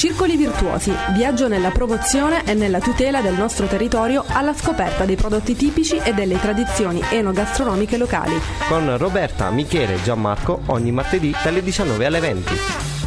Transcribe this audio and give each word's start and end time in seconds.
Circoli 0.00 0.38
Virtuosi, 0.38 0.94
viaggio 1.12 1.46
nella 1.46 1.68
promozione 1.68 2.42
e 2.46 2.54
nella 2.54 2.80
tutela 2.80 3.20
del 3.20 3.34
nostro 3.34 3.66
territorio 3.66 4.24
alla 4.28 4.54
scoperta 4.54 5.04
dei 5.04 5.14
prodotti 5.14 5.54
tipici 5.54 5.98
e 5.98 6.14
delle 6.14 6.40
tradizioni 6.40 7.02
enogastronomiche 7.10 7.98
locali. 7.98 8.32
Con 8.66 8.96
Roberta, 8.96 9.50
Michele 9.50 9.96
e 9.96 10.02
Gianmarco 10.02 10.62
ogni 10.68 10.90
martedì 10.90 11.34
dalle 11.44 11.62
19 11.62 12.06
alle 12.06 12.20
20. 12.20 12.99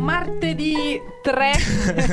Martedì 0.00 1.00
3 1.22 1.52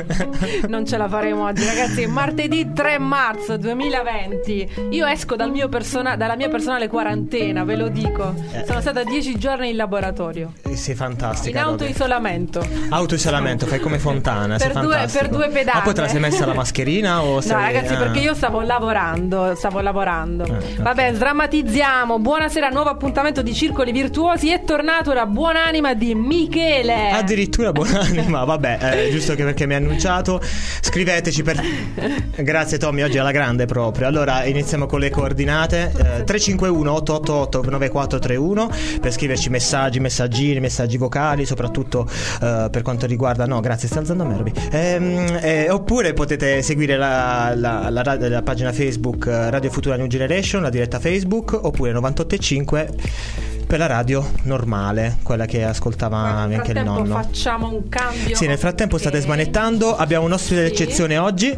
non 0.68 0.86
ce 0.86 0.96
la 0.96 1.08
faremo 1.08 1.44
oggi 1.46 1.64
ragazzi. 1.64 2.06
Martedì 2.06 2.72
3 2.72 2.98
marzo 2.98 3.56
2020 3.56 4.68
io 4.90 5.06
esco 5.06 5.34
dal 5.36 5.50
mio 5.50 5.68
persona- 5.68 6.14
dalla 6.16 6.36
mia 6.36 6.48
personale 6.48 6.86
quarantena 6.88 7.64
ve 7.64 7.76
lo 7.76 7.88
dico. 7.88 8.34
Sono 8.66 8.80
stata 8.80 9.02
10 9.02 9.36
giorni 9.38 9.70
in 9.70 9.76
laboratorio. 9.76 10.52
Eh, 10.62 10.76
Sei 10.76 10.94
fantastica. 10.94 11.58
in 11.58 11.64
autoisolamento. 11.64 12.64
Autoisolamento, 12.90 13.66
fai 13.66 13.80
come 13.80 13.98
Fontana. 13.98 14.56
Per 14.56 14.72
due- 14.72 15.08
per 15.12 15.28
due 15.28 15.48
pedane. 15.48 15.78
Ma 15.78 15.82
poi 15.84 15.94
te 15.94 16.00
la 16.02 16.08
sei 16.08 16.20
messa 16.20 16.46
la 16.46 16.54
mascherina 16.54 17.22
o 17.22 17.34
No 17.34 17.40
sei- 17.40 17.52
ragazzi 17.56 17.94
ah. 17.94 17.98
perché 17.98 18.20
io 18.20 18.34
stavo 18.34 18.60
lavorando 18.60 19.54
Stavo 19.56 19.80
lavorando. 19.80 20.44
Eh, 20.44 20.50
ok. 20.50 20.80
Vabbè 20.82 21.12
sdrammatizziamo. 21.14 22.18
Buonasera 22.20 22.68
nuovo 22.68 22.90
appuntamento 22.90 23.42
di 23.42 23.52
Circoli 23.54 23.90
Virtuosi. 23.92 24.50
È 24.50 24.62
tornato 24.64 25.12
la 25.12 25.26
buonanima 25.26 25.94
di 25.94 26.14
Michele. 26.14 27.10
Addirittura 27.10 27.59
buonanima, 27.68 28.44
vabbè, 28.44 28.78
eh, 28.80 29.10
giusto 29.10 29.34
che 29.34 29.44
perché 29.44 29.66
mi 29.66 29.74
ha 29.74 29.76
annunciato. 29.76 30.40
Scriveteci 30.80 31.42
per. 31.42 31.60
Grazie 32.40 32.78
Tommy, 32.78 33.02
oggi 33.02 33.18
è 33.18 33.20
alla 33.20 33.30
grande 33.32 33.66
proprio. 33.66 34.06
Allora 34.06 34.44
iniziamo 34.44 34.86
con 34.86 34.98
le 35.00 35.10
coordinate: 35.10 35.92
eh, 35.94 36.24
351 36.24 36.92
888 36.92 37.70
9431 37.70 38.70
per 39.00 39.12
scriverci 39.12 39.50
messaggi, 39.50 40.00
messaggini, 40.00 40.58
messaggi 40.60 40.96
vocali, 40.96 41.44
soprattutto 41.44 42.08
eh, 42.40 42.68
per 42.70 42.82
quanto 42.82 43.06
riguarda. 43.06 43.44
No, 43.46 43.60
grazie, 43.60 43.88
sta 43.88 43.98
alzando 44.00 44.22
a 44.22 44.26
me, 44.26 44.36
Roby. 44.36 44.52
Ehm, 44.70 45.38
eh, 45.42 45.70
oppure 45.70 46.14
potete 46.14 46.62
seguire 46.62 46.96
la, 46.96 47.52
la- 47.54 47.88
la 47.90 48.16
la 48.18 48.42
pagina 48.42 48.72
Facebook 48.72 49.26
eh, 49.26 49.50
Radio 49.50 49.70
Futura 49.70 49.96
New 49.96 50.06
Generation, 50.06 50.62
la 50.62 50.70
diretta 50.70 50.98
Facebook, 50.98 51.52
oppure 51.60 51.92
985 51.92 53.59
per 53.70 53.78
la 53.78 53.86
radio 53.86 54.28
normale, 54.42 55.18
quella 55.22 55.46
che 55.46 55.62
ascoltava 55.62 56.44
Nel 56.44 56.58
anche 56.58 56.72
il 56.72 56.82
nonno. 56.82 57.14
facciamo 57.14 57.68
un 57.68 57.88
cambio 57.88 58.34
Sì, 58.34 58.48
nel 58.48 58.58
frattempo 58.58 58.98
state 58.98 59.20
smanettando. 59.20 59.94
Abbiamo 59.96 60.24
un 60.26 60.32
ospite 60.32 60.56
Sì. 60.66 60.68
d'eccezione 60.70 61.18
oggi. 61.18 61.56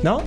No? 0.00 0.22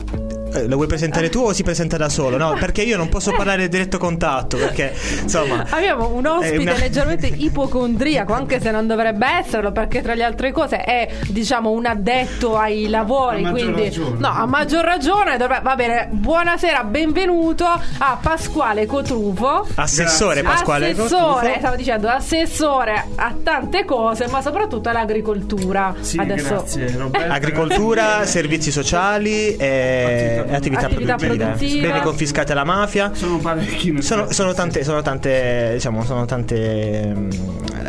Eh, 0.54 0.68
Lo 0.68 0.76
vuoi 0.76 0.88
presentare 0.88 1.30
tu 1.30 1.40
o 1.42 1.54
si 1.54 1.64
presenta 1.64 1.98
da 1.98 2.10
solo? 2.10 2.38
No, 2.38 2.56
perché 2.60 2.82
io 2.82 2.98
non 2.98 3.10
posso 3.10 3.32
parlare 3.32 3.68
diretto 3.70 3.98
contatto. 3.98 4.58
Perché 4.58 4.94
insomma. 5.22 5.66
Abbiamo 5.70 6.10
un 6.14 6.26
ospite 6.26 6.58
una- 6.58 6.78
leggermente 6.80 7.28
ipocondriaco, 7.28 8.34
anche 8.34 8.60
se 8.60 8.72
non 8.72 8.88
dovrebbe 8.88 9.26
esserlo, 9.40 9.72
perché 9.72 10.02
tra 10.02 10.14
le 10.14 10.24
altre 10.24 10.52
cose 10.52 10.78
è, 10.84 11.08
diciamo, 11.28 11.72
un 11.72 11.86
addetto 11.86 12.58
ai 12.58 12.88
lavori. 12.90 13.38
A 13.44 13.52
maggior 13.52 13.62
quindi, 13.72 13.84
ragione. 13.84 14.16
no, 14.20 14.28
a 14.30 14.46
maggior 14.46 14.84
ragione. 14.84 15.38
dovrebbe- 15.38 15.62
va 15.64 15.76
bene, 15.76 16.08
buonasera, 16.12 16.84
benvenuto 16.84 17.66
a 17.66 18.18
Pasquale 18.22 18.86
Cotrufo. 18.86 19.68
Assessore 19.76 20.42
Pasquale 20.42 20.92
assessore, 20.92 21.32
Cotrufo. 21.34 21.60
stavo 21.60 21.76
dicendo, 21.76 22.08
assessore 22.10 23.06
a 23.16 23.34
tante 23.44 23.86
cose, 23.86 24.28
ma 24.28 24.42
soprattutto 24.42 24.90
all'agricoltura. 24.90 25.96
Sì, 26.00 26.18
Adesso 26.18 26.48
grazie 26.50 26.92
Roberto. 26.98 27.32
Agricoltura, 27.32 28.26
servizi 28.26 28.72
sociali 28.72 29.56
e 29.56 30.41
Attività- 30.50 30.86
attività, 30.86 31.16
produttive. 31.16 31.46
produttive. 31.46 31.88
Beni 31.88 32.02
confiscati 32.02 32.52
alla 32.52 32.64
mafia. 32.64 33.12
Sono 33.14 33.38
parecchi. 33.38 34.02
Sono, 34.02 34.32
sono 34.32 34.54
tante, 34.54 34.84
sono 34.84 35.02
tante, 35.02 35.72
diciamo, 35.74 36.04
sono 36.04 36.26
tante, 36.26 36.56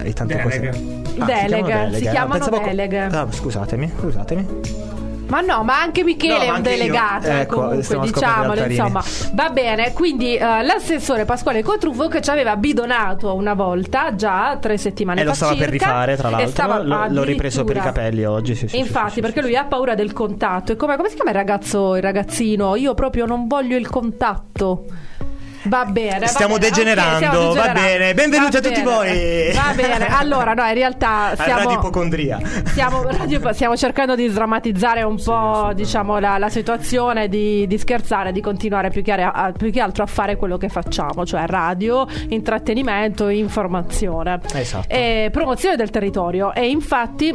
eh, 0.04 0.12
tante 0.12 0.34
Deleghe. 0.36 0.42
cose. 0.42 1.00
Deleghe, 1.24 1.96
si 1.98 2.06
Ah, 2.06 2.10
chiamano 2.10 2.32
pensavo 2.38 2.60
co- 2.60 2.66
deleghe. 2.66 2.98
Ah, 3.00 3.26
scusatemi, 3.30 3.92
scusatemi. 4.00 4.46
Ma 5.32 5.40
no, 5.40 5.62
ma 5.64 5.80
anche 5.80 6.04
Michele 6.04 6.34
No, 6.34 6.40
è 6.42 6.46
ma 6.46 6.50
un 6.50 6.56
anche 6.56 6.70
io. 6.72 6.76
delegato, 6.76 7.26
eh, 7.26 7.40
Ecco, 7.40 7.54
comunque, 7.62 7.98
diciamolo, 8.00 8.64
insomma. 8.64 9.02
Va 9.32 9.48
bene, 9.48 9.92
quindi 9.94 10.34
eh, 10.36 10.62
l'assessore 10.62 11.24
Pasquale 11.24 11.62
Cotrufo 11.62 12.08
che 12.08 12.20
ci 12.20 12.28
aveva 12.28 12.54
bidonato 12.56 13.34
una 13.34 13.54
volta, 13.54 14.14
già 14.14 14.58
tre 14.60 14.76
settimane 14.76 15.20
E 15.20 15.24
fa 15.24 15.30
lo 15.30 15.34
stava 15.34 15.54
per 15.54 15.70
circa, 15.70 15.84
rifare, 15.86 16.16
tra 16.16 16.28
e 16.28 16.30
l'altro. 16.32 16.50
stava 16.50 16.82
L'ho- 16.82 17.06
l'ho 17.08 17.22
ripreso 17.22 17.64
per 17.64 17.76
i 17.76 17.80
capelli 17.80 18.24
oggi. 18.24 18.54
Sì, 18.54 18.68
sì, 18.68 18.76
Infatti, 18.76 19.12
sì, 19.12 19.20
perché 19.22 19.40
lui 19.40 19.56
ha 19.56 19.64
paura 19.64 19.94
del 19.94 20.12
contatto. 20.12 20.72
E 20.72 20.76
come, 20.76 20.96
come 20.96 21.08
si 21.08 21.14
chiama 21.14 21.30
il 21.30 21.36
ragazzo, 21.36 21.96
il 21.96 22.02
ragazzino? 22.02 22.76
Io 22.76 22.92
proprio 22.92 23.24
non 23.24 23.46
voglio 23.46 23.76
il 23.78 23.88
contatto. 23.88 24.84
Va 25.64 25.84
bene, 25.84 26.18
va 26.20 26.26
Stiamo 26.26 26.54
bene. 26.58 26.66
Ok, 26.66 26.72
degenerando, 26.74 27.16
stiamo 27.16 27.38
va 27.38 27.52
degenerando. 27.52 27.80
bene. 27.80 28.14
Benvenuti 28.14 28.52
Va 28.52 28.58
a 28.58 28.60
tutti 28.60 28.82
bene. 28.82 28.90
voi. 28.96 29.52
Va 29.54 29.72
bene, 29.74 30.06
allora, 30.08 30.54
no, 30.54 30.66
in 30.66 30.74
realtà 30.74 31.34
di 31.66 31.72
ipocondria. 31.72 32.38
Stiamo, 32.64 33.04
stiamo 33.52 33.76
cercando 33.76 34.14
di 34.14 34.26
sdrammatizzare 34.28 35.02
un 35.02 35.22
po' 35.22 35.70
diciamo, 35.74 36.18
la, 36.18 36.38
la 36.38 36.48
situazione, 36.48 37.28
di, 37.28 37.66
di 37.66 37.78
scherzare, 37.78 38.32
di 38.32 38.40
continuare 38.40 38.90
più 38.90 39.02
che, 39.02 39.12
a- 39.12 39.52
più 39.56 39.70
che 39.70 39.80
altro 39.80 40.02
a 40.02 40.06
fare 40.06 40.36
quello 40.36 40.56
che 40.56 40.68
facciamo, 40.68 41.24
cioè 41.24 41.46
radio, 41.46 42.06
intrattenimento, 42.28 43.28
informazione 43.28 44.40
Esatto. 44.54 44.86
e 44.88 45.28
promozione 45.32 45.76
del 45.76 45.90
territorio. 45.90 46.52
E 46.54 46.68
infatti 46.68 47.34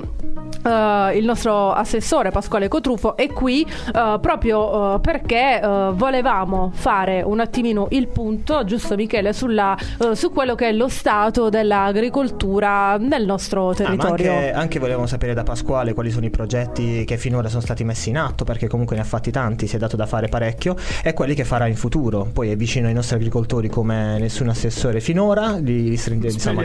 eh, 0.63 1.18
il 1.18 1.25
nostro 1.25 1.72
assessore 1.72 2.31
Pasquale 2.31 2.68
Cotrufo 2.68 3.16
è 3.16 3.28
qui 3.31 3.62
eh, 3.63 4.18
proprio 4.22 4.95
eh, 4.95 5.00
perché 5.00 5.59
volevamo 5.94 6.72
fare 6.73 7.22
un 7.22 7.40
attimino 7.40 7.88
il 7.91 8.07
punto, 8.07 8.63
giusto 8.63 8.96
Michele, 8.96 9.34
sulla, 9.34 9.75
su 10.13 10.31
quello 10.31 10.56
che 10.56 10.69
è 10.69 10.72
lo 10.72 10.88
stato 10.88 11.50
dell'agricoltura 11.50 12.97
nel 12.97 13.25
nostro 13.25 13.69
Ah, 13.69 13.69
ma 13.69 13.73
territorio. 13.73 14.31
anche, 14.31 14.51
anche 14.51 14.79
volevamo 14.79 15.07
sapere 15.07 15.34
da 15.34 15.44
Pasquale 15.44 15.94
quali 15.94 16.09
sono 16.12 16.25
i 16.25 16.29
progetti 16.29 17.03
che 17.06 17.17
finora 17.17 17.50
sono 17.50 17.62
stati 17.62 17.84
messi 17.84 18.09
in 18.09 18.17
atto, 18.17 18.44
perché 18.44 18.67
comunque 18.67 18.96
ne 18.96 19.01
ha 19.01 19.06
fatti 19.06 19.31
tanti, 19.31 19.67
si 19.67 19.75
è 19.75 19.79
dato 19.79 19.96
da 19.96 20.06
fare 20.06 20.28
parecchio, 20.28 20.75
e 21.03 21.13
quelli 21.13 21.34
che 21.35 21.44
farà 21.44 21.67
in 21.67 21.75
futuro. 21.75 22.28
Poi 22.31 22.51
è 22.51 22.56
vicino 22.56 22.88
ai 22.88 22.94
nostri 22.94 23.16
agricoltori 23.16 23.69
come 23.69 24.17
nessun 24.19 24.50
assessore 24.50 25.00
finora. 25.00 25.57
Li, 25.57 25.90
li 25.90 25.97
stringe, 25.97 26.28
insomma. 26.28 26.63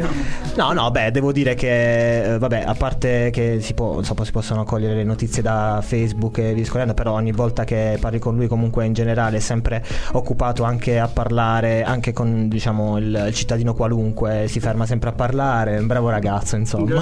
No, 0.56 0.72
no, 0.72 0.90
beh, 0.90 1.10
devo 1.10 1.32
dire 1.32 1.54
che, 1.54 2.36
vabbè, 2.38 2.62
a 2.66 2.74
parte 2.74 3.30
che 3.30 3.58
si, 3.60 3.74
può, 3.74 3.81
insomma, 3.98 4.24
si 4.24 4.30
possono 4.32 4.64
cogliere 4.64 4.94
le 4.94 5.04
notizie 5.04 5.42
da 5.42 5.80
Facebook 5.82 6.38
e 6.38 6.42
via 6.42 6.54
discorrendo, 6.54 6.94
però 6.94 7.12
ogni 7.12 7.32
volta 7.32 7.64
che 7.64 7.96
parli 8.00 8.18
con 8.18 8.34
lui, 8.36 8.46
comunque 8.48 8.84
in 8.86 8.92
generale, 8.92 9.36
è 9.38 9.40
sempre 9.40 9.84
occupato 10.12 10.62
anche 10.64 10.98
a 10.98 11.08
parlare, 11.08 11.82
anche 11.82 12.12
con 12.12 12.48
diciamo 12.48 12.98
il, 12.98 13.24
il 13.28 13.34
cittadino 13.34 13.74
qualunque, 13.74 14.46
si 14.48 14.60
ferma 14.60 14.86
sempre 14.86 15.10
a 15.10 15.12
parlare. 15.12 15.76
È 15.76 15.78
un 15.78 15.86
bravo 15.86 16.08
ragazzo, 16.08 16.56
insomma. 16.56 17.00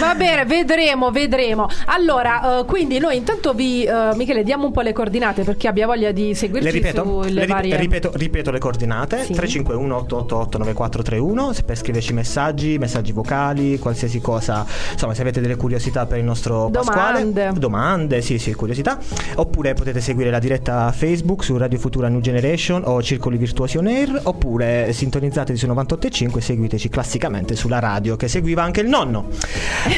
Va 0.00 0.14
bene, 0.16 0.44
vedremo, 0.44 1.10
vedremo. 1.10 1.68
Allora, 1.86 2.60
eh, 2.60 2.64
quindi 2.64 2.98
noi 2.98 3.16
intanto 3.16 3.52
vi, 3.52 3.84
eh, 3.84 4.10
Michele, 4.14 4.42
diamo 4.42 4.66
un 4.66 4.72
po' 4.72 4.80
le 4.80 4.92
coordinate 4.92 5.42
per 5.44 5.56
chi 5.56 5.66
abbia 5.66 5.86
voglia 5.86 6.12
di 6.12 6.34
seguirci 6.34 6.66
Le 6.66 6.72
ripeto, 6.72 7.02
sulle 7.04 7.30
le 7.30 7.40
rip- 7.40 7.52
varie... 7.52 7.76
ripeto, 7.76 8.10
ripeto 8.14 8.50
le 8.50 8.58
coordinate 8.58 9.18
Sì. 9.24 9.32
351 9.32 9.96
888 9.96 10.58
9431 10.58 11.52
se 11.52 11.62
per 11.62 11.76
scriverci 11.76 12.12
messaggi, 12.12 12.78
messaggi 12.78 13.12
vocali, 13.12 13.78
qualsiasi 13.78 14.20
cosa, 14.20 14.64
insomma 14.92 15.14
se 15.14 15.22
avete 15.22 15.40
delle 15.40 15.53
curiosità 15.56 16.06
per 16.06 16.18
il 16.18 16.24
nostro 16.24 16.68
Domande. 16.70 17.42
Pasquale, 17.42 17.58
domande, 17.58 18.20
sì 18.22 18.38
sì, 18.38 18.54
curiosità, 18.54 18.98
oppure 19.36 19.74
potete 19.74 20.00
seguire 20.00 20.30
la 20.30 20.38
diretta 20.38 20.90
Facebook 20.92 21.44
su 21.44 21.56
Radio 21.56 21.78
Futura 21.78 22.08
New 22.08 22.20
Generation 22.20 22.82
o 22.84 23.02
Circoli 23.02 23.36
Virtuosi 23.36 23.76
On 23.78 23.86
Air, 23.86 24.20
oppure 24.24 24.92
sintonizzatevi 24.92 25.58
su 25.58 25.66
98.5 25.66 26.36
e 26.36 26.40
seguiteci 26.40 26.88
classicamente 26.88 27.54
sulla 27.56 27.78
radio 27.78 28.16
che 28.16 28.28
seguiva 28.28 28.62
anche 28.62 28.80
il 28.80 28.88
nonno. 28.88 29.28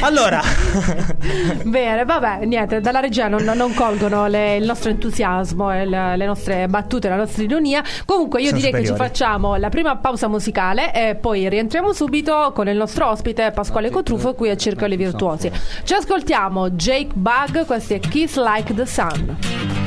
Allora, 0.01 0.41
Bene, 1.63 2.05
vabbè, 2.05 2.45
niente, 2.45 2.79
dalla 2.81 2.99
regia 2.99 3.27
non, 3.27 3.43
non 3.43 3.73
colgono 3.73 4.27
le- 4.27 4.55
il 4.57 4.65
nostro 4.65 4.89
entusiasmo, 4.89 5.71
e 5.73 5.85
le, 5.85 6.25
nostre 6.25 6.67
battute, 6.67 7.09
la 7.09 7.15
nostra 7.15 7.43
ironia. 7.43 7.83
Comunque 8.05 8.39
io 8.41 8.47
Sono 8.47 8.57
direi 8.57 8.73
che 8.73 8.79
ci 8.79 8.85
superiori. 8.87 9.09
facciamo 9.15 9.55
la 9.55 9.69
prima 9.69 9.95
pausa 9.97 10.27
musicale 10.27 10.93
e 10.93 11.15
poi 11.15 11.47
rientriamo 11.49 11.93
subito 11.93 12.51
con 12.53 12.67
il 12.67 12.77
nostro 12.77 13.09
ospite 13.09 13.51
Pasquale 13.51 13.89
Cotrufo 13.89 14.33
qui 14.33 14.49
a 14.49 14.55
Circoli 14.55 14.95
Virtuosi. 14.95 15.46
Ci 15.83 15.93
ascoltiamo 15.93 16.69
Jake 16.71 17.11
Bug, 17.13 17.65
questo 17.65 17.95
è 17.95 17.99
Kiss 17.99 18.37
Like 18.37 18.73
the 18.73 18.85
Sun. 18.85 19.86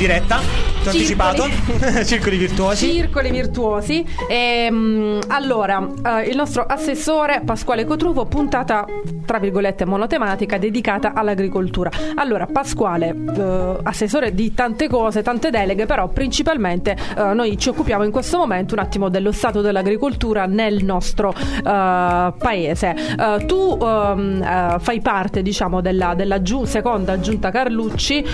Diretta. 0.00 0.59
Anticipato. 0.84 1.44
Circoli 2.04 2.36
virtuosi. 2.38 2.90
Circoli 2.90 3.30
virtuosi. 3.30 4.04
Ehm, 4.28 5.18
allora, 5.28 5.86
eh, 6.02 6.28
il 6.28 6.36
nostro 6.36 6.64
assessore 6.64 7.42
Pasquale 7.44 7.84
Cotrufo, 7.84 8.24
puntata 8.24 8.86
tra 9.26 9.38
virgolette 9.38 9.84
monotematica 9.84 10.58
dedicata 10.58 11.12
all'agricoltura. 11.14 11.90
Allora, 12.16 12.46
Pasquale, 12.46 13.14
eh, 13.36 13.76
assessore 13.82 14.34
di 14.34 14.54
tante 14.54 14.88
cose, 14.88 15.22
tante 15.22 15.50
deleghe, 15.50 15.86
però 15.86 16.08
principalmente 16.08 16.96
eh, 17.16 17.34
noi 17.34 17.58
ci 17.58 17.68
occupiamo 17.68 18.02
in 18.02 18.10
questo 18.10 18.38
momento 18.38 18.74
un 18.74 18.80
attimo 18.80 19.08
dello 19.08 19.32
stato 19.32 19.60
dell'agricoltura 19.60 20.46
nel 20.46 20.82
nostro 20.82 21.32
eh, 21.32 21.62
paese. 21.62 22.94
Eh, 22.96 23.44
tu 23.46 23.78
ehm, 23.80 24.42
eh, 24.42 24.76
fai 24.80 25.00
parte, 25.00 25.42
diciamo, 25.42 25.80
della, 25.80 26.14
della 26.14 26.42
giu- 26.42 26.64
seconda 26.64 27.20
giunta 27.20 27.50
Carlucci, 27.50 28.24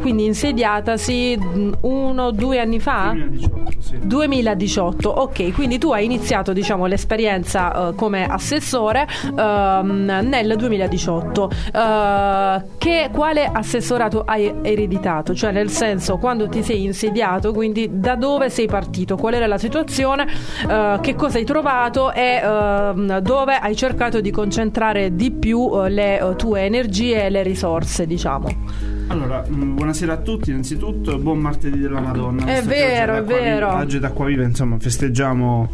quindi 0.00 0.26
insediatasi 0.26 1.38
uno, 1.88 2.30
due 2.30 2.60
anni 2.60 2.78
fa? 2.80 3.12
2018, 3.14 3.80
sì. 3.80 3.98
2018, 4.02 5.08
ok, 5.08 5.52
quindi 5.52 5.78
tu 5.78 5.90
hai 5.92 6.04
iniziato 6.04 6.52
diciamo, 6.52 6.86
l'esperienza 6.86 7.88
eh, 7.88 7.94
come 7.94 8.26
assessore 8.26 9.06
ehm, 9.36 10.20
nel 10.22 10.54
2018. 10.56 11.50
Eh, 11.72 12.62
che, 12.78 13.10
quale 13.12 13.50
assessorato 13.50 14.22
hai 14.24 14.52
ereditato? 14.62 15.34
Cioè 15.34 15.52
nel 15.52 15.70
senso 15.70 16.18
quando 16.18 16.48
ti 16.48 16.62
sei 16.62 16.84
insediato, 16.84 17.52
quindi 17.52 17.88
da 17.92 18.14
dove 18.14 18.50
sei 18.50 18.66
partito, 18.66 19.16
qual 19.16 19.34
era 19.34 19.46
la 19.46 19.58
situazione, 19.58 20.26
eh, 20.68 20.98
che 21.00 21.14
cosa 21.14 21.38
hai 21.38 21.44
trovato 21.44 22.12
e 22.12 22.40
ehm, 22.42 23.18
dove 23.18 23.54
hai 23.56 23.74
cercato 23.74 24.20
di 24.20 24.30
concentrare 24.30 25.14
di 25.14 25.30
più 25.30 25.86
le 25.86 26.34
tue 26.36 26.62
energie 26.62 27.24
e 27.24 27.30
le 27.30 27.42
risorse, 27.42 28.06
diciamo. 28.06 28.97
Allora, 29.10 29.42
mh, 29.48 29.74
buonasera 29.74 30.12
a 30.12 30.16
tutti, 30.18 30.50
innanzitutto, 30.50 31.18
buon 31.18 31.38
martedì 31.38 31.78
della 31.78 32.00
Madonna. 32.00 32.44
È 32.44 32.62
vero, 32.62 33.16
è 33.16 33.22
vero. 33.24 33.74
Oggi 33.74 33.96
ad 33.96 34.04
Acquaviva, 34.04 34.42
insomma, 34.42 34.78
festeggiamo 34.78 35.70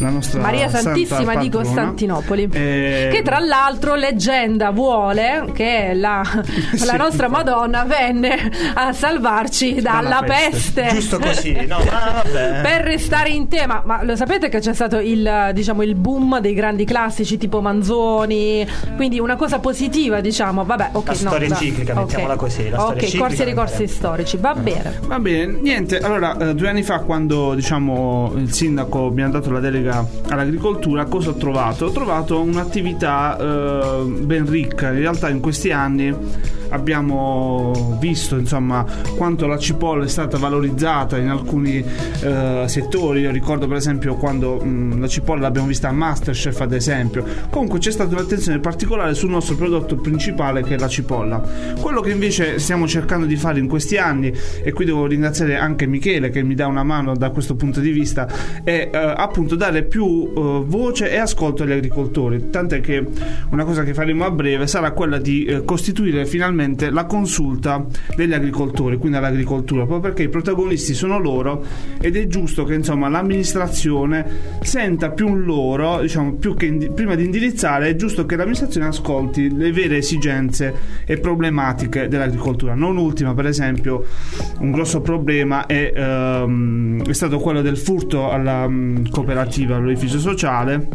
la 0.00 0.10
nostra 0.10 0.40
Maria 0.40 0.68
santa 0.68 0.90
Santissima 0.90 1.34
di 1.36 1.48
patrona. 1.48 1.64
Costantinopoli. 1.64 2.48
Eh, 2.52 3.08
Che 3.12 3.22
tra 3.22 3.38
l'altro 3.38 3.94
leggenda 3.94 4.70
vuole 4.70 5.50
che 5.54 5.92
la, 5.94 6.22
la 6.84 6.96
nostra 6.96 7.28
Madonna 7.28 7.84
venne 7.84 8.50
a 8.74 8.92
salvarci 8.92 9.80
dalla, 9.80 10.08
Dalla 10.20 10.22
peste. 10.22 10.82
peste. 10.82 10.94
Giusto 10.94 11.18
così. 11.18 11.52
No, 11.66 11.78
ma 11.78 12.22
vabbè. 12.24 12.60
Per 12.62 12.82
restare 12.82 13.30
in 13.30 13.48
tema, 13.48 13.82
ma 13.84 14.02
lo 14.02 14.16
sapete 14.16 14.48
che 14.48 14.60
c'è 14.60 14.72
stato 14.74 14.98
il, 14.98 15.50
diciamo, 15.52 15.82
il 15.82 15.94
boom 15.94 16.38
dei 16.40 16.54
grandi 16.54 16.84
classici 16.84 17.36
tipo 17.38 17.60
Manzoni, 17.60 18.66
quindi 18.96 19.18
una 19.18 19.36
cosa 19.36 19.58
positiva, 19.58 20.20
diciamo, 20.20 20.64
vabbè, 20.64 20.90
ok, 20.92 21.06
La 21.06 21.12
no, 21.12 21.18
storia 21.18 21.48
va- 21.48 21.54
ciclica, 21.56 21.92
ok. 21.92 21.98
mettiamola 21.98 22.36
così, 22.36 22.68
la 22.68 22.78
storia 22.78 22.94
ok, 22.96 23.00
ciclica 23.04 23.24
corsi 23.26 23.42
e 23.42 23.44
ricorsi 23.44 23.86
storici, 23.88 24.36
va 24.38 24.54
bene. 24.54 24.98
Va 25.06 25.18
bene, 25.18 25.58
niente, 25.60 25.98
allora 25.98 26.36
eh, 26.38 26.54
due 26.54 26.68
anni 26.68 26.82
fa 26.82 27.00
quando 27.00 27.54
diciamo 27.54 28.32
il 28.36 28.52
sindaco 28.52 29.10
mi 29.10 29.22
ha 29.22 29.28
dato 29.28 29.50
la 29.50 29.60
delega 29.60 29.89
all'agricoltura, 29.90 31.04
cosa 31.04 31.30
ho 31.30 31.34
trovato? 31.34 31.86
Ho 31.86 31.90
trovato 31.90 32.40
un'attività 32.40 33.36
eh, 33.38 34.04
ben 34.04 34.48
ricca, 34.48 34.90
in 34.90 34.98
realtà 34.98 35.28
in 35.28 35.40
questi 35.40 35.72
anni 35.72 36.14
abbiamo 36.70 37.96
visto 38.00 38.36
insomma 38.36 38.84
quanto 39.16 39.46
la 39.46 39.58
cipolla 39.58 40.04
è 40.04 40.08
stata 40.08 40.38
valorizzata 40.38 41.18
in 41.18 41.28
alcuni 41.28 41.84
eh, 42.22 42.64
settori, 42.66 43.20
io 43.20 43.30
ricordo 43.30 43.66
per 43.66 43.76
esempio 43.76 44.16
quando 44.16 44.56
mh, 44.56 45.00
la 45.00 45.08
cipolla 45.08 45.42
l'abbiamo 45.42 45.66
vista 45.68 45.88
a 45.88 45.92
Masterchef 45.92 46.60
ad 46.60 46.72
esempio, 46.72 47.24
comunque 47.50 47.78
c'è 47.78 47.90
stata 47.90 48.14
un'attenzione 48.14 48.58
particolare 48.58 49.14
sul 49.14 49.30
nostro 49.30 49.56
prodotto 49.56 49.96
principale 49.96 50.62
che 50.62 50.74
è 50.74 50.78
la 50.78 50.88
cipolla. 50.88 51.42
Quello 51.80 52.00
che 52.00 52.10
invece 52.10 52.58
stiamo 52.58 52.86
cercando 52.86 53.26
di 53.26 53.36
fare 53.36 53.58
in 53.58 53.68
questi 53.68 53.96
anni 53.96 54.32
e 54.62 54.72
qui 54.72 54.84
devo 54.84 55.06
ringraziare 55.06 55.56
anche 55.56 55.86
Michele 55.86 56.30
che 56.30 56.42
mi 56.42 56.54
dà 56.54 56.66
una 56.66 56.82
mano 56.82 57.16
da 57.16 57.30
questo 57.30 57.54
punto 57.54 57.80
di 57.80 57.90
vista 57.90 58.28
è 58.62 58.90
eh, 58.92 58.96
appunto 58.96 59.56
dare 59.56 59.82
più 59.84 60.32
eh, 60.34 60.62
voce 60.66 61.10
e 61.10 61.18
ascolto 61.18 61.62
agli 61.62 61.72
agricoltori. 61.72 62.50
Tant'è 62.50 62.80
che 62.80 63.04
una 63.50 63.64
cosa 63.64 63.82
che 63.82 63.94
faremo 63.94 64.24
a 64.24 64.30
breve 64.30 64.66
sarà 64.66 64.92
quella 64.92 65.18
di 65.18 65.44
eh, 65.44 65.64
costituire 65.64 66.26
finalmente 66.26 66.59
la 66.90 67.04
consulta 67.06 67.84
degli 68.14 68.32
agricoltori 68.32 68.96
quindi 68.96 69.18
all'agricoltura 69.18 69.84
proprio 69.84 70.00
perché 70.00 70.24
i 70.24 70.28
protagonisti 70.28 70.94
sono 70.94 71.18
loro 71.18 71.64
ed 72.00 72.16
è 72.16 72.26
giusto 72.26 72.64
che 72.64 72.74
insomma 72.74 73.08
l'amministrazione 73.08 74.58
senta 74.60 75.10
più 75.10 75.34
loro 75.34 76.00
diciamo 76.00 76.34
più 76.34 76.54
che 76.54 76.66
indi- 76.66 76.90
prima 76.90 77.14
di 77.14 77.24
indirizzare 77.24 77.88
è 77.88 77.96
giusto 77.96 78.26
che 78.26 78.36
l'amministrazione 78.36 78.86
ascolti 78.86 79.56
le 79.56 79.72
vere 79.72 79.96
esigenze 79.98 80.74
e 81.04 81.18
problematiche 81.18 82.08
dell'agricoltura 82.08 82.74
non 82.74 82.96
ultima 82.96 83.34
per 83.34 83.46
esempio 83.46 84.04
un 84.58 84.70
grosso 84.70 85.00
problema 85.00 85.66
è, 85.66 85.92
ehm, 85.94 87.06
è 87.06 87.12
stato 87.12 87.38
quello 87.38 87.62
del 87.62 87.76
furto 87.76 88.30
alla 88.30 88.68
mm, 88.68 89.06
cooperativa 89.10 89.76
all'edificio 89.76 90.18
sociale 90.18 90.88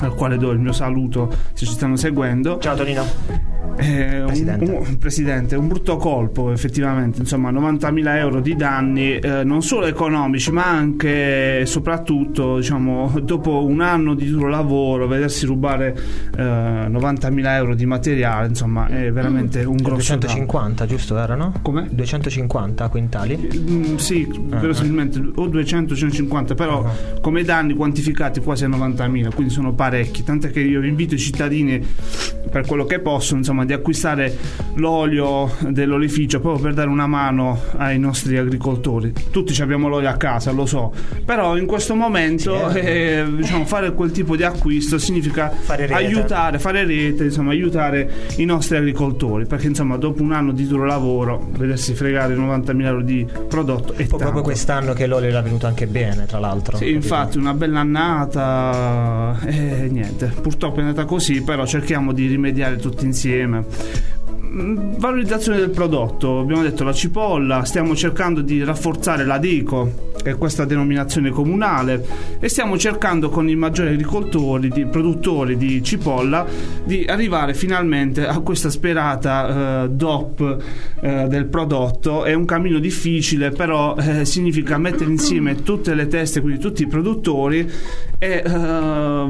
al 0.00 0.14
quale 0.14 0.36
do 0.36 0.50
il 0.50 0.58
mio 0.58 0.72
saluto 0.72 1.32
se 1.52 1.64
ci 1.64 1.72
stanno 1.72 1.96
seguendo 1.96 2.58
Ciao 2.58 2.76
Tonino. 2.76 3.55
Eh, 3.78 4.20
un- 4.20 4.26
Presidente. 4.26 4.64
Un, 4.64 4.98
presidente, 4.98 5.56
un 5.56 5.68
brutto 5.68 5.96
colpo 5.96 6.50
effettivamente, 6.52 7.20
insomma 7.20 7.50
90.000 7.50 8.16
euro 8.16 8.40
di 8.40 8.54
danni 8.56 9.16
eh, 9.18 9.44
non 9.44 9.62
solo 9.62 9.86
economici 9.86 10.50
ma 10.52 10.66
anche 10.66 11.60
e 11.60 11.66
soprattutto 11.66 12.56
diciamo, 12.56 13.12
dopo 13.22 13.64
un 13.64 13.80
anno 13.80 14.14
di 14.14 14.28
duro 14.28 14.48
lavoro 14.48 15.06
vedersi 15.06 15.46
rubare 15.46 15.96
eh, 16.36 16.42
90.000 16.42 17.46
euro 17.54 17.74
di 17.74 17.86
materiale 17.86 18.48
insomma 18.48 18.86
è 18.88 19.10
veramente 19.12 19.64
un 19.64 19.76
grosso 19.76 20.10
danno. 20.16 20.20
250, 20.20 20.86
giusto 20.86 21.16
erano? 21.18 21.52
Come? 21.62 21.88
250 21.90 22.88
quintali. 22.88 23.48
Mm, 23.70 23.96
sì, 23.96 24.28
verosimilmente 24.46 25.18
o 25.34 25.46
200-150, 25.48 26.54
però 26.54 26.84
Ah. 26.84 27.20
come 27.20 27.42
danni 27.42 27.74
quantificati 27.74 28.40
quasi 28.40 28.64
a 28.64 28.68
90.000, 28.68 29.30
quindi 29.34 29.52
sono 29.52 29.72
parecchi. 29.72 30.22
Tant'è 30.22 30.50
che 30.50 30.60
io 30.60 30.82
invito 30.84 31.14
i 31.14 31.18
cittadini, 31.18 31.82
per 32.50 32.66
quello 32.66 32.84
che 32.84 33.00
possono, 33.00 33.38
insomma, 33.38 33.55
di 33.64 33.72
acquistare 33.72 34.36
l'olio 34.74 35.50
dell'olificio 35.68 36.40
proprio 36.40 36.62
per 36.62 36.74
dare 36.74 36.88
una 36.88 37.06
mano 37.06 37.60
ai 37.76 37.98
nostri 37.98 38.36
agricoltori. 38.36 39.12
Tutti 39.30 39.60
abbiamo 39.62 39.88
l'olio 39.88 40.08
a 40.08 40.16
casa, 40.16 40.50
lo 40.50 40.66
so, 40.66 40.92
però 41.24 41.56
in 41.56 41.66
questo 41.66 41.94
momento 41.94 42.70
Sì, 42.70 42.78
eh, 42.78 43.24
diciamo, 43.36 43.64
fare 43.64 43.92
quel 43.92 44.10
tipo 44.10 44.36
di 44.36 44.42
acquisto 44.42 44.98
significa 44.98 45.50
Fare 45.50 45.86
aiutare, 45.88 46.58
fare 46.58 46.84
rete, 46.84 47.24
insomma, 47.24 47.50
aiutare 47.50 48.10
i 48.36 48.44
nostri 48.44 48.76
agricoltori, 48.76 49.46
perché 49.46 49.66
insomma, 49.66 49.96
dopo 49.96 50.22
un 50.22 50.32
anno 50.32 50.52
di 50.52 50.66
duro 50.66 50.84
lavoro, 50.84 51.48
vedersi 51.52 51.94
fregare 51.94 52.34
90.000 52.34 52.84
euro 52.84 53.02
di 53.02 53.26
prodotto 53.48 53.94
è 53.94 54.06
Poi 54.06 54.18
proprio 54.18 54.42
quest'anno 54.42 54.92
che 54.92 55.06
l'olio 55.06 55.28
era 55.28 55.40
venuto 55.40 55.66
anche 55.66 55.86
bene, 55.86 56.26
tra 56.26 56.38
l'altro. 56.38 56.76
Sì, 56.76 56.90
infatti 56.90 57.38
una 57.38 57.54
bella 57.54 57.80
annata 57.80 59.38
e 59.44 59.88
niente, 59.90 60.32
purtroppo 60.40 60.78
è 60.78 60.82
andata 60.82 61.04
così, 61.04 61.42
però 61.42 61.66
cerchiamo 61.66 62.12
di 62.12 62.26
rimediare 62.26 62.76
tutti 62.76 63.04
insieme. 63.04 63.45
Mm, 64.56 64.94
Valorizzazione 64.96 65.58
del 65.58 65.68
prodotto, 65.68 66.38
abbiamo 66.38 66.62
detto 66.62 66.82
la 66.82 66.94
cipolla, 66.94 67.64
stiamo 67.64 67.94
cercando 67.94 68.40
di 68.40 68.64
rafforzare 68.64 69.24
la 69.26 69.36
DICO, 69.36 70.12
che 70.22 70.30
è 70.30 70.36
questa 70.38 70.64
denominazione 70.64 71.28
comunale, 71.28 72.04
e 72.40 72.48
stiamo 72.48 72.78
cercando 72.78 73.28
con 73.28 73.48
i 73.50 73.54
maggiori 73.54 73.90
agricoltori, 73.90 74.70
di, 74.70 74.86
produttori 74.86 75.58
di 75.58 75.82
cipolla, 75.82 76.46
di 76.84 77.04
arrivare 77.04 77.52
finalmente 77.52 78.26
a 78.26 78.38
questa 78.38 78.70
sperata 78.70 79.84
eh, 79.84 79.90
DOP 79.90 80.62
eh, 81.00 81.26
del 81.28 81.44
prodotto. 81.46 82.24
È 82.24 82.32
un 82.32 82.46
cammino 82.46 82.78
difficile, 82.78 83.50
però 83.50 83.94
eh, 83.96 84.24
significa 84.24 84.78
mettere 84.78 85.10
insieme 85.10 85.62
tutte 85.62 85.94
le 85.94 86.08
teste, 86.08 86.40
quindi 86.40 86.60
tutti 86.60 86.82
i 86.82 86.86
produttori, 86.86 87.70
e 88.18 88.42
eh, 88.44 88.50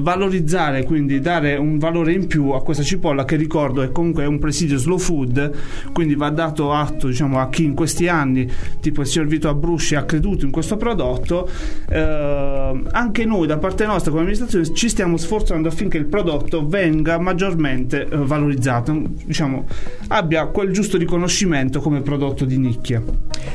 valorizzare, 0.01 0.85
quindi 0.85 1.21
dare 1.21 1.57
un 1.57 1.79
valore 1.79 2.13
in 2.13 2.27
più 2.27 2.51
a 2.51 2.63
questa 2.63 2.83
cipolla 2.83 3.25
che 3.25 3.37
ricordo 3.37 3.83
è 3.83 3.91
comunque 3.91 4.25
un 4.27 4.39
presidio 4.39 4.79
slow 4.79 4.99
food, 4.99 5.51
quindi 5.93 6.15
va 6.15 6.31
dato 6.31 6.73
atto 6.73 7.09
diciamo, 7.09 7.41
a 7.41 7.49
chi 7.49 7.65
in 7.65 7.75
questi 7.75 8.09
anni, 8.09 8.49
tipo 8.81 9.01
il 9.01 9.07
signor 9.07 9.27
Vito 9.27 9.49
Abrusci, 9.49 9.97
ha 9.97 10.05
creduto 10.05 10.45
in 10.45 10.51
questo 10.51 10.77
prodotto. 10.77 11.49
Eh, 11.89 12.83
anche 12.91 13.25
noi 13.25 13.47
da 13.47 13.59
parte 13.59 13.87
nostra 13.87 14.11
come 14.11 14.23
amministrazione 14.23 14.73
ci 14.73 14.89
stiamo 14.89 15.17
sforzando 15.17 15.69
affinché 15.69 15.99
il 15.99 16.07
prodotto 16.07 16.67
venga 16.67 17.19
maggiormente 17.19 18.07
eh, 18.07 18.17
valorizzato, 18.17 19.03
diciamo, 19.25 19.67
abbia 20.09 20.47
quel 20.47 20.71
giusto 20.71 20.97
riconoscimento 20.97 21.81
come 21.81 22.03
prodotto 22.03 22.45
di 22.45 22.59
nicchia. 22.59 23.03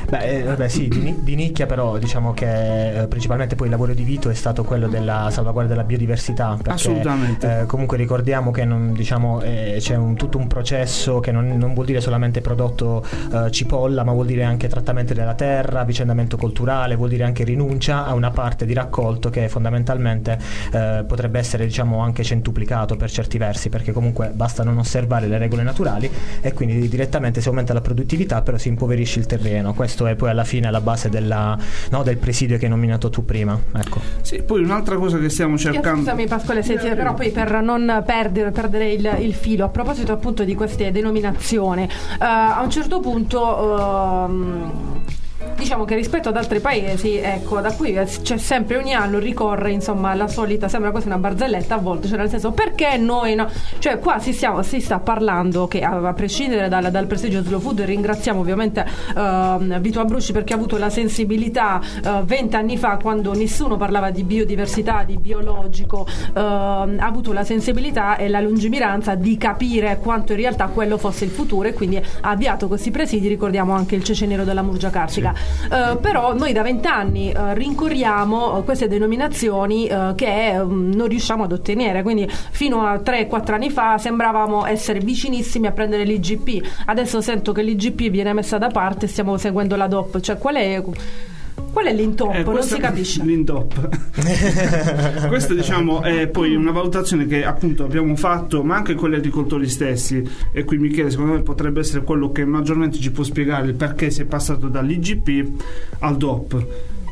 Beh, 0.08 0.40
eh, 0.40 0.42
vabbè, 0.42 0.68
sì, 0.68 0.88
di, 0.88 1.14
di 1.22 1.34
nicchia, 1.34 1.66
però 1.66 1.96
diciamo 1.98 2.34
che 2.34 3.02
eh, 3.02 3.06
principalmente 3.06 3.54
poi 3.54 3.66
il 3.66 3.72
lavoro 3.72 3.94
di 3.94 4.02
Vito 4.02 4.28
è 4.28 4.34
stato 4.34 4.62
quello 4.64 4.88
della 4.88 5.21
della 5.22 5.30
salvaguardia 5.34 5.74
della 5.74 5.86
biodiversità. 5.86 6.54
Perché, 6.56 6.70
Assolutamente. 6.70 7.60
eh, 7.60 7.66
comunque 7.66 7.96
ricordiamo 7.96 8.50
che 8.50 8.64
non, 8.64 8.92
diciamo, 8.92 9.40
eh, 9.42 9.76
c'è 9.78 9.96
un- 9.96 10.14
tutto 10.16 10.38
un 10.38 10.46
processo 10.46 11.20
che 11.20 11.32
non, 11.32 11.56
non 11.56 11.74
vuol 11.74 11.86
dire 11.86 12.00
solamente 12.00 12.40
prodotto 12.40 13.04
eh, 13.32 13.50
cipolla, 13.50 14.04
ma 14.04 14.12
vuol 14.12 14.26
dire 14.26 14.44
anche 14.44 14.68
trattamento 14.68 15.14
della 15.14 15.34
terra, 15.34 15.80
avvicendamento 15.80 16.36
culturale, 16.36 16.96
vuol 16.96 17.08
dire 17.08 17.24
anche 17.24 17.44
rinuncia 17.44 18.04
a 18.04 18.14
una 18.14 18.30
parte 18.30 18.66
di 18.66 18.72
raccolto 18.74 19.30
che 19.30 19.48
fondamentalmente 19.48 20.38
eh, 20.72 21.04
potrebbe 21.06 21.38
essere 21.38 21.64
diciamo, 21.64 21.98
anche 22.00 22.22
centuplicato 22.22 22.96
per 22.96 23.10
certi 23.10 23.38
versi, 23.38 23.68
perché 23.68 23.92
comunque 23.92 24.30
basta 24.34 24.62
non 24.64 24.78
osservare 24.78 25.26
le 25.26 25.38
regole 25.38 25.62
naturali 25.62 26.10
e 26.40 26.52
quindi 26.52 26.88
direttamente 26.88 27.40
si 27.40 27.48
aumenta 27.48 27.72
la 27.72 27.80
produttività, 27.80 28.42
però 28.42 28.56
si 28.58 28.68
impoverisce 28.68 29.18
il 29.18 29.26
terreno. 29.26 29.74
Questo 29.74 30.06
è 30.06 30.14
poi 30.14 30.30
alla 30.30 30.44
fine 30.44 30.70
la 30.70 30.80
base 30.80 31.08
della, 31.08 31.56
no, 31.90 32.02
del 32.02 32.16
presidio 32.16 32.58
che 32.58 32.64
hai 32.64 32.70
nominato 32.70 33.10
tu 33.10 33.24
prima. 33.24 33.58
Ecco. 33.74 34.00
Sì, 34.22 34.42
poi 34.42 34.62
un'altra 34.62 34.96
cosa 34.96 35.11
che 35.18 35.28
stiamo 35.28 35.52
Io, 35.52 35.58
cercando. 35.58 35.98
scusami 36.00 36.26
Pasquale, 36.26 36.62
se 36.62 36.76
però 36.76 37.14
poi 37.14 37.30
per 37.30 37.60
non 37.62 38.02
perdere, 38.06 38.50
perdere 38.50 38.92
il, 38.92 39.16
il 39.20 39.34
filo, 39.34 39.64
a 39.64 39.68
proposito 39.68 40.12
appunto 40.12 40.44
di 40.44 40.54
queste 40.54 40.90
denominazioni, 40.90 41.84
eh, 41.84 41.88
a 42.18 42.60
un 42.62 42.70
certo 42.70 43.00
punto... 43.00 43.78
ehm, 44.26 44.72
Diciamo 45.62 45.84
che 45.84 45.94
rispetto 45.94 46.28
ad 46.28 46.36
altri 46.36 46.58
paesi, 46.58 47.18
ecco, 47.18 47.60
da 47.60 47.72
cui 47.72 47.92
c'è 47.92 48.36
sempre 48.36 48.76
ogni 48.76 48.94
anno 48.94 49.20
ricorre, 49.20 49.70
insomma, 49.70 50.12
la 50.14 50.26
solita, 50.26 50.66
sembra 50.66 50.90
quasi 50.90 51.06
una 51.06 51.18
barzelletta 51.18 51.76
a 51.76 51.78
volte, 51.78 52.08
cioè 52.08 52.18
nel 52.18 52.28
senso 52.28 52.50
perché 52.50 52.96
noi 52.96 53.36
no? 53.36 53.48
Cioè 53.78 54.00
qua 54.00 54.18
si, 54.18 54.32
stiamo- 54.32 54.62
si 54.62 54.80
sta 54.80 54.98
parlando 54.98 55.68
che 55.68 55.82
a, 55.82 56.12
prescindere 56.14 56.68
dal, 56.68 56.90
dal 56.90 57.06
prestigio 57.06 57.44
Slow 57.44 57.60
Food, 57.60 57.82
ringraziamo 57.82 58.40
ovviamente 58.40 58.84
ehm, 59.16 59.78
Vito 59.80 60.00
Abruzzi 60.00 60.32
perché 60.32 60.52
ha 60.52 60.56
avuto 60.56 60.78
la 60.78 60.90
sensibilità 60.90 61.80
vent'anni 62.24 62.76
fa 62.76 62.98
quando 63.00 63.32
nessuno 63.32 63.76
parlava 63.76 64.10
di 64.10 64.24
biodiversità, 64.24 65.04
di 65.04 65.16
biologico, 65.16 66.06
ehm, 66.34 66.96
ha 66.98 67.06
avuto 67.06 67.32
la 67.32 67.44
sensibilità 67.44 68.16
e 68.16 68.28
la 68.28 68.40
lungimiranza 68.40 69.14
di 69.14 69.36
capire 69.36 69.98
quanto 70.02 70.32
in 70.32 70.38
realtà 70.38 70.66
quello 70.66 70.98
fosse 70.98 71.24
il 71.24 71.30
futuro 71.30 71.68
e 71.68 71.72
quindi 71.72 71.98
ha 71.98 72.30
avviato 72.30 72.66
questi 72.66 72.90
presidi, 72.90 73.28
ricordiamo 73.28 73.72
anche 73.74 73.94
il 73.94 74.02
cece 74.02 74.26
nero 74.26 74.42
della 74.42 74.62
Murgia 74.62 74.90
Carsica. 74.90 75.31
Eh, 75.70 75.96
però 75.96 76.34
noi 76.34 76.52
da 76.52 76.62
vent'anni 76.62 77.30
eh, 77.30 77.54
rincorriamo 77.54 78.58
eh, 78.58 78.64
queste 78.64 78.88
denominazioni 78.88 79.86
eh, 79.86 80.12
che 80.16 80.62
mm, 80.62 80.92
non 80.92 81.08
riusciamo 81.08 81.44
ad 81.44 81.52
ottenere, 81.52 82.02
quindi 82.02 82.28
fino 82.28 82.86
a 82.86 82.94
3-4 82.94 83.52
anni 83.52 83.70
fa 83.70 83.98
sembravamo 83.98 84.66
essere 84.66 85.00
vicinissimi 85.00 85.66
a 85.66 85.72
prendere 85.72 86.04
l'IGP, 86.04 86.84
adesso 86.86 87.20
sento 87.20 87.52
che 87.52 87.62
l'IGP 87.62 88.10
viene 88.10 88.32
messa 88.32 88.58
da 88.58 88.68
parte 88.68 89.06
e 89.06 89.08
stiamo 89.08 89.36
seguendo 89.36 89.76
la 89.76 89.86
DOP, 89.86 90.20
cioè 90.20 90.38
qual 90.38 90.56
è... 90.56 90.82
Qual 91.72 91.86
è 91.86 91.94
l'intoppo? 91.94 92.32
Eh, 92.32 92.42
non 92.44 92.62
si 92.62 92.78
capisce. 92.78 93.22
L'intop. 93.24 93.88
Questa 95.28 95.54
diciamo 95.54 96.02
è 96.02 96.28
poi 96.28 96.54
una 96.54 96.70
valutazione 96.70 97.26
che 97.26 97.44
appunto 97.44 97.84
abbiamo 97.84 98.14
fatto, 98.14 98.62
ma 98.62 98.76
anche 98.76 98.94
con 98.94 99.10
gli 99.10 99.14
agricoltori 99.14 99.66
stessi. 99.68 100.22
E 100.52 100.64
qui 100.64 100.76
Michele 100.76 101.10
secondo 101.10 101.32
me 101.32 101.40
potrebbe 101.40 101.80
essere 101.80 102.04
quello 102.04 102.30
che 102.30 102.44
maggiormente 102.44 102.98
ci 102.98 103.10
può 103.10 103.24
spiegare 103.24 103.68
il 103.68 103.74
perché 103.74 104.10
si 104.10 104.20
è 104.20 104.24
passato 104.26 104.68
dall'IGP 104.68 105.64
al 106.00 106.16
DOP. 106.18 106.66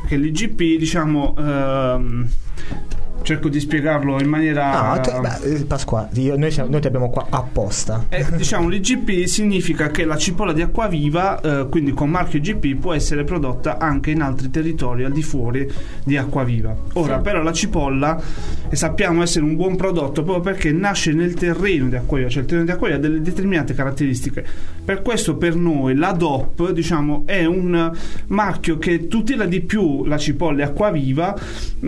Che 0.06 0.16
l'IGP 0.16 0.78
diciamo 0.78 1.34
ehm, 1.38 2.28
cerco 3.22 3.48
di 3.48 3.60
spiegarlo 3.60 4.20
in 4.20 4.28
maniera... 4.28 4.90
Ah, 4.92 4.98
tu- 5.00 5.10
beh, 5.20 5.54
eh, 5.54 5.64
Pasqua, 5.64 6.08
io- 6.14 6.36
noi, 6.36 6.50
siamo- 6.50 6.70
noi 6.70 6.80
ti 6.80 6.86
abbiamo 6.86 7.10
qua 7.10 7.26
apposta. 7.30 8.06
Eh, 8.08 8.24
diciamo 8.36 8.68
l'IGP 8.68 9.24
significa 9.26 9.88
che 9.88 10.04
la 10.04 10.16
cipolla 10.16 10.52
di 10.52 10.62
acquaviva, 10.62 11.40
eh, 11.40 11.68
quindi 11.68 11.92
con 11.92 12.10
marchio 12.10 12.38
IGP, 12.38 12.78
può 12.80 12.92
essere 12.94 13.24
prodotta 13.24 13.78
anche 13.78 14.10
in 14.10 14.22
altri 14.22 14.50
territori 14.50 15.04
al 15.04 15.12
di 15.12 15.22
fuori 15.22 15.70
di 16.04 16.16
acquaviva. 16.16 16.74
Ora, 16.94 17.18
però, 17.18 17.42
la 17.42 17.52
cipolla 17.52 18.20
e 18.68 18.76
sappiamo 18.76 19.22
essere 19.22 19.44
un 19.44 19.56
buon 19.56 19.76
prodotto 19.76 20.22
proprio 20.22 20.40
perché 20.40 20.72
nasce 20.72 21.12
nel 21.12 21.34
terreno 21.34 21.88
di 21.88 21.96
acquaviva, 21.96 22.28
cioè 22.28 22.42
il 22.42 22.48
terreno 22.48 22.66
di 22.66 22.72
acquaviva 22.72 22.98
ha 22.98 23.02
delle 23.02 23.20
determinate 23.20 23.74
caratteristiche. 23.74 24.44
Per 24.84 25.02
questo, 25.02 25.36
per 25.36 25.54
noi, 25.54 25.94
la 25.94 26.12
DOP, 26.12 26.72
diciamo, 26.72 27.22
è 27.26 27.44
un 27.44 27.92
marchio 28.28 28.78
che 28.78 29.06
tutela 29.08 29.44
di 29.44 29.60
più 29.60 30.04
la 30.04 30.16
cipolla 30.18 30.64
acquaviva, 30.64 31.36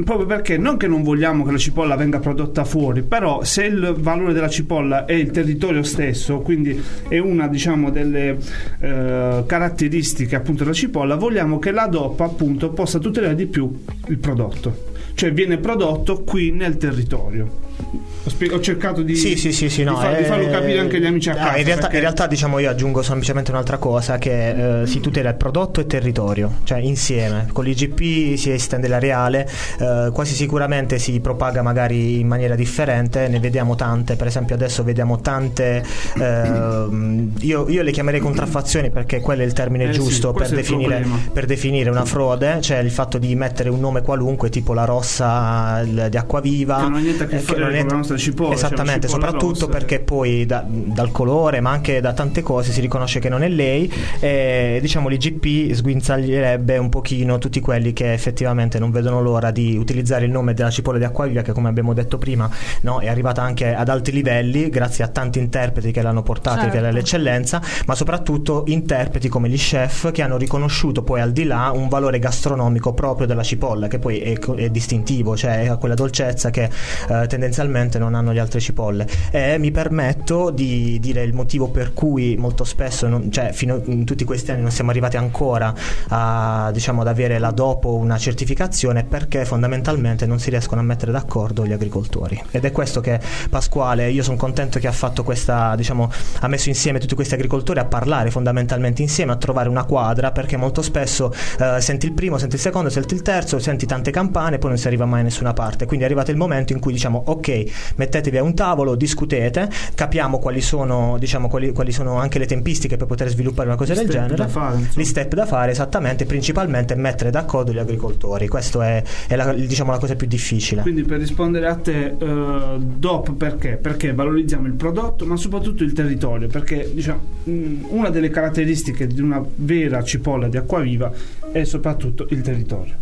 proprio 0.05 0.27
perché 0.27 0.57
non 0.59 0.77
che 0.77 0.87
non 0.87 1.03
vogliamo 1.03 1.21
che 1.23 1.53
la 1.53 1.59
cipolla 1.59 1.95
venga 1.97 2.19
prodotta 2.19 2.65
fuori, 2.65 3.03
però 3.03 3.45
se 3.45 3.65
il 3.65 3.95
valore 3.97 4.33
della 4.33 4.49
cipolla 4.49 5.05
è 5.05 5.13
il 5.13 5.31
territorio 5.31 5.83
stesso, 5.85 6.41
quindi 6.41 6.83
è 7.09 7.19
una 7.19 7.47
diciamo 7.47 7.91
delle 7.91 8.39
eh, 8.81 9.45
caratteristiche 9.47 10.35
appunto 10.35 10.65
della 10.65 10.75
cipolla, 10.75 11.15
vogliamo 11.15 11.59
che 11.59 11.71
la 11.71 11.87
DOP 11.87 12.21
appunto 12.21 12.71
possa 12.71 12.99
tutelare 12.99 13.37
di 13.37 13.47
più 13.47 13.73
il 14.09 14.19
prodotto. 14.19 14.91
Cioè 15.15 15.33
viene 15.33 15.59
prodotto 15.59 16.23
qui 16.23 16.51
nel 16.51 16.77
territorio. 16.77 18.12
Ho, 18.53 18.61
cercato 18.61 19.03
di, 19.03 19.17
Sì, 19.17 19.37
sì, 19.37 19.51
sì, 19.53 19.83
no, 19.83 19.95
di, 19.95 20.01
far- 20.01 20.17
di 20.17 20.23
eh, 20.23 20.27
farlo 20.27 20.49
capire 20.49 20.79
anche 20.79 20.97
agli 20.99 21.07
amici 21.07 21.29
a 21.31 21.35
casa. 21.35 21.57
in, 21.57 21.65
realtà, 21.65 21.81
perché- 21.83 21.97
in 21.97 22.03
realtà, 22.03 22.27
diciamo, 22.29 22.59
io 22.61 22.71
aggiungo 22.71 23.03
semplicemente 23.03 23.51
un'altra 23.51 23.79
cosa: 23.79 24.19
che 24.19 24.83
eh, 24.83 24.87
si 24.87 25.01
tutela 25.01 25.31
il 25.31 25.35
prodotto 25.35 25.81
e 25.81 25.83
il 25.83 25.89
territorio, 25.89 26.59
cioè 26.63 26.79
insieme. 26.79 27.49
Con 27.53 27.65
l'IGP 27.65 28.37
si 28.37 28.53
estende 28.53 28.87
l'areale, 28.87 29.49
eh, 29.81 30.11
quasi 30.13 30.35
sicuramente 30.35 30.99
si 31.01 31.19
propaga 31.19 31.63
magari 31.63 32.21
in 32.21 32.29
maniera 32.29 32.55
differente. 32.55 33.27
Ne 33.27 33.41
vediamo 33.41 33.75
tante, 33.75 34.15
per 34.15 34.29
esempio, 34.29 34.55
adesso 34.55 34.85
vediamo 34.85 35.21
tante. 35.21 35.83
ehm, 36.17 37.33
io, 37.41 37.69
io 37.69 37.83
le 37.83 37.91
chiamerei 37.91 38.21
contraffazioni 38.21 38.91
perché 38.91 39.21
quello 39.21 39.43
è 39.43 39.45
il 39.45 39.53
termine 39.53 39.85
Eh 39.85 39.91
giusto 39.91 40.33
per 40.33 40.49
definire, 40.49 41.05
per 41.33 41.47
definire 41.47 41.91
una 41.91 42.05
frode, 42.05 42.61
cioè 42.61 42.79
il 42.79 42.91
fatto 42.91 43.19
di 43.19 43.35
mettere 43.35 43.69
un 43.69 43.81
nome 43.81 44.03
qualunque, 44.03 44.49
tipo 44.49 44.73
la 44.75 44.85
rossa 44.85 45.83
di 45.85 46.17
acquaviva. 46.17 46.77
Che 46.77 46.83
non 46.83 46.95
ha 46.95 46.99
niente 46.99 47.25
a 47.25 47.27
che 47.27 47.37
eh, 47.37 47.41
fare 47.41 47.61
con 47.61 47.71
la 47.73 47.97
nostra 47.97 48.12
cipolla, 48.19 48.57
cioè, 48.57 48.65
Esattamente, 48.67 49.07
la 49.07 49.13
cipolla 49.13 49.27
soprattutto 49.27 49.67
rossa, 49.67 49.79
perché 49.79 50.01
poi 50.01 50.47
da- 50.47 50.65
dal 50.67 51.11
colore, 51.13 51.61
ma 51.61 51.71
anche 51.71 52.01
da 52.01 52.13
tante 52.13 52.43
cose 52.43 52.73
si 52.73 52.81
riconosce 52.81 53.21
che 53.21 53.29
non 53.29 53.43
è 53.43 53.49
lei. 53.49 53.93
E 54.21 54.79
diciamo 54.81 55.09
l'IGP 55.09 55.73
sguinzaglierebbe 55.75 56.77
un 56.79 56.89
pochino 56.89 57.39
tutti 57.39 57.61
quelli 57.61 57.93
che 57.93 58.13
effettivamente 58.13 58.79
non 58.79 58.91
vedono 58.91 59.21
l'ora 59.23 59.51
di 59.51 59.77
utilizzare 59.77 60.25
il 60.25 60.31
nome 60.31 60.55
della 60.55 60.71
cipolla 60.71 60.99
di 60.99 61.05
acquavia, 61.05 61.43
che 61.43 61.53
come 61.53 61.69
abbiamo 61.69 61.93
detto 61.95 62.19
prima, 62.19 62.49
no, 62.83 62.99
è 63.01 63.09
arrivata 63.09 63.43
anche 63.43 63.75
ad 63.75 63.89
alti 63.89 64.13
livelli 64.13 64.69
grazie 64.69 65.05
a 65.05 65.09
tanti 65.09 65.39
interpreti 65.39 65.91
che 65.93 66.03
l'hanno 66.03 66.23
portata 66.23 66.71
Certo. 66.71 66.87
all'eccellenza, 66.87 67.61
ma 67.87 67.95
soprattutto 67.95 68.65
interpreti 68.67 69.29
come 69.29 69.49
gli 69.49 69.57
chef 69.57 70.11
che 70.13 70.23
hanno 70.23 70.37
riconosciuto 70.37 71.03
poi 71.03 71.21
al 71.21 71.33
di 71.33 71.45
là 71.45 71.71
un 71.75 71.89
valore 71.89 72.19
gastronomico 72.19 72.93
proprio 72.95 73.27
della 73.27 73.43
cipolla, 73.43 73.89
che 73.89 73.99
poi 73.99 74.19
è, 74.21 74.39
è 74.39 74.69
distintivo, 74.71 75.37
cioè 75.37 75.67
ha 75.67 75.77
quella 75.77 75.95
dolcezza 75.95 76.51
che 76.51 76.65
eh, 77.09 77.27
tendenzialmente 77.27 77.99
non 78.03 78.15
hanno 78.15 78.33
le 78.33 78.41
altre 78.41 78.61
cipolle. 78.61 79.07
E 79.31 79.59
mi 79.59 79.71
permetto 79.71 80.51
di 80.51 80.99
dire 81.01 81.23
il 81.23 81.35
motivo 81.35 81.69
per 81.69 81.93
cui 81.93 82.37
molto 82.37 82.65
spesso, 82.65 83.09
non- 83.09 83.31
cioè 83.31 83.53
fino 83.53 83.81
in 83.87 84.05
tutti 84.05 84.25
questi 84.25 84.51
anni 84.51 84.63
non 84.63 84.71
siamo 84.71 84.91
arrivati 84.91 85.17
ancora 85.17 85.75
a, 86.09 86.71
diciamo, 86.73 87.01
ad 87.01 87.09
avere 87.09 87.39
la 87.39 87.51
dopo 87.51 87.95
una 87.95 88.19
certificazione 88.19 89.05
perché 89.05 89.45
fondamentalmente 89.45 90.27
non 90.27 90.39
si 90.39 90.51
riescono 90.51 90.81
a 90.81 90.85
mettere 90.85 91.13
d'accordo 91.13 91.67
gli 91.67 91.73
agricoltori. 91.73 92.41
Ed 92.51 92.65
è 92.65 92.73
questo 92.73 93.01
che 93.01 93.21
Pasquale, 93.49 94.11
io 94.11 94.23
sono 94.23 94.37
contento 94.37 94.79
che 94.79 94.87
ha 94.87 94.93
fatto 94.93 95.23
questa, 95.23 95.75
diciamo, 95.77 96.11
ha 96.41 96.49
messo 96.49 96.69
insieme 96.69 96.99
tutti 96.99 97.15
questi 97.15 97.35
agricoltori 97.35 97.79
a 97.79 97.85
parlare 97.85 98.31
fondamentalmente 98.31 99.03
insieme, 99.03 99.33
a 99.33 99.37
trovare 99.37 99.69
una 99.69 99.85
quadra 99.85 100.33
perché 100.33 100.57
molto 100.57 100.83
spesso 100.83 101.33
eh, 101.59 101.81
senti 101.81 102.07
il 102.07 102.13
primo, 102.13 102.39
senti 102.39 102.57
il 102.57 102.61
secondo, 102.61 102.91
senti 102.91 103.15
il 103.15 103.23
terzo, 103.23 103.59
senti 103.59 103.87
tante 103.87 104.11
campane 104.11 104.57
e 104.57 104.59
poi 104.59 104.71
non 104.71 104.79
si 104.79 104.87
arriva 104.87 105.05
mai 105.05 105.21
a 105.21 105.25
nessuna 105.25 105.53
parte. 105.53 105.87
Quindi 105.87 106.05
è 106.05 106.07
arrivato 106.07 106.31
il 106.31 106.37
momento 106.37 106.73
in 106.73 106.81
cui 106.81 106.93
diciamo 106.93 107.23
ok, 107.27 107.92
mettetevi 107.97 108.39
a 108.39 108.43
un 108.43 108.55
tavolo, 108.55 108.95
discutete, 108.95 109.69
capiamo 109.95 110.39
quali 110.39 110.61
sono, 110.61 111.17
diciamo, 111.19 111.49
quali, 111.49 111.73
quali 111.73 111.93
sono 111.93 112.19
anche 112.19 112.39
le 112.39 112.47
tempistiche 112.47 112.97
per 112.97 113.07
poter 113.07 113.29
sviluppare 113.29 113.69
una 113.69 113.77
cosa 113.77 113.95
Gli 113.95 113.99
del 113.99 114.09
genere. 114.09 114.49
fare. 114.49 114.89
Gli 114.95 115.05
step 115.05 115.35
da 115.35 115.47
fare 115.47 115.71
esattamente, 115.73 116.25
principalmente 116.27 116.95
mettere 116.95 117.31
d'accordo 117.31 117.73
gli 117.73 117.79
agricoltori. 117.79 118.49
Questo 118.49 118.83
è, 118.83 119.03
è 119.27 119.37
la, 119.37 119.53
diciamo, 119.53 119.91
la 119.91 119.99
cosa 119.99 120.15
più 120.15 120.27
difficile. 120.27 120.83
Quindi 120.83 121.03
per 121.05 121.19
rispondere 121.19 121.67
a 121.67 121.75
te, 121.77 122.15
eh, 122.19 122.79
DOP 122.79 123.35
perché? 123.35 123.77
Perché 123.77 124.13
valorizziamo 124.13 124.67
il 124.67 124.75
prodotto, 124.75 125.27
ma 125.27 125.37
soprattutto 125.37 125.83
il 125.83 125.93
territorio, 125.93 126.49
perché 126.49 126.91
diciamo, 126.93 127.21
mh, 127.45 127.75
una 127.89 128.11
delle 128.11 128.31
caratteristiche 128.31 129.07
di 129.07 129.21
una 129.21 129.43
vera 129.57 130.03
cipolla 130.03 130.49
di 130.49 130.57
acquaviva 130.57 131.13
è 131.53 131.65
soprattutto 131.65 132.27
il 132.31 132.41
territorio. 132.41 132.95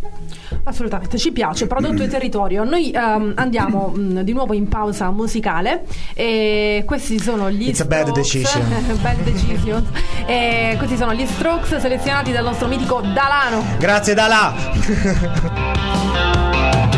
Assolutamente, 0.63 1.17
ci 1.17 1.31
piace, 1.31 1.67
prodotto 1.67 2.03
e 2.03 2.07
territorio. 2.07 2.63
Noi 2.63 2.91
ehm, 2.91 3.33
andiamo 3.35 3.87
mh, 3.95 4.21
di 4.21 4.33
nuovo 4.33 4.53
in 4.53 4.67
pausa 4.81 5.11
musicale 5.11 5.83
e 6.15 6.83
questi 6.87 7.19
sono 7.19 7.51
gli 7.51 7.67
It's 7.67 7.81
a 7.81 7.85
bad 7.85 8.07
Strokes. 8.09 8.31
decision. 8.31 8.97
Bad 9.01 9.17
decision. 9.23 9.87
E 10.25 10.73
questi 10.77 10.97
sono 10.97 11.13
gli 11.13 11.25
Strokes 11.25 11.77
selezionati 11.77 12.31
dal 12.31 12.43
nostro 12.43 12.67
mitico 12.67 13.01
Dalano. 13.01 13.63
Grazie 13.77 14.13
da 14.15 14.27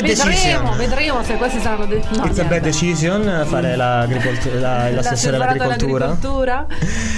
Bad 0.00 0.08
vedremo, 0.08 0.30
decision. 0.30 0.76
vedremo 0.76 1.22
se 1.22 1.34
questi 1.36 1.60
saranno 1.60 1.86
de- 1.86 2.02
no, 2.16 2.24
It's 2.24 2.38
a 2.38 2.42
bad 2.42 2.50
niente. 2.50 2.60
decision 2.60 3.44
fare 3.46 3.76
l'agricolt- 3.76 4.54
la- 4.54 4.90
l'assessore 4.90 5.36
all'agricoltura. 5.36 6.04
all'agricoltura. 6.06 6.66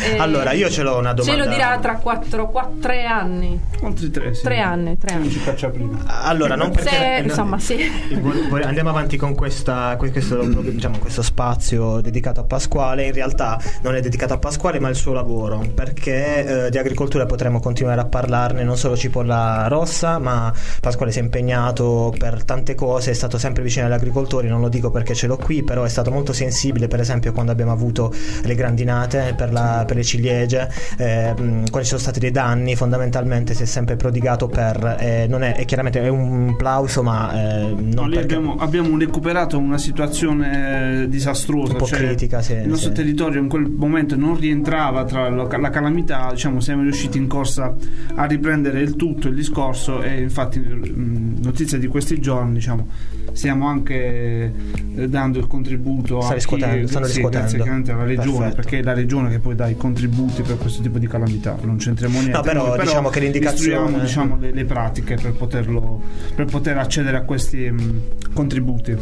Eh, 0.04 0.16
Allora, 0.18 0.52
io 0.52 0.68
ce 0.70 0.82
l'ho 0.82 0.96
una 0.98 1.10
Ce 1.14 1.22
domanda. 1.22 1.44
lo 1.44 1.50
dirà 1.50 1.78
tra 1.80 1.96
4, 1.96 2.50
3 2.80 3.04
anni. 3.04 3.60
Oltre 3.82 4.10
tre, 4.10 4.34
sì. 4.34 4.42
Tre 4.42 4.58
anni, 4.60 4.98
tre 4.98 5.14
anni. 5.14 5.22
Non 5.24 5.32
ci 5.32 5.42
caccia 5.42 5.68
prima. 5.70 5.98
Allora, 6.22 6.54
non 6.54 6.70
perché 6.70 6.88
Se- 6.90 7.20
no, 7.20 7.26
insomma, 7.26 7.58
sì. 7.58 7.78
Andiamo 8.64 8.90
avanti 8.90 9.16
con 9.16 9.34
questa, 9.34 9.96
que- 9.98 10.10
questo, 10.12 10.36
diciamo, 10.42 10.98
questo 10.98 11.22
spazio 11.22 12.00
dedicato 12.00 12.40
a 12.40 12.44
Pasquale. 12.44 13.06
In 13.06 13.12
realtà 13.12 13.58
non 13.82 13.94
è 13.94 14.00
dedicato 14.00 14.34
a 14.34 14.38
Pasquale, 14.38 14.78
ma 14.80 14.88
al 14.88 14.94
suo 14.96 15.12
lavoro. 15.12 15.62
Perché 15.74 16.66
eh, 16.66 16.70
di 16.70 16.78
agricoltura 16.78 17.26
potremo 17.26 17.60
continuare 17.60 18.00
a 18.00 18.06
parlarne, 18.06 18.62
non 18.64 18.76
solo 18.76 18.96
Cipolla 18.96 19.66
Rossa, 19.68 20.18
ma 20.18 20.52
Pasquale 20.80 21.10
si 21.12 21.18
è 21.18 21.22
impegnato 21.22 22.14
per 22.18 22.44
tante 22.44 22.69
cose, 22.74 23.10
è 23.10 23.14
stato 23.14 23.38
sempre 23.38 23.62
vicino 23.62 23.86
agli 23.86 23.92
agricoltori. 23.92 24.48
Non 24.48 24.60
lo 24.60 24.68
dico 24.68 24.90
perché 24.90 25.14
ce 25.14 25.26
l'ho 25.26 25.36
qui, 25.36 25.62
però 25.62 25.84
è 25.84 25.88
stato 25.88 26.10
molto 26.10 26.32
sensibile, 26.32 26.88
per 26.88 27.00
esempio, 27.00 27.32
quando 27.32 27.52
abbiamo 27.52 27.72
avuto 27.72 28.12
le 28.42 28.54
grandinate 28.54 29.34
per, 29.36 29.52
la- 29.52 29.84
per 29.86 29.96
le 29.96 30.02
ciliegie, 30.04 30.68
eh, 30.98 31.32
quando 31.36 31.80
ci 31.80 31.84
sono 31.84 32.00
stati 32.00 32.18
dei 32.20 32.30
danni, 32.30 32.76
fondamentalmente 32.76 33.54
si 33.54 33.62
è 33.62 33.66
sempre 33.66 33.96
prodigato 33.96 34.46
per. 34.48 34.96
eh, 35.00 35.26
non 35.28 35.42
è, 35.42 35.54
è 35.56 35.64
chiaramente 35.64 36.00
è 36.02 36.08
un 36.08 36.54
plauso, 36.56 37.02
ma 37.02 37.32
eh, 37.32 37.62
non 37.74 37.88
No, 38.00 38.02
perché. 38.08 38.20
abbiamo, 38.34 38.56
abbiamo 38.56 38.96
recuperato 38.98 39.58
una 39.58 39.78
situazione 40.24 41.06
disastrosa. 41.08 41.72
Un 41.72 41.78
po' 41.78 41.86
cioè, 41.86 41.98
critica, 41.98 42.40
sì, 42.42 42.52
Il 42.54 42.68
nostro 42.68 42.90
sì. 42.90 42.94
territorio 42.96 43.40
in 43.40 43.48
quel 43.48 43.68
momento 43.70 44.16
non 44.16 44.38
rientrava 44.38 45.04
tra 45.04 45.28
la, 45.28 45.46
la 45.58 45.70
calamità, 45.70 46.28
diciamo, 46.32 46.60
siamo 46.60 46.82
riusciti 46.82 47.18
in 47.18 47.26
corsa 47.26 47.74
a 48.14 48.24
riprendere 48.24 48.80
il 48.80 48.96
tutto, 48.96 49.28
il 49.28 49.34
discorso 49.34 50.02
e 50.02 50.20
infatti 50.20 50.58
mh, 50.58 51.40
notizia 51.42 51.78
di 51.78 51.86
questi 51.86 52.20
giorni, 52.20 52.59
diciamo, 52.60 52.86
stiamo 53.32 53.66
anche 53.66 54.52
eh, 54.94 55.08
dando 55.08 55.38
il 55.38 55.46
contributo 55.46 56.18
a 56.18 56.34
chi, 56.34 56.40
stanno 56.40 57.06
sì, 57.06 57.22
grazie 57.22 57.58
alla 57.92 58.04
regione, 58.04 58.38
Perfetto. 58.38 58.54
perché 58.54 58.78
è 58.78 58.82
la 58.82 58.92
regione 58.92 59.30
che 59.30 59.38
poi 59.38 59.54
dà 59.54 59.66
i 59.66 59.76
contributi 59.76 60.42
per 60.42 60.58
questo 60.58 60.82
tipo 60.82 60.98
di 60.98 61.06
calamità, 61.08 61.56
non 61.62 61.78
c'entriamo 61.78 62.18
niente. 62.18 62.36
No, 62.36 62.42
però 62.42 62.66
Noi 62.68 62.80
diciamo 62.80 63.08
che 63.08 63.20
l'indicazione- 63.20 64.00
diciamo, 64.00 64.36
le, 64.38 64.52
le 64.52 64.64
pratiche 64.64 65.14
per, 65.14 65.32
poterlo, 65.32 66.02
per 66.34 66.44
poter 66.44 66.76
accedere 66.76 67.16
a 67.16 67.22
questi 67.22 67.70
mh, 67.70 68.02
contributi. 68.34 68.96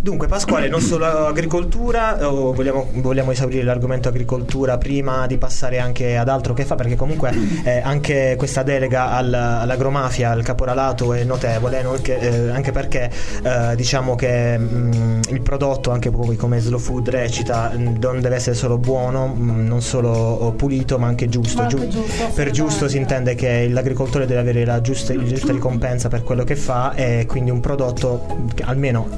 Dunque, 0.00 0.28
Pasquale, 0.28 0.68
non 0.68 0.80
solo 0.80 1.04
agricoltura, 1.26 2.28
o 2.30 2.52
vogliamo, 2.52 2.88
vogliamo 2.94 3.32
esaurire 3.32 3.64
l'argomento 3.64 4.08
agricoltura 4.08 4.78
prima 4.78 5.26
di 5.26 5.38
passare 5.38 5.80
anche 5.80 6.16
ad 6.16 6.28
altro 6.28 6.54
che 6.54 6.64
fa, 6.64 6.76
perché 6.76 6.94
comunque 6.94 7.32
eh, 7.64 7.80
anche 7.82 8.34
questa 8.38 8.62
delega 8.62 9.10
al- 9.10 9.34
all'agromafia, 9.34 10.30
al 10.30 10.42
caporalato 10.42 11.12
è 11.12 11.24
notevole, 11.24 11.82
no? 11.82 11.96
Che, 12.00 12.16
eh, 12.16 12.48
anche 12.50 12.70
perché 12.70 13.10
eh, 13.42 13.74
diciamo 13.74 14.14
che 14.14 14.56
mh, 14.56 15.20
il 15.30 15.40
prodotto, 15.42 15.90
anche 15.90 16.10
poi 16.10 16.36
come 16.36 16.60
Slow 16.60 16.78
Food 16.78 17.08
recita, 17.10 17.72
mh, 17.76 17.98
non 18.00 18.20
deve 18.20 18.36
essere 18.36 18.54
solo 18.54 18.78
buono, 18.78 19.26
mh, 19.26 19.66
non 19.66 19.82
solo 19.82 20.10
oh, 20.10 20.52
pulito, 20.52 20.98
ma 20.98 21.08
anche 21.08 21.28
giusto. 21.28 21.56
Ma 21.56 21.62
anche 21.64 21.88
Giu- 21.88 22.04
giusto, 22.04 22.24
per 22.34 22.50
giusto 22.50 22.88
si 22.88 22.96
intende 22.96 23.34
che 23.34 23.68
l'agricoltore 23.68 24.26
deve 24.26 24.40
avere 24.40 24.64
la 24.64 24.80
giusta, 24.80 25.12
la 25.14 25.24
giusta 25.24 25.52
ricompensa 25.52 26.08
per 26.08 26.22
quello 26.22 26.44
che 26.44 26.54
fa 26.56 26.94
e 26.94 27.26
quindi 27.26 27.50
un 27.50 27.60
prodotto 27.60 28.46
che 28.54 28.62
almeno 28.62 29.08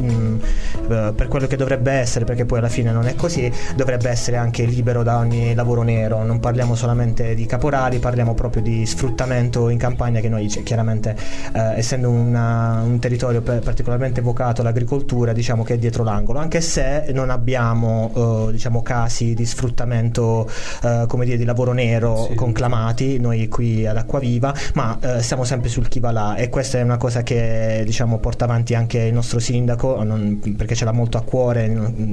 eh, 0.88 1.12
per 1.14 1.28
quello 1.28 1.46
che 1.46 1.56
dovrebbe 1.56 1.92
essere, 1.92 2.24
perché 2.24 2.44
poi 2.44 2.59
alla 2.59 2.68
fine 2.68 2.92
non 2.92 3.06
è 3.06 3.14
così, 3.14 3.50
dovrebbe 3.76 4.09
essere 4.09 4.37
anche 4.37 4.64
libero 4.64 5.02
da 5.02 5.18
ogni 5.18 5.54
lavoro 5.54 5.83
nero. 5.83 6.22
Non 6.24 6.40
parliamo 6.40 6.74
solamente 6.74 7.35
di 7.35 7.46
caporali, 7.46 7.98
parliamo 7.98 8.35
proprio 8.35 8.62
di 8.62 8.85
sfruttamento 8.87 9.68
in 9.68 9.78
campagna 9.78 10.20
che 10.20 10.28
noi 10.28 10.48
cioè, 10.48 10.62
chiaramente 10.62 11.16
eh, 11.54 11.78
essendo 11.78 12.11
una- 12.11 12.83
un 12.85 12.98
territorio 12.98 13.40
pe- 13.42 13.59
particolarmente 13.59 14.20
vocato 14.20 14.61
all'agricoltura 14.61 15.33
diciamo 15.33 15.62
che 15.62 15.74
è 15.74 15.78
dietro 15.78 16.02
l'angolo, 16.04 16.38
anche 16.38 16.61
se 16.61 17.06
non 17.12 17.30
abbiamo 17.30 18.46
eh, 18.48 18.52
diciamo 18.52 18.83
casi 18.83 19.35
di 19.35 19.44
sfruttamento 19.46 20.48
eh, 20.83 21.04
come 21.09 21.24
dire 21.24 21.37
di 21.37 21.44
lavoro 21.44 21.72
nero 21.72 22.26
Sì. 22.28 22.35
conclamati 22.35 23.18
noi 23.18 23.48
qui 23.48 23.87
ad 23.87 23.96
Acquaviva, 23.96 24.52
ma 24.74 24.98
eh, 25.00 25.22
siamo 25.22 25.44
sempre 25.44 25.68
sul 25.68 25.88
chi 25.88 26.00
va 26.00 26.11
là 26.11 26.35
e 26.37 26.48
questa 26.48 26.78
è 26.78 26.83
una 26.83 26.96
cosa 26.96 27.22
che 27.22 27.83
diciamo 27.85 28.18
porta 28.18 28.44
avanti 28.44 28.74
anche 28.74 28.98
il 28.98 29.12
nostro 29.14 29.38
sindaco 29.38 30.02
non- 30.04 30.38
perché 30.61 30.75
ce 30.75 30.85
l'ha 30.85 30.92
molto 30.92 31.16
a 31.16 31.23
cuore, 31.23 31.64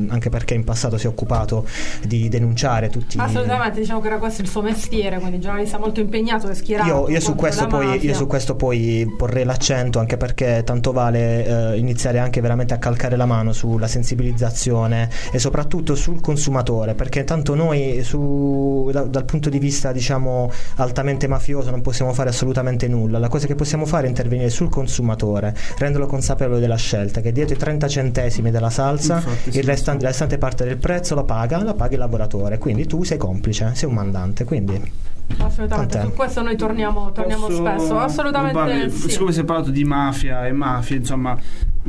anche 0.07 0.29
perché 0.29 0.53
in 0.53 0.63
passato 0.63 0.97
si 0.97 1.05
è 1.05 1.09
occupato 1.09 1.65
di 2.05 2.29
denunciare 2.29 2.89
tutti 2.89 3.17
Assolutamente, 3.19 3.81
diciamo 3.81 3.99
che 3.99 4.07
era 4.07 4.19
questo 4.19 4.41
il 4.41 4.47
suo 4.47 4.61
mestiere, 4.61 5.17
quindi 5.17 5.35
il 5.35 5.41
giornalista 5.41 5.77
molto 5.77 5.99
impegnato 5.99 6.47
e 6.47 6.55
schierato. 6.55 6.87
io, 6.87 7.09
io 7.09 7.19
su 7.19 7.35
questo 7.35 7.67
poi, 7.67 8.05
io 8.05 8.13
su 8.13 8.25
questo 8.25 8.55
poi 8.55 9.05
porrei 9.17 9.43
l'accento 9.43 9.99
anche 9.99 10.15
perché 10.15 10.61
tanto 10.63 10.93
vale 10.93 11.73
eh, 11.73 11.77
iniziare 11.77 12.19
anche 12.19 12.39
veramente 12.39 12.73
a 12.73 12.77
calcare 12.77 13.17
la 13.17 13.25
mano 13.25 13.51
sulla 13.51 13.87
sensibilizzazione 13.87 15.09
e 15.29 15.39
soprattutto 15.39 15.95
sul 15.95 16.21
consumatore 16.21 16.93
perché 16.93 17.25
tanto 17.25 17.53
noi 17.53 18.01
su- 18.03 18.89
da- 18.93 19.03
dal 19.03 19.25
punto 19.25 19.49
di 19.49 19.59
vista 19.59 19.91
diciamo 19.91 20.49
altamente 20.75 21.27
mafioso 21.27 21.69
non 21.69 21.81
possiamo 21.81 22.13
fare 22.13 22.29
assolutamente 22.29 22.87
nulla 22.87 23.19
la 23.19 23.27
cosa 23.27 23.45
che 23.45 23.55
possiamo 23.55 23.85
fare 23.85 24.05
è 24.05 24.09
intervenire 24.09 24.49
sul 24.49 24.69
consumatore 24.69 25.53
renderlo 25.77 26.07
consapevole 26.07 26.61
della 26.61 26.77
scelta 26.77 27.19
che 27.19 27.33
dietro 27.33 27.55
i 27.55 27.57
30 27.57 27.87
centesimi 27.89 28.36
della 28.41 28.69
salsa 28.69 29.15
Infatti, 29.15 29.51
sì, 29.51 29.57
il 29.59 29.63
restante, 29.63 30.03
la 30.03 30.09
restante 30.09 30.37
parte 30.37 30.63
del 30.65 30.77
prezzo 30.77 31.15
la 31.15 31.23
paga 31.23 31.63
la 31.63 31.73
paga 31.73 31.93
il 31.93 31.99
lavoratore 31.99 32.57
quindi 32.57 32.85
tu 32.85 33.03
sei 33.03 33.17
complice 33.17 33.71
sei 33.73 33.89
un 33.89 33.95
mandante 33.95 34.43
quindi 34.43 35.05
Assolutamente, 35.39 35.97
Tant'è. 35.97 36.09
su 36.09 36.15
questo 36.15 36.41
noi 36.41 36.55
torniamo, 36.55 37.11
torniamo 37.11 37.47
Posso- 37.47 37.57
spesso. 37.57 37.99
Assolutamente 37.99 38.89
sì. 38.89 39.09
Siccome 39.09 39.33
si 39.33 39.41
è 39.41 39.43
parlato 39.43 39.71
di 39.71 39.83
mafia 39.83 40.47
e 40.47 40.53
mafia, 40.53 40.95
insomma, 40.95 41.37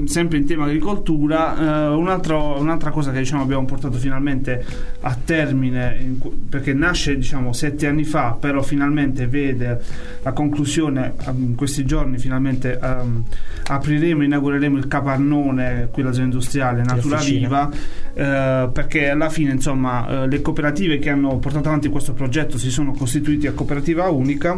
sempre 0.04 0.38
in 0.38 0.46
tema 0.46 0.64
agricoltura, 0.64 1.56
eh, 1.56 1.94
un 1.94 2.08
altro- 2.08 2.58
un'altra 2.58 2.90
cosa 2.90 3.10
che 3.12 3.18
diciamo, 3.18 3.42
abbiamo 3.42 3.64
portato 3.64 3.98
finalmente 3.98 4.64
a 5.00 5.16
termine, 5.24 5.96
in 6.00 6.18
perché 6.48 6.72
nasce 6.72 7.16
diciamo, 7.16 7.52
sette 7.52 7.86
anni 7.86 8.04
fa, 8.04 8.36
però 8.38 8.62
finalmente 8.62 9.26
vede 9.26 9.80
la 10.22 10.32
conclusione 10.32 11.14
ehm, 11.26 11.42
in 11.42 11.54
questi 11.54 11.84
giorni, 11.84 12.18
finalmente 12.18 12.78
ehm, 12.80 13.24
apriremo, 13.68 14.22
inaugureremo 14.22 14.76
il 14.76 14.88
capannone 14.88 15.88
qui 15.90 16.02
alla 16.02 16.12
zona 16.12 16.24
industriale 16.24 16.82
Natura. 16.82 17.18
Viva, 17.18 17.70
eh, 18.14 18.68
perché 18.72 19.10
alla 19.10 19.28
fine 19.28 19.52
insomma 19.52 20.22
eh, 20.22 20.28
le 20.28 20.40
cooperative 20.40 20.98
che 20.98 21.10
hanno 21.10 21.38
portato 21.38 21.68
avanti 21.68 21.88
questo 21.88 22.12
progetto 22.12 22.58
si 22.58 22.70
sono 22.70 22.92
costituiti 22.92 23.46
a 23.46 23.52
cooperativa 23.52 24.08
unica 24.08 24.56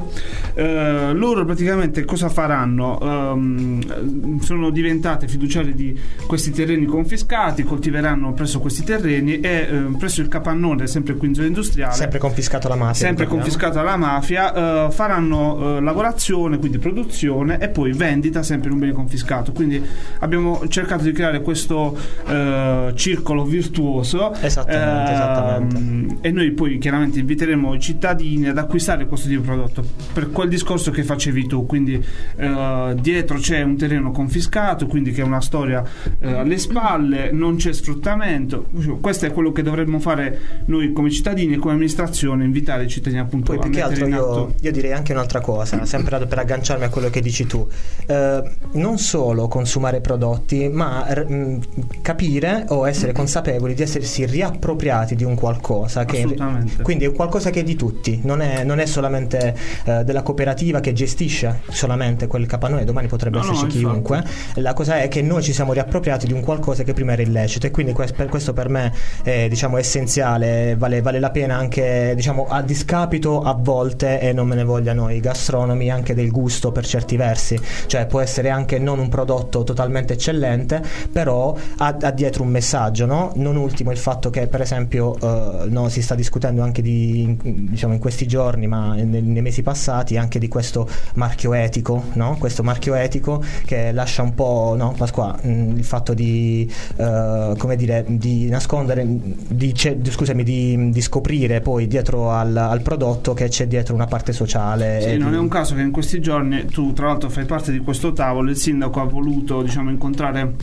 Eh, 0.54 1.12
loro 1.12 1.44
praticamente 1.44 2.04
cosa 2.04 2.28
faranno 2.28 2.98
Ehm, 3.00 4.38
sono 4.40 4.70
diventate 4.70 5.26
fiduciarie 5.30 5.74
di 5.74 5.98
questi 6.26 6.50
terreni 6.50 6.84
confiscati 6.86 7.62
coltiveranno 7.62 8.32
presso 8.34 8.60
questi 8.60 8.84
terreni 8.84 9.40
e 9.40 9.48
eh, 9.48 9.66
presso 9.98 10.20
il 10.20 10.28
capannone 10.28 10.86
sempre 10.86 11.16
qui 11.16 11.28
in 11.28 11.34
zona 11.34 11.46
industriale 11.46 11.94
sempre 11.94 12.18
confiscato 12.18 12.68
la 12.68 12.76
mafia 12.76 13.06
sempre 13.06 13.26
confiscato 13.26 13.78
alla 13.78 13.96
mafia, 13.96 14.86
eh, 14.86 14.90
faranno 14.90 15.76
eh, 15.76 15.80
lavorazione, 15.80 16.58
quindi 16.58 16.78
produzione 16.78 17.58
e 17.58 17.68
poi 17.68 17.92
vendita 17.92 18.42
sempre 18.42 18.68
in 18.68 18.74
un 18.74 18.80
bene 18.80 18.92
confiscato. 18.92 19.52
Quindi 19.52 19.82
abbiamo 20.18 20.66
cercato 20.68 21.04
di 21.04 21.12
creare 21.12 21.40
questo 21.40 21.96
eh, 22.26 22.92
circolo 22.94 23.44
virtuoso. 23.44 24.34
Esattamente, 24.34 25.10
ehm, 25.10 25.14
esattamente. 25.14 26.28
E 26.28 26.30
noi 26.30 26.50
poi 26.52 26.78
chiaramente 26.78 27.20
inviteremo 27.20 27.74
i 27.74 27.80
cittadini 27.80 28.48
ad 28.48 28.58
acquistare 28.58 29.06
questo 29.06 29.28
tipo 29.28 29.40
di 29.40 29.46
prodotto 29.46 29.84
per 30.12 30.30
quel 30.30 30.48
discorso 30.48 30.90
che 30.90 31.02
facevi 31.02 31.46
tu. 31.46 31.66
Quindi 31.66 32.04
eh, 32.36 32.94
dietro 33.00 33.38
c'è 33.38 33.62
un 33.62 33.76
terreno 33.76 34.10
confiscato, 34.10 34.86
quindi 34.86 35.12
che 35.12 35.19
è 35.20 35.24
una 35.24 35.40
storia 35.40 35.82
eh, 36.20 36.32
alle 36.32 36.58
spalle, 36.58 37.30
non 37.32 37.56
c'è 37.56 37.72
sfruttamento. 37.72 38.66
Questo 39.00 39.26
è 39.26 39.32
quello 39.32 39.52
che 39.52 39.62
dovremmo 39.62 39.98
fare 40.00 40.38
noi 40.66 40.92
come 40.92 41.10
cittadini 41.10 41.54
e 41.54 41.56
come 41.58 41.72
amministrazione, 41.72 42.44
invitare 42.44 42.84
i 42.84 42.88
cittadini 42.88 43.20
appunto 43.20 43.52
Poi 43.52 43.56
a 43.58 43.62
più 43.62 43.70
che 43.70 43.82
altro 43.82 44.06
io, 44.06 44.54
io 44.60 44.72
direi 44.72 44.92
anche 44.92 45.12
un'altra 45.12 45.40
cosa, 45.40 45.84
sempre 45.86 46.18
per 46.26 46.38
agganciarmi 46.38 46.84
a 46.84 46.88
quello 46.88 47.08
che 47.10 47.20
dici 47.20 47.46
tu. 47.46 47.66
Eh, 48.06 48.42
non 48.72 48.98
solo 48.98 49.48
consumare 49.48 50.00
prodotti, 50.00 50.68
ma 50.68 51.06
r- 51.08 51.26
mh, 51.28 51.60
capire 52.02 52.64
o 52.68 52.86
essere 52.88 53.12
consapevoli 53.12 53.74
di 53.74 53.82
essersi 53.82 54.24
riappropriati 54.26 55.14
di 55.14 55.24
un 55.24 55.34
qualcosa 55.34 56.04
che 56.04 56.18
Assolutamente. 56.18 56.82
quindi 56.82 57.04
è 57.04 57.08
un 57.08 57.14
qualcosa 57.14 57.50
che 57.50 57.60
è 57.60 57.64
di 57.64 57.76
tutti, 57.76 58.20
non 58.24 58.40
è, 58.40 58.64
non 58.64 58.78
è 58.78 58.86
solamente 58.86 59.56
eh, 59.84 60.04
della 60.04 60.22
cooperativa 60.22 60.80
che 60.80 60.92
gestisce 60.92 61.60
solamente 61.68 62.26
quel 62.26 62.46
capannone, 62.46 62.84
domani 62.84 63.06
potrebbe 63.06 63.38
No, 63.38 63.44
no, 63.44 63.52
esserci 63.52 63.76
infatti. 63.78 63.92
chiunque. 63.92 64.24
La 64.56 64.72
cosa 64.74 65.00
è 65.00 65.08
che 65.10 65.20
noi 65.20 65.42
ci 65.42 65.52
siamo 65.52 65.74
riappropriati 65.74 66.26
di 66.26 66.32
un 66.32 66.40
qualcosa 66.40 66.84
che 66.84 66.94
prima 66.94 67.12
era 67.12 67.20
illecito 67.22 67.66
e 67.66 67.70
quindi 67.70 67.92
que- 67.92 68.06
per 68.16 68.28
questo 68.28 68.54
per 68.54 68.70
me 68.70 68.92
è 69.22 69.48
diciamo 69.48 69.76
essenziale, 69.76 70.76
vale, 70.78 71.02
vale 71.02 71.18
la 71.20 71.30
pena 71.30 71.56
anche 71.56 72.14
diciamo 72.16 72.46
a 72.48 72.62
discapito 72.62 73.42
a 73.42 73.52
volte 73.52 74.20
e 74.20 74.32
non 74.32 74.46
me 74.46 74.54
ne 74.54 74.64
vogliano 74.64 75.10
i 75.10 75.20
gastronomi 75.20 75.90
anche 75.90 76.14
del 76.14 76.30
gusto 76.30 76.72
per 76.72 76.86
certi 76.86 77.16
versi, 77.16 77.58
cioè 77.86 78.06
può 78.06 78.20
essere 78.20 78.48
anche 78.48 78.78
non 78.78 78.98
un 78.98 79.08
prodotto 79.08 79.64
totalmente 79.64 80.14
eccellente, 80.14 80.82
però 81.10 81.54
ha, 81.78 81.96
ha 82.00 82.10
dietro 82.12 82.44
un 82.44 82.50
messaggio, 82.50 83.04
no? 83.04 83.32
Non 83.34 83.56
ultimo 83.56 83.90
il 83.90 83.98
fatto 83.98 84.30
che 84.30 84.46
per 84.46 84.60
esempio 84.60 85.16
eh, 85.18 85.66
no, 85.68 85.88
si 85.88 86.00
sta 86.02 86.14
discutendo 86.14 86.62
anche 86.62 86.82
di 86.82 87.22
in- 87.22 87.38
diciamo 87.70 87.92
in 87.92 87.98
questi 87.98 88.26
giorni, 88.26 88.66
ma 88.68 88.94
nei, 88.94 89.22
nei 89.22 89.42
mesi 89.42 89.62
passati 89.62 90.16
anche 90.16 90.38
di 90.38 90.48
questo 90.48 90.88
marchio 91.14 91.52
etico, 91.52 92.04
no? 92.12 92.36
Questo 92.38 92.62
marchio 92.62 92.94
etico 92.94 93.42
che 93.64 93.90
lascia 93.92 94.22
un 94.22 94.34
po' 94.34 94.74
no, 94.76 94.89
no? 94.90 94.96
Pasqua, 94.96 95.38
mh, 95.40 95.76
il 95.76 95.84
fatto 95.84 96.14
di, 96.14 96.70
eh, 96.96 97.54
come 97.56 97.76
dire, 97.76 98.04
di 98.06 98.48
nascondere, 98.48 99.04
di, 99.06 99.74
scusami, 99.74 100.42
di, 100.42 100.90
di 100.90 101.00
scoprire 101.00 101.60
poi 101.60 101.86
dietro 101.86 102.30
al, 102.30 102.56
al 102.56 102.82
prodotto 102.82 103.34
che 103.34 103.48
c'è 103.48 103.66
dietro 103.66 103.94
una 103.94 104.06
parte 104.06 104.32
sociale. 104.32 105.00
Sì, 105.02 105.16
non 105.16 105.30
di- 105.30 105.36
è 105.36 105.38
un 105.38 105.48
caso 105.48 105.74
che 105.74 105.80
in 105.82 105.90
questi 105.90 106.20
giorni 106.20 106.66
tu, 106.66 106.92
tra 106.92 107.06
l'altro, 107.06 107.28
fai 107.28 107.44
parte 107.44 107.72
di 107.72 107.78
questo 107.78 108.12
tavolo. 108.12 108.50
Il 108.50 108.56
sindaco 108.56 109.00
ha 109.00 109.04
voluto 109.04 109.62
diciamo, 109.62 109.90
incontrare 109.90 110.54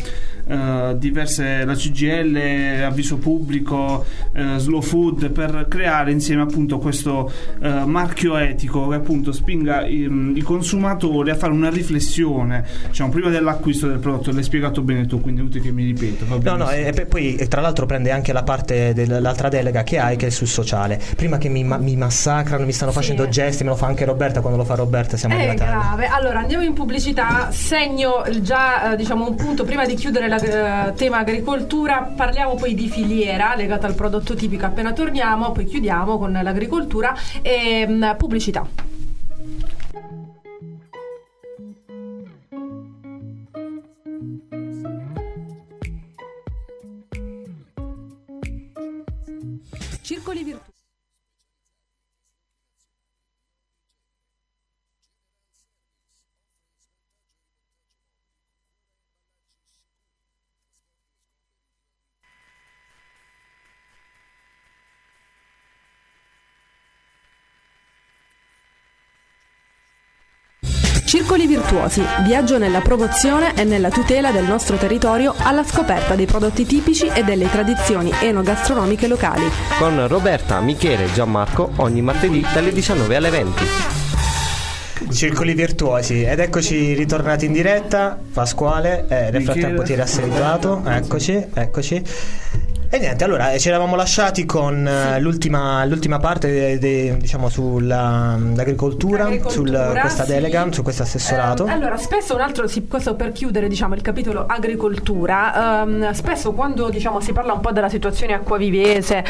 eh, 0.47 0.95
diverse 0.97 1.63
la 1.65 1.73
CGL, 1.73 2.83
avviso 2.86 3.17
pubblico, 3.17 4.05
eh, 4.33 4.55
slow 4.57 4.81
food 4.81 5.29
per 5.31 5.65
creare 5.69 6.12
insieme 6.12 6.41
appunto 6.43 6.77
questo 6.79 7.31
eh, 7.62 7.69
marchio 7.86 8.38
etico 8.38 8.88
che 8.88 8.95
appunto 8.95 9.31
spinga 9.31 9.86
i, 9.86 10.31
i 10.36 10.41
consumatori 10.41 11.29
a 11.29 11.36
fare 11.36 11.51
una 11.53 11.69
riflessione 11.69 12.65
diciamo, 12.88 13.10
prima 13.12 13.29
dell'acquisto 13.29 13.88
del 13.88 13.99
prodotto. 13.99 14.31
L'hai 14.31 14.43
spiegato 14.43 14.81
bene 14.81 15.05
tu, 15.05 15.21
quindi 15.21 15.41
è 15.41 15.43
utile 15.43 15.63
che 15.63 15.71
mi 15.71 15.83
ripeto. 15.86 16.25
No, 16.43 16.55
no, 16.55 16.69
e, 16.69 16.91
e 16.95 17.05
poi 17.05 17.36
e 17.36 17.47
tra 17.47 17.62
l'altro 17.62 17.86
prende 17.86 18.12
anche 18.12 18.33
la 18.33 18.43
parte 18.43 18.93
dell'altra 18.93 19.49
delega 19.49 19.83
che 19.83 19.99
hai 19.99 20.15
che 20.15 20.27
è 20.27 20.29
sul 20.29 20.47
sociale. 20.47 20.99
Prima 21.15 21.38
che 21.38 21.49
mi, 21.49 21.63
ma- 21.63 21.77
mi 21.77 21.95
massacrano, 21.95 22.65
mi 22.65 22.71
stanno 22.71 22.91
Sì. 22.91 22.97
facendo 22.97 23.27
gesti, 23.27 23.63
me 23.63 23.69
lo 23.69 23.75
fa 23.75 23.88
anche 23.88 24.05
Roberta, 24.05 24.39
quando 24.41 24.57
lo 24.57 24.65
fa 24.65 24.75
Roberta 24.75 25.17
siamo 25.17 25.36
È 25.36 25.39
arrivati 25.39 25.62
alla- 25.63 25.71
grave. 25.95 26.05
Allora 26.07 26.39
andiamo 26.39 26.63
in 26.63 26.73
pubblicità. 26.73 27.49
Segno 27.51 28.23
già 28.41 28.93
eh, 28.93 28.95
diciamo 28.95 29.27
un 29.27 29.36
punto 29.36 29.63
prima 29.63 29.86
di 29.86 29.95
chiudere 29.95 30.27
il 30.45 30.93
tema 30.95 31.17
agricoltura. 31.17 32.13
Parliamo 32.15 32.56
poi 32.56 32.73
di 32.73 32.88
filiera 32.88 33.56
legata 33.56 33.88
al 33.88 33.95
prodotto 33.95 34.36
tipico 34.36 34.65
appena 34.65 34.93
torniamo. 34.93 35.52
Poi 35.52 35.65
chiudiamo 35.65 36.17
con 36.17 36.32
l'agricoltura 36.41 37.15
e 37.41 37.88
mh, 37.88 38.15
pubblicità. 38.17 38.87
Circoli 71.38 71.56
virtuosi, 71.56 72.04
viaggio 72.23 72.58
nella 72.58 72.82
promozione 72.82 73.54
e 73.54 73.63
nella 73.63 73.91
tutela 73.91 74.32
del 74.32 74.45
nostro 74.45 74.76
territorio 74.76 75.36
alla 75.38 75.63
scoperta 75.63 76.15
dei 76.15 76.26
prodotti 76.26 76.65
tipici 76.65 77.12
e 77.13 77.23
delle 77.23 77.47
tradizioni 77.47 78.12
enogastronomiche 78.19 79.08
locali. 79.08 79.43
Con 79.78 80.08
Roberta, 80.08 80.60
Michele 80.62 81.04
e 81.04 81.13
Gianmarco 81.13 81.73
ogni 81.76 82.02
martedì 82.02 82.43
dalle 82.52 82.73
19 82.73 83.15
alle 83.15 83.30
20. 83.30 83.63
Circoli 85.12 85.54
virtuosi. 85.54 86.23
Ed 86.23 86.39
eccoci 86.39 86.95
ritornati 86.95 87.45
in 87.45 87.54
diretta. 87.54 88.17
Pasquale, 88.34 89.06
eh, 89.08 89.30
nel 89.30 89.43
frattempo 89.43 89.84
ti 89.84 89.93
eri 89.93 90.02
assentato 90.02 90.82
eccoci, 90.88 91.45
eccoci 91.54 92.04
e 92.89 93.00
niente, 93.00 93.23
allora 93.23 93.52
eh, 93.52 93.60
ci 93.60 93.67
eravamo 93.67 93.95
lasciati 93.95 94.45
con 94.45 94.88
eh, 94.88 95.19
l'ultima, 95.19 95.84
l'ultima 95.86 96.19
parte 96.19 96.50
de- 96.50 96.78
de- 96.80 97.17
diciamo 97.19 97.50
sull'agricoltura, 97.50 99.26
Agricoltura, 99.26 99.91
su 99.93 100.00
questa 100.00 100.23
sì. 100.23 100.32
delega, 100.32 100.67
su 100.71 100.84
questo 100.84 101.04
assessorato 101.04 101.65
Ehm, 101.65 101.69
allora, 101.69 101.97
spesso 101.97 102.36
un 102.36 102.41
altro, 102.41 102.67
sì, 102.67 102.88
questo 102.88 103.15
per 103.15 103.32
chiudere 103.32 103.67
diciamo, 103.67 103.93
il 103.93 104.02
capitolo 104.02 104.45
agricoltura, 104.47 105.82
ehm, 105.84 106.12
spesso 106.12 106.54
quando 106.54 106.89
diciamo, 106.89 107.19
si 107.19 107.34
parla 107.34 107.54
un 107.54 107.60
po' 107.60 107.71
della 107.71 107.89
situazione 107.89 108.34
acquavivese, 108.34 109.23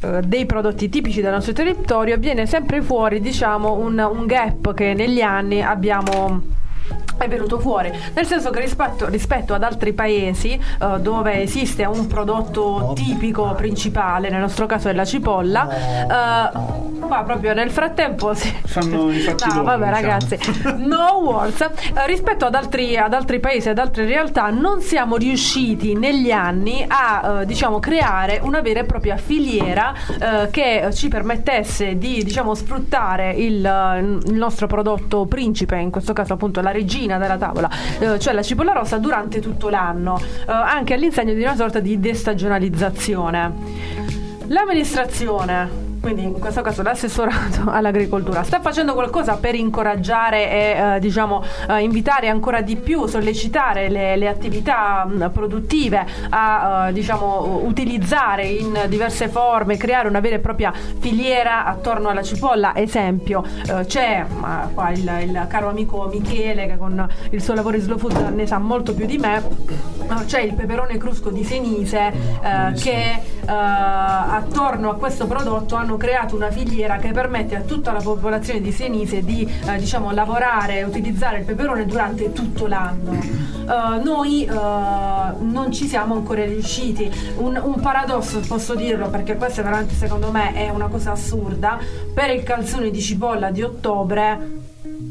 eh, 0.00 0.20
dei 0.24 0.46
prodotti 0.46 0.88
tipici 0.88 1.20
del 1.20 1.32
nostro 1.32 1.52
territorio, 1.52 2.16
viene 2.16 2.46
sempre 2.46 2.80
fuori 2.82 3.20
diciamo, 3.20 3.74
un, 3.74 3.98
un 3.98 4.26
gap 4.26 4.72
che 4.74 4.94
negli 4.94 5.20
anni 5.20 5.62
abbiamo 5.62 6.58
è 7.24 7.28
venuto 7.28 7.58
fuori. 7.58 7.92
Nel 8.14 8.26
senso 8.26 8.50
che 8.50 8.60
rispetto, 8.60 9.08
rispetto 9.08 9.52
ad 9.52 9.62
altri 9.62 9.92
paesi 9.92 10.52
eh, 10.52 10.98
dove 11.00 11.42
esiste 11.42 11.84
un 11.84 12.06
prodotto 12.06 12.92
tipico 12.94 13.52
principale 13.54 14.30
nel 14.30 14.40
nostro 14.40 14.66
caso 14.66 14.88
è 14.88 14.92
la 14.92 15.04
cipolla 15.04 15.68
eh, 15.68 16.98
qua 17.00 17.22
proprio 17.24 17.52
nel 17.54 17.70
frattempo 17.70 18.34
si... 18.34 18.52
Fanno 18.64 19.10
i 19.12 19.18
fatti 19.18 19.48
no 19.48 19.54
loro, 19.54 19.64
vabbè 19.64 19.86
diciamo. 19.86 20.06
ragazzi 20.08 20.38
no 20.86 21.20
words. 21.22 21.60
Eh, 21.60 22.06
rispetto 22.06 22.46
ad 22.46 22.54
altri, 22.54 22.96
ad 22.96 23.12
altri 23.12 23.40
paesi 23.40 23.68
ad 23.68 23.78
altre 23.78 24.06
realtà 24.06 24.48
non 24.50 24.80
siamo 24.80 25.16
riusciti 25.16 25.94
negli 25.94 26.30
anni 26.30 26.84
a 26.86 27.44
diciamo 27.44 27.78
creare 27.78 28.40
una 28.42 28.60
vera 28.60 28.80
e 28.80 28.84
propria 28.84 29.16
filiera 29.16 29.92
che 30.50 30.88
ci 30.92 31.08
permettesse 31.08 31.98
di 31.98 32.22
diciamo 32.22 32.54
sfruttare 32.54 33.32
il, 33.32 34.20
il 34.26 34.34
nostro 34.34 34.66
prodotto 34.66 35.26
principe 35.26 35.76
in 35.76 35.90
questo 35.90 36.12
caso 36.12 36.34
appunto 36.34 36.60
la 36.60 36.70
regina 36.80 37.18
della 37.18 37.36
tavola 37.36 37.68
eh, 37.98 38.18
cioè 38.18 38.32
la 38.32 38.42
cipolla 38.42 38.72
rossa 38.72 38.98
durante 38.98 39.40
tutto 39.40 39.68
l'anno 39.68 40.18
eh, 40.18 40.52
anche 40.52 40.94
all'insegno 40.94 41.34
di 41.34 41.42
una 41.42 41.56
sorta 41.56 41.80
di 41.80 41.98
destagionalizzazione. 42.00 43.52
L'amministrazione 44.46 45.89
quindi 46.00 46.22
in 46.22 46.38
questo 46.38 46.62
caso 46.62 46.82
l'assessorato 46.82 47.64
all'agricoltura. 47.70 48.42
Sta 48.42 48.60
facendo 48.60 48.94
qualcosa 48.94 49.36
per 49.36 49.54
incoraggiare 49.54 50.50
e 50.50 50.94
eh, 50.96 51.00
diciamo 51.00 51.42
eh, 51.68 51.82
invitare 51.82 52.28
ancora 52.28 52.62
di 52.62 52.76
più 52.76 53.06
sollecitare 53.06 53.88
le, 53.88 54.16
le 54.16 54.28
attività 54.28 55.04
mh, 55.04 55.30
produttive 55.30 56.04
a 56.30 56.88
eh, 56.88 56.92
diciamo 56.92 57.60
utilizzare 57.64 58.46
in 58.46 58.86
diverse 58.88 59.28
forme 59.28 59.76
creare 59.76 60.08
una 60.08 60.20
vera 60.20 60.36
e 60.36 60.38
propria 60.38 60.72
filiera 60.72 61.64
attorno 61.66 62.08
alla 62.08 62.22
cipolla. 62.22 62.74
Esempio 62.74 63.44
eh, 63.66 63.84
c'è 63.84 64.24
qua 64.74 64.90
il, 64.90 65.10
il 65.22 65.46
caro 65.48 65.68
amico 65.68 66.08
Michele 66.12 66.66
che 66.66 66.76
con 66.76 67.06
il 67.30 67.42
suo 67.42 67.54
lavoro 67.54 67.76
in 67.76 67.82
slow 67.82 67.98
food 67.98 68.16
ne 68.34 68.46
sa 68.46 68.58
molto 68.58 68.94
più 68.94 69.06
di 69.06 69.18
me 69.18 69.88
c'è 70.26 70.40
il 70.40 70.54
peperone 70.54 70.98
crusco 70.98 71.30
di 71.30 71.44
Senise 71.44 72.12
eh, 72.42 72.72
che 72.74 73.12
eh, 73.12 73.46
attorno 73.46 74.90
a 74.90 74.94
questo 74.96 75.26
prodotto 75.26 75.76
hanno 75.76 75.89
creato 75.96 76.36
una 76.36 76.50
filiera 76.50 76.96
che 76.96 77.12
permette 77.12 77.56
a 77.56 77.60
tutta 77.60 77.92
la 77.92 78.00
popolazione 78.00 78.60
di 78.60 78.72
Senise 78.72 79.24
di 79.24 79.50
eh, 79.66 79.76
diciamo 79.78 80.10
lavorare 80.12 80.78
e 80.78 80.84
utilizzare 80.84 81.38
il 81.38 81.44
peperone 81.44 81.86
durante 81.86 82.32
tutto 82.32 82.66
l'anno. 82.66 83.12
Eh, 83.12 84.02
noi 84.02 84.44
eh, 84.44 84.50
non 84.50 85.68
ci 85.72 85.86
siamo 85.86 86.14
ancora 86.14 86.44
riusciti. 86.44 87.10
Un, 87.36 87.60
un 87.62 87.80
paradosso, 87.80 88.40
posso 88.40 88.74
dirlo, 88.74 89.08
perché 89.10 89.36
questo 89.36 89.60
è 89.60 89.64
veramente 89.64 89.94
secondo 89.94 90.30
me 90.30 90.52
è 90.54 90.70
una 90.70 90.88
cosa 90.88 91.12
assurda. 91.12 91.78
Per 92.12 92.30
il 92.30 92.42
calzone 92.42 92.90
di 92.90 93.00
cipolla 93.00 93.50
di 93.50 93.62
ottobre 93.62 94.68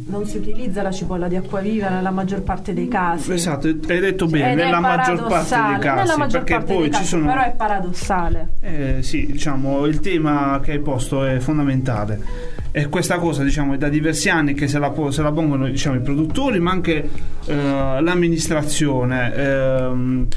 non 0.09 0.25
si 0.25 0.37
utilizza 0.37 0.81
la 0.81 0.91
cipolla 0.91 1.27
di 1.27 1.35
acquaviva 1.35 1.89
nella 1.89 2.11
maggior 2.11 2.41
parte 2.41 2.73
dei 2.73 2.87
casi. 2.87 3.31
Esatto, 3.31 3.67
hai 3.67 3.99
detto 3.99 4.25
bene, 4.25 4.51
Ed 4.51 4.57
nella 4.57 4.79
maggior 4.79 5.27
parte 5.27 5.55
dei 5.55 5.79
casi, 5.79 6.17
maggior 6.17 6.43
perché 6.43 6.53
parte 6.55 6.73
poi 6.73 6.81
dei 6.81 6.91
ci 6.91 6.97
casi, 6.97 7.05
sono... 7.05 7.25
però 7.27 7.43
è 7.43 7.53
paradossale. 7.55 8.49
Eh, 8.61 8.97
sì, 9.01 9.27
diciamo, 9.27 9.85
il 9.85 9.99
tema 9.99 10.59
che 10.61 10.71
hai 10.71 10.79
posto 10.79 11.23
è 11.23 11.39
fondamentale. 11.39 12.57
E 12.71 12.87
questa 12.87 13.17
cosa, 13.17 13.43
diciamo, 13.43 13.73
è 13.73 13.77
da 13.77 13.89
diversi 13.89 14.29
anni 14.29 14.53
che 14.53 14.67
se 14.67 14.77
la, 14.77 14.93
se 15.09 15.21
la 15.21 15.31
pongono 15.31 15.67
diciamo, 15.67 15.95
i 15.95 16.01
produttori, 16.01 16.59
ma 16.59 16.71
anche 16.71 17.09
eh, 17.45 18.01
l'amministrazione. 18.01 19.33
Ehm, 19.35 20.27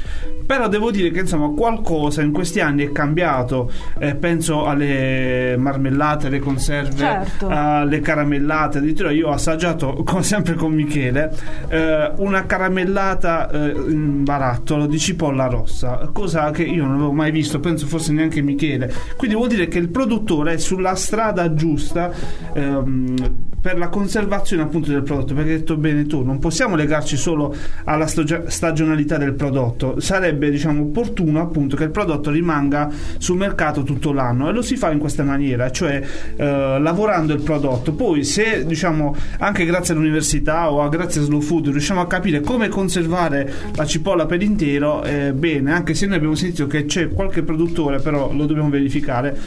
però 0.45 0.67
devo 0.67 0.91
dire 0.91 1.09
che 1.11 1.21
insomma 1.21 1.49
qualcosa 1.49 2.21
in 2.21 2.31
questi 2.31 2.59
anni 2.59 2.85
è 2.85 2.91
cambiato. 2.91 3.71
Eh, 3.99 4.15
penso 4.15 4.65
alle 4.65 5.55
marmellate, 5.57 6.27
alle 6.27 6.39
conserve, 6.39 6.97
Certo. 6.97 7.47
alle 7.49 7.99
caramellate. 7.99 8.79
Addirittura 8.79 9.11
io 9.11 9.29
ho 9.29 9.31
assaggiato, 9.31 10.01
come 10.03 10.23
sempre 10.23 10.55
con 10.55 10.73
Michele, 10.73 11.31
eh, 11.69 12.11
una 12.17 12.45
caramellata 12.45 13.49
eh, 13.49 13.73
in 13.89 14.23
barattolo 14.23 14.85
di 14.85 14.97
cipolla 14.99 15.45
rossa, 15.45 16.09
cosa 16.11 16.51
che 16.51 16.63
io 16.63 16.83
non 16.83 16.95
avevo 16.95 17.13
mai 17.13 17.31
visto, 17.31 17.59
penso 17.59 17.85
forse 17.85 18.11
neanche 18.11 18.41
Michele. 18.41 18.91
Quindi 19.15 19.35
vuol 19.35 19.49
dire 19.49 19.67
che 19.67 19.77
il 19.77 19.89
produttore 19.89 20.53
è 20.53 20.57
sulla 20.57 20.95
strada 20.95 21.53
giusta 21.53 22.11
ehm, 22.55 23.15
per 23.63 23.77
la 23.77 23.87
conservazione 23.87 24.61
appunto 24.61 24.91
del 24.91 25.03
prodotto, 25.03 25.33
perché 25.33 25.51
hai 25.51 25.57
detto 25.59 25.77
bene 25.77 26.05
tu, 26.05 26.21
non 26.21 26.37
possiamo 26.37 26.75
legarci 26.75 27.15
solo 27.15 27.55
alla 27.85 28.07
stagio- 28.07 28.43
stagionalità 28.47 29.15
del 29.15 29.35
prodotto, 29.35 30.01
sarebbe 30.01 30.51
diciamo 30.51 30.81
opportuno 30.81 31.39
appunto 31.39 31.77
che 31.77 31.85
il 31.85 31.89
prodotto 31.89 32.29
rimanga 32.29 32.91
sul 33.19 33.37
mercato 33.37 33.83
tutto 33.83 34.11
l'anno 34.11 34.49
e 34.49 34.51
lo 34.51 34.61
si 34.61 34.75
fa 34.75 34.91
in 34.91 34.99
questa 34.99 35.23
maniera, 35.23 35.71
cioè 35.71 36.05
eh, 36.35 36.77
lavorando 36.77 37.31
il 37.31 37.41
prodotto. 37.41 37.93
Poi 37.93 38.25
se 38.25 38.65
diciamo 38.65 39.15
anche 39.37 39.63
grazie 39.63 39.93
all'università 39.93 40.69
o 40.69 40.89
grazie 40.89 41.21
a 41.21 41.23
Slow 41.23 41.39
Food 41.39 41.69
riusciamo 41.69 42.01
a 42.01 42.07
capire 42.07 42.41
come 42.41 42.67
conservare 42.67 43.49
la 43.75 43.85
cipolla 43.85 44.25
per 44.25 44.41
intero, 44.41 45.03
eh, 45.03 45.31
bene, 45.31 45.71
anche 45.71 45.93
se 45.93 46.05
noi 46.05 46.17
abbiamo 46.17 46.35
sentito 46.35 46.67
che 46.67 46.83
c'è 46.83 47.07
qualche 47.07 47.43
produttore, 47.43 48.01
però 48.01 48.29
lo 48.33 48.45
dobbiamo 48.45 48.69
verificare, 48.69 49.39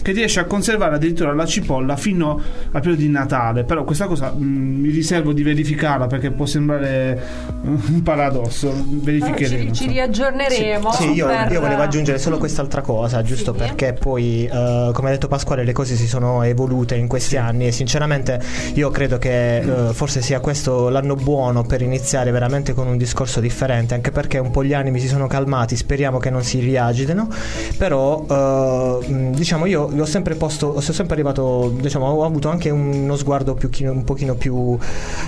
che 0.00 0.12
riesce 0.12 0.40
a 0.40 0.44
conservare 0.44 0.94
addirittura 0.94 1.34
la 1.34 1.44
cipolla 1.44 1.96
fino 1.96 2.40
al 2.70 2.80
periodo 2.80 3.02
di 3.02 3.10
Natale. 3.10 3.56
Male, 3.58 3.64
però 3.64 3.84
questa 3.84 4.06
cosa 4.06 4.32
mh, 4.32 4.42
mi 4.44 4.90
riservo 4.90 5.32
di 5.32 5.42
verificarla 5.42 6.06
perché 6.06 6.30
può 6.30 6.46
sembrare 6.46 7.20
un 7.62 8.02
paradosso. 8.02 8.72
Verificheremo. 8.86 9.72
ci, 9.72 9.84
ci 9.84 9.86
riaggiorneremo. 9.88 10.92
Sì, 10.92 11.12
io, 11.12 11.26
per- 11.26 11.52
io 11.52 11.60
volevo 11.60 11.82
aggiungere 11.82 12.18
solo 12.18 12.38
quest'altra 12.38 12.80
cosa, 12.80 13.22
giusto 13.22 13.52
Sì. 13.52 13.58
perché 13.58 13.92
poi, 13.94 14.44
eh, 14.46 14.90
come 14.92 15.08
ha 15.08 15.10
detto 15.12 15.28
Pasquale, 15.28 15.64
le 15.64 15.72
cose 15.72 15.94
si 15.96 16.06
sono 16.06 16.42
evolute 16.42 16.94
in 16.96 17.06
questi 17.08 17.36
anni 17.36 17.66
e 17.66 17.72
sinceramente 17.72 18.40
io 18.74 18.90
credo 18.90 19.18
che 19.18 19.58
eh, 19.58 19.92
forse 19.92 20.20
sia 20.22 20.40
questo 20.40 20.88
l'anno 20.88 21.14
buono 21.14 21.64
per 21.64 21.82
iniziare 21.82 22.30
veramente 22.30 22.72
con 22.74 22.86
un 22.86 22.96
discorso 22.96 23.40
differente, 23.40 23.94
anche 23.94 24.10
perché 24.10 24.38
un 24.38 24.50
po' 24.50 24.64
gli 24.64 24.74
animi 24.74 25.00
si 25.00 25.08
sono 25.08 25.26
calmati, 25.26 25.76
speriamo 25.76 26.18
che 26.18 26.30
non 26.30 26.42
si 26.42 26.58
riagitino, 26.60 27.28
però 27.76 28.24
eh, 28.28 29.06
mh, 29.10 29.30
diciamo 29.32 29.66
io 29.66 29.90
ho 29.96 30.04
sempre 30.04 30.34
posto, 30.34 30.80
sono 30.80 30.94
sempre 30.94 31.14
arrivato, 31.14 31.72
diciamo, 31.80 32.06
ho 32.06 32.24
avuto 32.24 32.48
anche 32.48 32.70
uno 32.70 33.16
sguardo 33.16 33.47
più, 33.54 33.68
chino- 33.70 33.92
un 33.92 34.04
pochino 34.04 34.34
più 34.34 34.76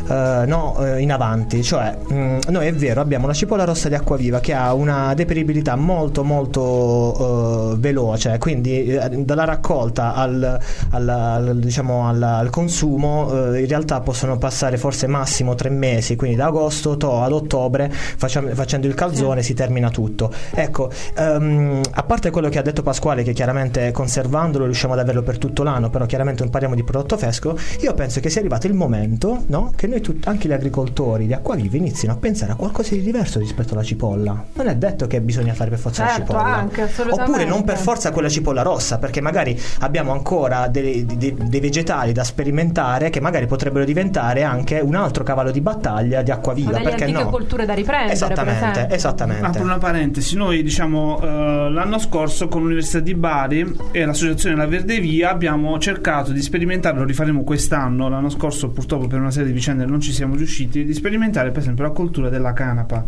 eh, 0.08 0.44
no, 0.46 0.76
eh, 0.84 1.00
in 1.00 1.12
avanti, 1.12 1.62
cioè 1.62 1.96
mh, 2.06 2.38
noi 2.48 2.66
è 2.66 2.72
vero 2.74 3.00
abbiamo 3.00 3.26
la 3.26 3.32
cipolla 3.32 3.64
rossa 3.64 3.88
di 3.88 3.94
acquaviva 3.94 4.40
che 4.40 4.54
ha 4.54 4.72
una 4.74 5.12
deperibilità 5.14 5.76
molto 5.76 6.24
molto 6.24 7.72
eh, 7.72 7.76
veloce, 7.78 8.38
quindi 8.38 8.98
dalla 9.18 9.44
raccolta 9.44 10.14
al, 10.14 10.58
al- 10.90 11.08
al- 11.08 11.58
diciamo, 11.58 12.06
al- 12.08 12.48
consumo 12.50 13.52
eh, 13.52 13.60
in 13.60 13.66
realtà 13.68 14.00
possono 14.00 14.38
passare 14.38 14.76
forse 14.76 15.06
massimo 15.06 15.54
tre 15.54 15.70
mesi, 15.70 16.16
quindi 16.16 16.36
da 16.36 16.46
agosto 16.46 16.96
to- 16.96 17.22
ad 17.22 17.32
ottobre 17.32 17.90
facciamo- 17.90 18.48
facendo 18.54 18.86
il 18.86 18.94
calzone 18.94 19.42
si 19.42 19.54
termina 19.54 19.90
tutto. 19.90 20.32
Ecco, 20.52 20.90
ehm, 21.16 21.80
a 21.92 22.02
parte 22.02 22.30
quello 22.30 22.48
che 22.48 22.58
ha 22.58 22.62
detto 22.62 22.82
Pasquale 22.82 23.22
che 23.22 23.32
chiaramente 23.32 23.92
conservandolo 23.92 24.64
riusciamo 24.64 24.94
ad 24.94 24.98
averlo 25.00 25.22
per 25.22 25.38
tutto 25.38 25.62
l'anno, 25.62 25.90
però 25.90 26.06
chiaramente 26.06 26.42
non 26.42 26.50
parliamo 26.50 26.74
di 26.74 26.82
prodotto 26.82 27.16
fresco, 27.16 27.56
io 27.80 27.94
penso 27.94 28.09
che 28.18 28.28
sia 28.30 28.40
arrivato 28.40 28.66
il 28.66 28.74
momento 28.74 29.44
no? 29.46 29.72
che 29.76 29.86
noi 29.86 30.00
tut- 30.00 30.26
anche 30.26 30.48
gli 30.48 30.52
agricoltori 30.52 31.26
di 31.26 31.32
acquaviva 31.32 31.76
inizino 31.76 32.12
a 32.12 32.16
pensare 32.16 32.50
a 32.52 32.54
qualcosa 32.56 32.94
di 32.96 33.02
diverso 33.02 33.38
rispetto 33.38 33.74
alla 33.74 33.84
cipolla. 33.84 34.44
Non 34.54 34.66
è 34.66 34.74
detto 34.74 35.06
che 35.06 35.20
bisogna 35.20 35.54
fare 35.54 35.70
per 35.70 35.78
forza 35.78 36.02
la 36.02 36.08
Certo, 36.10 36.32
cipolla. 36.32 36.54
anche, 36.56 36.82
assolutamente. 36.82 37.30
Oppure 37.30 37.44
non 37.44 37.62
per 37.62 37.76
forza 37.76 38.10
quella 38.10 38.28
cipolla 38.28 38.62
rossa, 38.62 38.98
perché 38.98 39.20
magari 39.20 39.56
abbiamo 39.80 40.10
ancora 40.10 40.66
dei, 40.66 41.06
dei- 41.06 41.36
dei 41.38 41.60
vegetali 41.60 42.12
da 42.12 42.24
sperimentare 42.24 43.10
che 43.10 43.20
magari 43.20 43.46
potrebbero 43.46 43.84
diventare 43.84 44.42
anche 44.42 44.80
un 44.80 44.94
altro 44.94 45.22
cavallo 45.22 45.50
di 45.50 45.60
battaglia 45.60 46.22
di 46.22 46.30
acquaviva. 46.30 46.70
delle 46.72 46.84
Perché 46.84 47.04
antiche 47.04 47.22
no? 47.22 47.30
colture 47.30 47.66
da 47.66 47.74
riprendere, 47.74 48.12
Esattamente, 48.14 48.88
esattamente. 48.90 49.46
Apro 49.46 49.62
una 49.62 49.78
parentesi, 49.78 50.36
noi 50.36 50.62
diciamo 50.62 51.20
eh, 51.20 51.70
l'anno 51.70 51.98
scorso 51.98 52.48
con 52.48 52.62
l'Università 52.62 53.00
di 53.00 53.14
Bari 53.14 53.76
e 53.92 54.04
l'associazione 54.04 54.56
La 54.56 54.66
Verde 54.66 54.98
Via 55.00 55.30
abbiamo 55.30 55.78
cercato 55.78 56.32
di 56.32 56.40
sperimentare, 56.42 56.96
lo 56.96 57.04
rifaremo 57.04 57.42
quest'anno, 57.44 57.99
l'anno 58.08 58.30
scorso 58.30 58.70
purtroppo 58.70 59.06
per 59.06 59.20
una 59.20 59.30
serie 59.30 59.48
di 59.48 59.54
vicende 59.54 59.84
non 59.84 60.00
ci 60.00 60.12
siamo 60.12 60.34
riusciti, 60.34 60.84
di 60.84 60.94
sperimentare 60.94 61.50
per 61.50 61.60
esempio 61.60 61.84
la 61.84 61.90
coltura 61.90 62.28
della 62.28 62.52
canapa, 62.52 63.04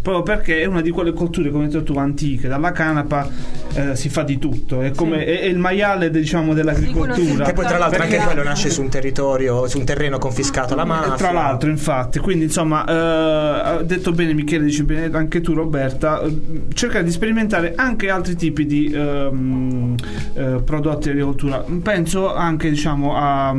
proprio 0.00 0.22
perché 0.22 0.62
è 0.62 0.66
una 0.66 0.80
di 0.80 0.90
quelle 0.90 1.12
colture 1.12 1.50
come 1.50 1.64
hai 1.64 1.70
detto 1.70 1.92
tu 1.92 1.98
antiche, 1.98 2.48
dalla 2.48 2.72
canapa 2.72 3.28
eh, 3.74 3.96
si 3.96 4.08
fa 4.08 4.22
di 4.22 4.38
tutto, 4.38 4.80
è, 4.82 4.92
come, 4.92 5.24
è, 5.24 5.40
è 5.40 5.44
il 5.46 5.58
maiale 5.58 6.10
diciamo 6.10 6.54
dell'agricoltura. 6.54 7.44
Che 7.44 7.52
poi 7.52 7.66
tra 7.66 7.78
l'altro 7.78 8.02
anche 8.02 8.18
quello 8.18 8.42
nasce 8.42 8.70
su 8.70 8.82
un 8.82 8.88
territorio, 8.88 9.66
su 9.66 9.78
un 9.78 9.84
terreno 9.84 10.18
confiscato 10.18 10.74
alla 10.74 10.84
mafia. 10.84 11.14
Eh, 11.14 11.16
Tra 11.16 11.32
l'altro, 11.32 11.70
infatti, 11.70 12.18
quindi 12.18 12.44
insomma, 12.44 13.78
eh, 13.80 13.84
detto 13.84 14.12
bene 14.12 14.34
Michele, 14.34 14.64
dici 14.64 14.82
bene 14.82 15.16
anche 15.16 15.40
tu, 15.40 15.52
Roberta, 15.52 16.20
eh, 16.22 16.40
cercare 16.74 17.04
di 17.04 17.10
sperimentare 17.10 17.74
anche 17.76 18.10
altri 18.10 18.36
tipi 18.36 18.66
di 18.66 18.90
ehm, 18.92 19.94
eh, 20.34 20.62
prodotti 20.64 21.04
di 21.04 21.10
agricoltura. 21.10 21.64
Penso 21.82 22.34
anche 22.34 22.70
diciamo 22.70 23.16
a- 23.16 23.54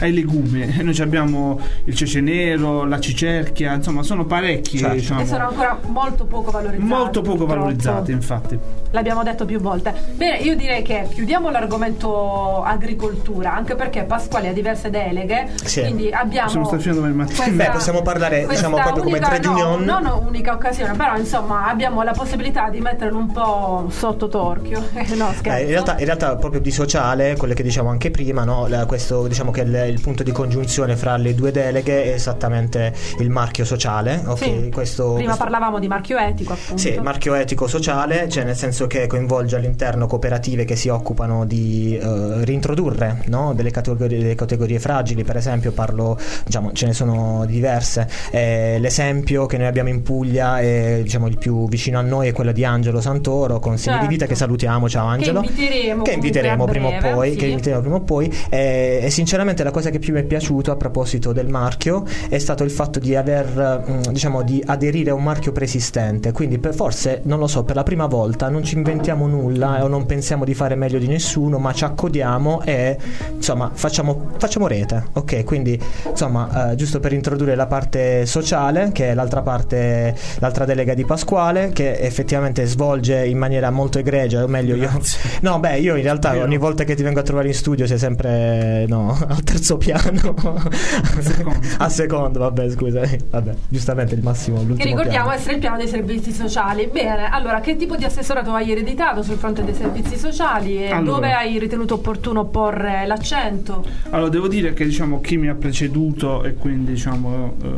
ai 0.00 0.12
legumi. 0.16 0.66
Noi 0.82 0.94
ci 0.94 1.02
abbiamo 1.02 1.58
il 1.84 1.94
cece 1.94 2.20
nero, 2.20 2.84
la 2.84 2.98
cicerchia, 3.00 3.72
insomma, 3.74 4.02
sono 4.02 4.24
parecchi. 4.24 4.78
Certo. 4.78 4.94
diciamo, 4.94 5.20
E 5.20 5.26
sono 5.26 5.48
ancora 5.48 5.78
molto 5.86 6.24
poco 6.24 6.50
valorizzati. 6.50 6.88
molto 6.88 7.20
poco 7.22 7.36
purtroppo. 7.38 7.60
valorizzati, 7.60 8.10
infatti. 8.12 8.58
L'abbiamo 8.90 9.22
detto 9.22 9.44
più 9.44 9.60
volte. 9.60 9.92
Bene, 10.14 10.38
io 10.38 10.56
direi 10.56 10.82
che 10.82 11.06
chiudiamo 11.12 11.50
l'argomento 11.50 12.62
agricoltura, 12.62 13.54
anche 13.54 13.74
perché 13.74 14.04
Pasquale 14.04 14.48
ha 14.48 14.52
diverse 14.52 14.90
deleghe. 14.90 15.48
Sì. 15.64 15.80
Quindi 15.82 16.10
abbiamo. 16.10 16.48
Siamo 16.48 16.64
stati 16.66 16.82
fino 16.82 16.94
domani 16.94 17.14
mattina. 17.14 17.36
questa- 17.44 17.64
Beh, 17.64 17.70
possiamo 17.70 18.02
parlare, 18.02 18.46
diciamo, 18.48 18.76
proprio 18.76 19.02
come 19.04 19.18
unica- 19.18 19.38
trade 19.38 19.46
no, 19.46 19.52
union. 19.74 19.84
Non 19.84 20.22
unica 20.26 20.52
occasione, 20.52 20.94
però 20.96 21.16
insomma 21.16 21.66
abbiamo 21.68 22.02
la 22.02 22.12
possibilità 22.12 22.68
di 22.70 22.80
metterlo 22.80 23.18
un 23.18 23.32
po' 23.32 23.86
sotto 23.90 24.28
torchio. 24.28 24.80
no, 25.16 25.32
scherzo. 25.36 25.50
Eh, 25.58 25.62
in, 25.62 25.68
realtà, 25.68 25.98
in 25.98 26.04
realtà 26.04 26.36
proprio 26.36 26.60
di 26.60 26.70
sociale, 26.70 27.36
quello 27.36 27.54
che 27.54 27.62
diciamo 27.62 27.90
anche 27.90 28.10
prima, 28.10 28.44
no? 28.44 28.66
La- 28.68 28.86
questo 28.86 29.26
diciamo 29.26 29.50
che 29.50 29.60
il, 29.62 29.95
il 29.96 30.02
punto 30.02 30.22
di 30.22 30.30
congiunzione 30.30 30.94
fra 30.94 31.16
le 31.16 31.34
due 31.34 31.50
deleghe 31.50 32.04
è 32.04 32.08
esattamente 32.10 32.92
il 33.18 33.30
marchio 33.30 33.64
sociale. 33.64 34.22
ok? 34.26 34.38
Sì. 34.38 34.70
Questo- 34.72 35.14
Prima 35.14 35.24
questo- 35.28 35.42
parlavamo 35.42 35.78
di 35.78 35.88
marchio 35.88 36.18
etico, 36.18 36.52
appunto. 36.52 36.76
Sì, 36.80 36.98
marchio 37.02 37.34
etico 37.34 37.66
sociale, 37.66 38.28
cioè 38.28 38.44
nel 38.44 38.56
senso 38.56 38.86
che 38.86 39.06
coinvolge 39.06 39.56
all'interno 39.56 40.06
cooperative 40.06 40.64
che 40.64 40.76
si 40.76 40.88
occupano 40.88 41.44
di 41.46 41.96
eh, 42.00 42.44
rintrodurre 42.44 43.22
no? 43.26 43.54
delle, 43.54 43.70
categorie, 43.70 44.18
delle 44.18 44.34
categorie 44.34 44.78
fragili, 44.78 45.24
per 45.24 45.36
esempio 45.36 45.72
parlo, 45.72 46.18
diciamo, 46.44 46.72
ce 46.72 46.86
ne 46.86 46.92
sono 46.92 47.44
diverse. 47.46 48.06
Eh, 48.30 48.76
l'esempio 48.78 49.46
che 49.46 49.56
noi 49.56 49.66
abbiamo 49.66 49.88
in 49.88 50.02
Puglia, 50.02 50.58
è, 50.60 51.00
diciamo, 51.02 51.26
il 51.26 51.38
più 51.38 51.68
vicino 51.68 51.98
a 51.98 52.02
noi, 52.02 52.28
è 52.28 52.32
quello 52.32 52.52
di 52.52 52.64
Angelo 52.64 53.00
Santoro, 53.00 53.58
consiglio 53.58 53.94
di 53.94 54.00
Certo. 54.02 54.10
vita, 54.12 54.26
che 54.26 54.34
salutiamo, 54.34 54.88
ciao 54.88 55.06
Angelo. 55.06 55.42
inviteremo 55.42 56.02
Che 56.02 56.12
inviteremo 56.12 56.64
comunque 56.66 56.94
a 56.94 56.98
prima 56.98 57.10
o 57.10 57.14
poi, 57.14 57.30
sì. 57.32 57.36
che 57.36 57.46
inviteremo 57.46 57.80
prima 57.80 57.96
o 57.96 58.00
poi. 58.00 58.34
Eh, 58.50 59.00
e 59.04 59.10
sinceramente 59.10 59.62
la 59.64 59.70
cosa 59.70 59.85
che 59.90 59.98
più 59.98 60.12
mi 60.12 60.20
è 60.20 60.24
piaciuto 60.24 60.70
a 60.70 60.76
proposito 60.76 61.32
del 61.32 61.48
marchio 61.48 62.04
è 62.28 62.38
stato 62.38 62.64
il 62.64 62.70
fatto 62.70 62.98
di 62.98 63.14
aver, 63.14 63.84
mm, 63.88 64.00
diciamo, 64.12 64.42
di 64.42 64.62
aderire 64.64 65.10
a 65.10 65.14
un 65.14 65.22
marchio 65.22 65.52
preesistente. 65.52 66.32
Quindi 66.32 66.58
per, 66.58 66.74
forse, 66.74 67.20
non 67.24 67.38
lo 67.38 67.46
so, 67.46 67.64
per 67.64 67.76
la 67.76 67.82
prima 67.82 68.06
volta 68.06 68.48
non 68.48 68.62
ci 68.62 68.76
inventiamo 68.76 69.26
nulla 69.26 69.82
o 69.84 69.88
non 69.88 70.06
pensiamo 70.06 70.44
di 70.44 70.54
fare 70.54 70.74
meglio 70.74 70.98
di 70.98 71.06
nessuno, 71.06 71.58
ma 71.58 71.72
ci 71.72 71.84
accodiamo 71.84 72.62
e 72.62 72.96
insomma 73.34 73.70
facciamo, 73.72 74.30
facciamo 74.36 74.66
rete. 74.66 75.04
Ok, 75.14 75.44
quindi 75.44 75.80
insomma, 76.08 76.70
eh, 76.70 76.74
giusto 76.76 77.00
per 77.00 77.12
introdurre 77.12 77.54
la 77.54 77.66
parte 77.66 78.26
sociale, 78.26 78.90
che 78.92 79.10
è 79.10 79.14
l'altra 79.14 79.42
parte, 79.42 80.14
l'altra 80.38 80.64
delega 80.64 80.94
di 80.94 81.04
Pasquale, 81.04 81.70
che 81.72 81.98
effettivamente 81.98 82.64
svolge 82.66 83.26
in 83.26 83.38
maniera 83.38 83.70
molto 83.70 83.98
egregia, 83.98 84.42
o 84.42 84.46
meglio 84.46 84.74
io. 84.74 84.90
No, 85.40 85.60
beh, 85.60 85.78
io 85.78 85.96
in 85.96 86.02
realtà 86.02 86.36
ogni 86.38 86.56
volta 86.56 86.84
che 86.84 86.94
ti 86.94 87.02
vengo 87.02 87.20
a 87.20 87.22
trovare 87.22 87.48
in 87.48 87.54
studio 87.54 87.86
sei 87.86 87.98
sempre 87.98 88.86
no, 88.86 89.16
al 89.28 89.42
terzo 89.42 89.75
piano. 89.76 90.34
A 91.78 91.88
secondo. 91.88 92.38
vabbè, 92.38 92.70
scusa. 92.70 93.00
eh, 93.02 93.18
Vabbè, 93.30 93.54
giustamente 93.68 94.14
il 94.14 94.22
massimo 94.22 94.58
Che 94.58 94.84
ricordiamo 94.84 95.08
piano. 95.10 95.30
essere 95.32 95.54
il 95.54 95.60
piano 95.60 95.76
dei 95.76 95.88
servizi 95.88 96.32
sociali. 96.32 96.88
Bene, 96.90 97.28
allora 97.30 97.60
che 97.60 97.76
tipo 97.76 97.96
di 97.96 98.04
assessorato 98.04 98.52
hai 98.52 98.70
ereditato 98.70 99.22
sul 99.22 99.36
fronte 99.36 99.64
dei 99.64 99.74
servizi 99.74 100.16
sociali 100.16 100.82
e 100.84 100.90
Allora. 100.90 101.14
dove 101.16 101.32
hai 101.32 101.58
ritenuto 101.58 101.94
opportuno 101.94 102.44
porre 102.46 103.06
l'accento? 103.06 103.84
Allora, 104.10 104.28
devo 104.30 104.48
dire 104.48 104.72
che 104.72 104.84
diciamo, 104.84 105.20
chi 105.20 105.36
mi 105.36 105.48
ha 105.48 105.54
preceduto 105.54 106.44
e 106.44 106.54
quindi 106.54 106.92
diciamo, 106.92 107.56
eh, 107.62 107.68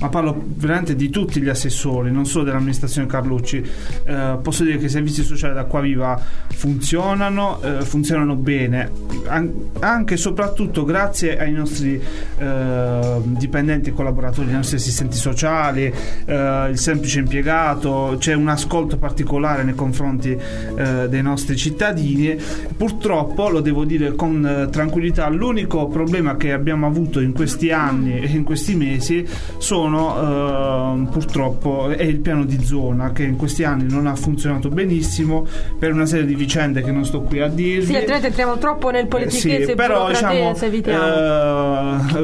ma 0.00 0.08
parlo 0.08 0.40
veramente 0.56 0.94
di 0.96 1.08
tutti 1.10 1.40
gli 1.40 1.48
assessori, 1.48 2.10
non 2.10 2.26
solo 2.26 2.44
dell'amministrazione 2.44 3.06
Carlucci, 3.06 3.64
eh, 4.04 4.38
posso 4.42 4.64
dire 4.64 4.78
che 4.78 4.86
i 4.86 4.90
servizi 4.90 5.22
sociali 5.22 5.54
d'Acquaviva 5.54 6.20
funzionano, 6.48 7.60
eh, 7.62 7.80
funzionano 7.82 8.34
bene, 8.36 8.90
an- 9.26 9.52
anche 9.80 10.14
e 10.14 10.16
soprattutto 10.16 10.84
grazie 10.84 11.21
ai 11.30 11.52
nostri 11.52 12.00
eh, 12.38 13.20
dipendenti 13.24 13.90
e 13.90 13.92
collaboratori, 13.92 14.48
ai 14.48 14.54
nostri 14.54 14.76
assistenti 14.76 15.16
sociali, 15.16 15.92
eh, 16.24 16.68
il 16.70 16.78
semplice 16.78 17.18
impiegato, 17.20 18.16
c'è 18.18 18.34
un 18.34 18.48
ascolto 18.48 18.96
particolare 18.96 19.62
nei 19.62 19.74
confronti 19.74 20.30
eh, 20.76 21.08
dei 21.08 21.22
nostri 21.22 21.56
cittadini. 21.56 22.36
Purtroppo, 22.76 23.48
lo 23.48 23.60
devo 23.60 23.84
dire 23.84 24.14
con 24.14 24.44
eh, 24.44 24.70
tranquillità, 24.70 25.28
l'unico 25.28 25.86
problema 25.88 26.36
che 26.36 26.52
abbiamo 26.52 26.86
avuto 26.86 27.20
in 27.20 27.32
questi 27.32 27.70
anni 27.70 28.18
e 28.20 28.26
in 28.26 28.44
questi 28.44 28.74
mesi 28.74 29.26
sono 29.58 31.04
eh, 31.04 31.10
purtroppo 31.10 31.90
è 31.90 32.02
il 32.02 32.18
piano 32.18 32.44
di 32.44 32.62
zona 32.64 33.12
che 33.12 33.22
in 33.24 33.36
questi 33.36 33.64
anni 33.64 33.86
non 33.88 34.06
ha 34.06 34.14
funzionato 34.14 34.68
benissimo 34.68 35.46
per 35.78 35.92
una 35.92 36.06
serie 36.06 36.26
di 36.26 36.34
vicende 36.34 36.82
che 36.82 36.90
non 36.90 37.04
sto 37.04 37.20
qui 37.22 37.40
a 37.40 37.48
dirvi. 37.48 37.86
Sì, 37.86 37.96
altrimenti 37.96 38.26
entriamo 38.26 38.58
troppo 38.58 38.90
nel 38.90 39.04
Eh, 39.04 39.08
politichese 39.08 39.64
sì, 39.64 39.70
e 39.70 39.74
però 39.74 40.08
diciamo, 40.08 40.54
evitiamo. 40.60 41.04
eh, 41.11 41.11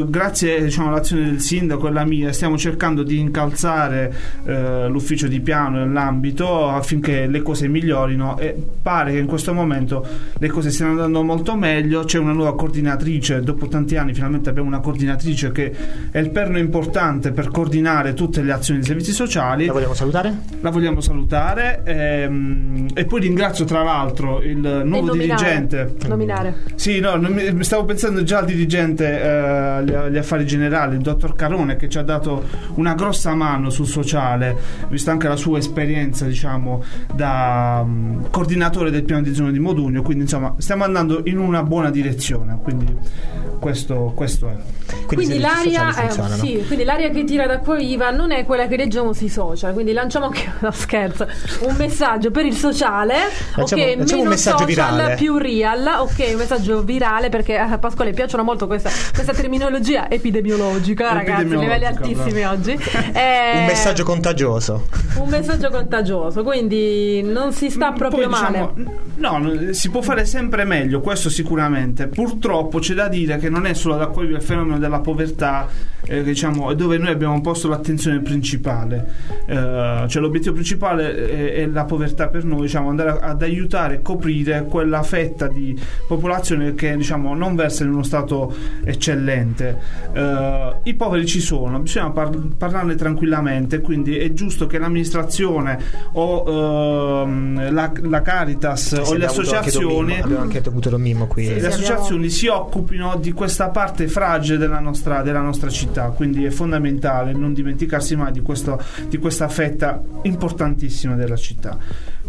grazie 0.09 0.63
diciamo, 0.65 0.89
all'azione 0.89 1.25
del 1.25 1.41
sindaco 1.41 1.89
e 1.89 1.93
la 1.93 2.05
mia 2.05 2.33
stiamo 2.33 2.57
cercando 2.57 3.03
di 3.03 3.19
incalzare 3.19 4.13
eh, 4.45 4.89
l'ufficio 4.89 5.27
di 5.29 5.41
piano 5.41 5.79
nell'ambito 5.79 6.69
affinché 6.69 7.27
le 7.27 7.43
cose 7.43 7.69
migliorino 7.69 8.39
e 8.39 8.55
pare 8.83 9.13
che 9.13 9.19
in 9.19 9.27
questo 9.27 9.53
momento 9.53 10.07
le 10.39 10.49
cose 10.49 10.71
stiano 10.71 10.93
andando 10.93 11.23
molto 11.23 11.57
meglio 11.57 12.05
c'è 12.05 12.19
una 12.19 12.33
nuova 12.33 12.55
coordinatrice 12.55 13.41
dopo 13.41 13.69
tanti 13.69 13.97
anni 13.97 14.15
finalmente 14.15 14.49
abbiamo 14.51 14.69
una 14.69 14.81
coordinatrice 14.81 15.53
che 15.53 15.73
è 16.11 16.19
il 16.19 16.31
perno 16.31 16.59
importante 16.59 17.31
per 17.33 17.49
coordinare 17.51 18.15
tutte 18.15 18.43
le 18.43 18.53
azioni 18.53 18.81
dei 18.81 18.89
servizi 18.89 19.13
sociali 19.13 19.67
La 19.67 19.73
vogliamo 19.73 19.95
salutare? 19.95 20.37
la 20.61 20.71
vogliamo 20.71 21.01
salutare 21.01 21.83
ehm, 21.85 22.89
e 22.95 23.05
poi 23.05 23.21
ringrazio 23.21 23.65
tra 23.65 23.83
l'altro 23.83 24.41
il 24.43 24.57
nuovo 24.59 24.77
E 24.79 24.85
nominare. 24.85 25.17
dirigente 25.17 25.95
Nominare. 26.09 26.55
sì, 26.75 27.01
no, 27.01 27.17
non 27.17 27.33
mi- 27.33 27.65
stavo 27.65 27.85
pensando 27.85 28.23
già 28.23 28.39
al 28.39 28.45
dirigente 28.47 28.77
dirigente 28.79 29.21
eh, 29.21 29.27
agli, 29.27 29.93
agli 29.93 30.17
affari 30.17 30.47
generali, 30.47 30.97
il 30.97 31.03
dottor 31.03 31.35
Carone, 31.35 31.77
che 31.77 31.89
ci 31.89 31.99
ha 31.99 32.03
dato 32.03 32.45
una 32.75 32.95
grossa 32.95 33.35
mano 33.35 33.71
sul 33.71 33.87
sociale, 33.87 34.57
vista 34.89 35.11
anche 35.11 35.29
la 35.29 35.37
sua 35.37 35.59
esperienza, 35.59 36.25
diciamo, 36.25 36.83
da 37.15 37.83
mm, 37.85 38.25
coordinatore 38.31 38.91
del 38.91 39.05
piano 39.05 39.23
di 39.23 39.35
zona 39.35 39.51
di 39.51 39.59
Modugno. 39.59 40.03
Quindi, 40.03 40.25
insomma, 40.25 40.55
stiamo 40.59 40.85
andando 40.85 41.23
in 41.25 41.39
una 41.39 41.63
buona 41.63 41.91
direzione. 41.91 42.59
Quindi, 42.63 42.97
questo, 43.59 44.13
questo 44.15 44.49
è. 44.49 44.88
Quindi, 45.15 45.37
i 45.37 45.41
servizi 45.41 45.71
l'aria, 45.73 46.09
eh, 46.09 46.39
sì, 46.39 46.65
quindi 46.67 46.85
l'aria 46.85 47.11
che 47.11 47.25
tira 47.25 47.47
da 47.47 47.59
qua 47.59 47.79
IVA 47.79 48.11
non 48.11 48.31
è 48.33 48.45
quella 48.45 48.67
che 48.67 48.77
leggiamo 48.77 49.13
sui 49.13 49.29
social. 49.29 49.73
Quindi 49.73 49.93
lanciamo 49.93 50.27
anche 50.27 50.53
no, 50.61 50.71
scherzo, 50.71 51.27
un 51.61 51.75
messaggio 51.77 52.31
per 52.31 52.45
il 52.47 52.55
sociale. 52.55 53.15
Lanciamo- 53.55 53.83
ok, 53.83 53.89
lanciamo 53.97 54.03
un 54.03 54.07
meno 54.19 54.31
messaggio 54.31 54.59
social, 54.67 54.95
virale. 54.97 55.15
più 55.17 55.37
real. 55.39 55.87
Ok, 56.01 56.27
un 56.31 56.37
messaggio 56.37 56.83
virale 56.83 57.29
perché 57.29 57.57
a 57.59 57.79
Pasquale 57.79 58.13
piacciono 58.13 58.43
molto 58.43 58.67
questa, 58.67 58.91
questa 59.13 59.33
terminologia 59.33 60.11
epidemiologica, 60.11 61.13
ragazzi. 61.13 61.49
Livelli 61.49 61.85
Epidemiologica, 61.85 61.89
altissimi 61.89 62.45
oggi. 62.45 62.77
Eh, 63.19 63.59
Un 63.61 63.65
messaggio 63.67 64.05
contagioso. 64.05 64.87
un 65.19 65.29
messaggio 65.29 65.71
contagioso. 65.71 66.43
Quindi 66.43 67.23
non 67.23 67.53
si 67.53 67.71
sta 67.71 67.93
proprio 67.93 68.29
Poi, 68.29 68.41
male. 68.41 68.71
diciamo, 68.75 68.99
no, 69.17 69.39
no, 69.39 69.73
si 69.73 69.91
può 69.91 70.03
fare 70.03 70.25
sempre 70.25 70.65
meglio, 70.65 71.01
questo 71.01 71.29
sicuramente. 71.31 72.07
Purtroppo 72.07 72.79
c'è 72.79 72.95
da 72.95 73.09
dire 73.09 73.39
che 73.39 73.49
non 73.49 73.67
è 73.67 73.75
solo 73.75 73.97
da 73.97 74.07
qui 74.09 74.27
il 74.27 74.43
fenomeno 74.43 74.79
della 74.79 74.98
povertà, 75.01 75.69
eh, 76.09 76.23
diciamo, 76.23 76.73
dove 76.75 76.99
noi 76.99 77.11
abbiamo 77.11 77.41
posto 77.41 77.69
l'attenzione 77.69 78.21
principale. 78.21 79.07
Eh, 79.47 80.05
cioè 80.09 80.23
l'obiettivo 80.23 80.55
principale 80.55 81.15
è, 81.15 81.53
è 81.55 81.67
la 81.67 81.85
povertà 81.85 82.29
per 82.29 82.45
noi, 82.45 82.63
diciamo, 82.63 82.89
andare 82.89 83.19
ad 83.21 83.43
aiutare 83.43 83.97
e 83.97 84.03
coprire 84.03 84.65
quella 84.69 85.03
fetta 85.03 85.47
di 85.47 85.79
popolazione 86.07 86.75
che 86.75 86.97
diciamo, 86.97 87.35
non 87.35 87.55
versa 87.55 87.85
in 87.85 87.91
uno 87.91 88.03
stato 88.03 88.55
eccellente. 88.85 89.79
Eh, 90.13 90.77
I 90.83 90.95
poveri 90.95 91.27
ci 91.27 91.41
sono, 91.41 91.79
bisogna 91.81 92.11
par- 92.11 92.37
parlarne 92.57 92.95
tranquillamente, 92.95 93.81
quindi 93.81 94.17
è 94.17 94.33
giusto 94.33 94.67
che 94.67 94.79
l'amministrazione 94.79 95.79
o 96.13 97.23
ehm, 97.25 97.73
la, 97.73 97.93
la 98.03 98.23
Caritas 98.23 98.93
o 98.93 98.97
le 98.97 99.05
Sì, 99.05 99.13
abbiamo 99.13 99.33
avuto 99.33 99.57
anche 99.57 99.69
associazioni 99.69 99.95
Domimmo, 99.95 100.25
abbiamo 100.25 100.43
anche 100.43 100.63
avuto 100.65 100.89
Domimmo 100.89 101.27
qui. 101.27 101.45
Sì, 101.45 101.55
le 101.55 101.61
sì, 101.61 101.67
associazioni 101.67 102.31
si 102.31 102.47
occupino 102.47 103.17
di 103.21 103.33
questa 103.33 103.69
parte 103.69 104.09
fragile 104.09 104.59
della 104.59 104.81
nostra, 104.81 105.23
della 105.23 105.41
nostra 105.41 105.69
città, 105.69 105.98
quindi 106.07 106.45
è 106.45 106.51
fondamentale 106.51 107.33
non 107.33 107.53
dimenticarsi 107.53 108.17
mai 108.17 108.33
di, 108.33 108.41
questo- 108.41 108.81
di 109.09 109.19
questa 109.19 109.49
fetta 109.49 110.03
importantissima 110.23 111.15
della 111.15 111.37
città. 111.37 111.77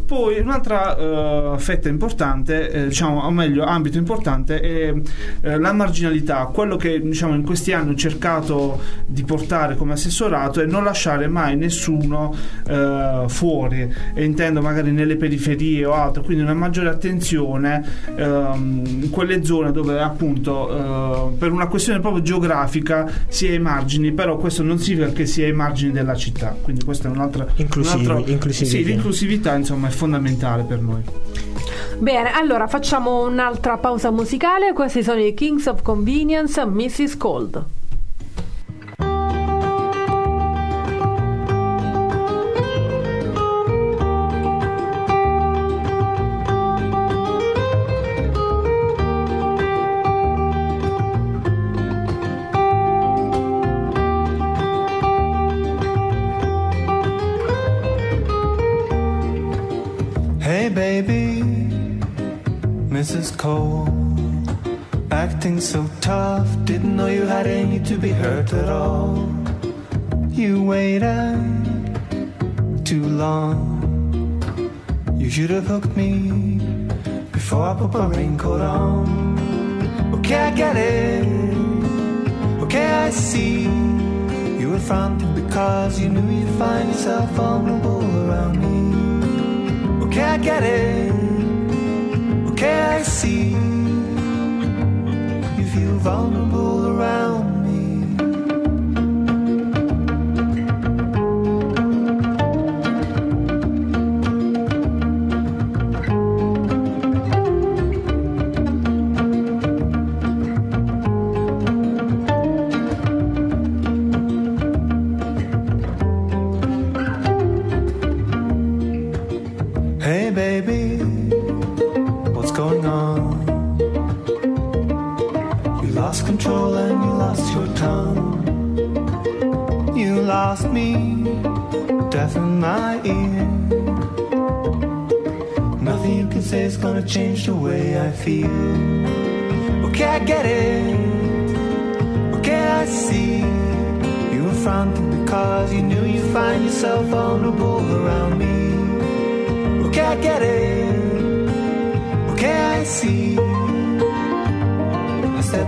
Poi 0.10 0.40
un'altra 0.40 0.98
eh, 0.98 1.60
fetta 1.60 1.88
importante, 1.88 2.72
eh, 2.72 2.88
diciamo, 2.88 3.20
o 3.20 3.30
meglio, 3.30 3.64
ambito 3.64 4.00
importante 4.00 4.60
è 4.60 4.92
eh, 5.42 5.60
la 5.60 5.72
marginalità. 5.72 6.46
Quello 6.46 6.78
che 6.78 7.00
diciamo, 7.00 7.36
in 7.36 7.44
questi 7.44 7.74
anni 7.74 7.92
ho 7.92 7.96
cercato 7.96 8.82
di 9.06 9.24
portare 9.24 9.76
come 9.76 9.94
assessorato 9.94 10.62
è 10.62 10.66
non 10.66 10.84
lasciare 10.84 11.28
mai 11.28 11.56
nessuno 11.58 12.34
eh, 12.68 13.26
fuori, 13.28 13.94
e 14.16 14.24
intendo 14.24 14.62
magari 14.62 14.92
nelle 14.92 15.16
periferie 15.16 15.86
o 15.86 15.94
altro, 15.94 16.24
quindi 16.24 16.42
una 16.42 16.56
maggiore 16.56 16.90
attenzione 16.90 17.88
ehm, 18.16 19.02
in 19.04 19.10
quelle 19.12 19.46
zone 19.46 19.72
dove 19.72 20.02
appunto 20.02 21.30
eh, 21.34 21.38
per 21.38 21.52
una 21.52 21.68
questione 21.68 22.00
proprio 22.00 22.24
geografica 22.24 23.08
si 23.28 23.46
è 23.46 23.52
ai 23.52 23.60
margini, 23.60 24.12
però 24.12 24.38
questo 24.38 24.64
non 24.64 24.80
significa 24.80 25.12
che 25.12 25.28
si 25.28 25.44
è 25.44 25.46
ai 25.46 25.54
margini 25.54 25.92
della 25.92 26.16
città, 26.16 26.58
quindi 26.60 26.84
questa 26.84 27.10
è 27.10 27.12
un'altra... 27.12 27.46
Inclusivi, 27.58 28.06
un 28.06 28.12
altro- 28.12 28.32
inclusivi. 28.32 28.70
Sì, 28.70 28.84
l'inclusività 28.84 29.56
insomma 29.56 29.88
è 29.88 29.98
fondamentale 30.00 30.64
per 30.64 30.80
noi. 30.80 31.04
Bene, 31.98 32.32
allora 32.32 32.68
facciamo 32.68 33.26
un'altra 33.26 33.78
pausa 33.78 34.10
musicale. 34.12 34.72
Questi 34.72 35.04
sono 35.04 35.20
i 35.20 35.34
Kings 35.34 35.66
of 35.66 35.82
Convenience, 35.82 36.66
Mrs. 36.66 37.18
Cold. 37.18 37.66
At 68.54 68.70
all. 68.70 69.28
You 70.30 70.64
waited 70.64 71.38
too 72.86 73.06
long, 73.06 74.42
you 75.18 75.30
should 75.30 75.50
have 75.50 75.68
hooked 75.68 75.96
me 75.96 76.60
before 77.32 77.64
I 77.64 77.74
put 77.76 77.94
my 77.94 78.08
raincoat 78.08 78.62
on. 78.62 80.14
Okay, 80.16 80.36
I 80.36 80.52
get 80.52 80.76
it, 80.76 81.28
okay, 82.64 82.88
I 83.06 83.10
see. 83.10 83.64
You 84.60 84.70
were 84.72 84.80
fronting 84.80 85.34
because 85.36 86.00
you 86.00 86.10
knew 86.10 86.40
you'd 86.40 86.56
find 86.58 86.90
yourself 86.90 87.30
vulnerable 87.32 88.04
around 88.26 88.58
me. 88.60 90.06
Okay, 90.06 90.24
I 90.24 90.38
get 90.38 90.64
it. 90.64 91.14
Okay, 92.52 92.82
I 92.98 93.02
see. 93.04 93.50
You 95.58 95.66
feel 95.74 95.98
vulnerable 95.98 96.79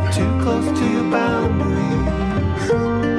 too 0.09 0.41
close 0.41 0.79
to 0.79 0.91
your 0.91 1.11
boundaries. 1.11 3.10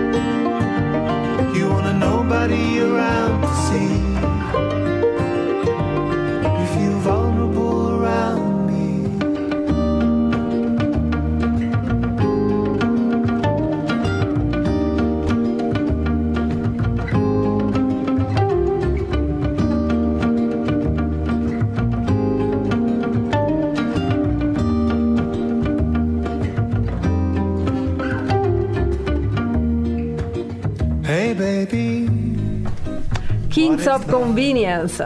Kings 33.83 33.87
of 33.87 34.07
Convenience. 34.11 35.05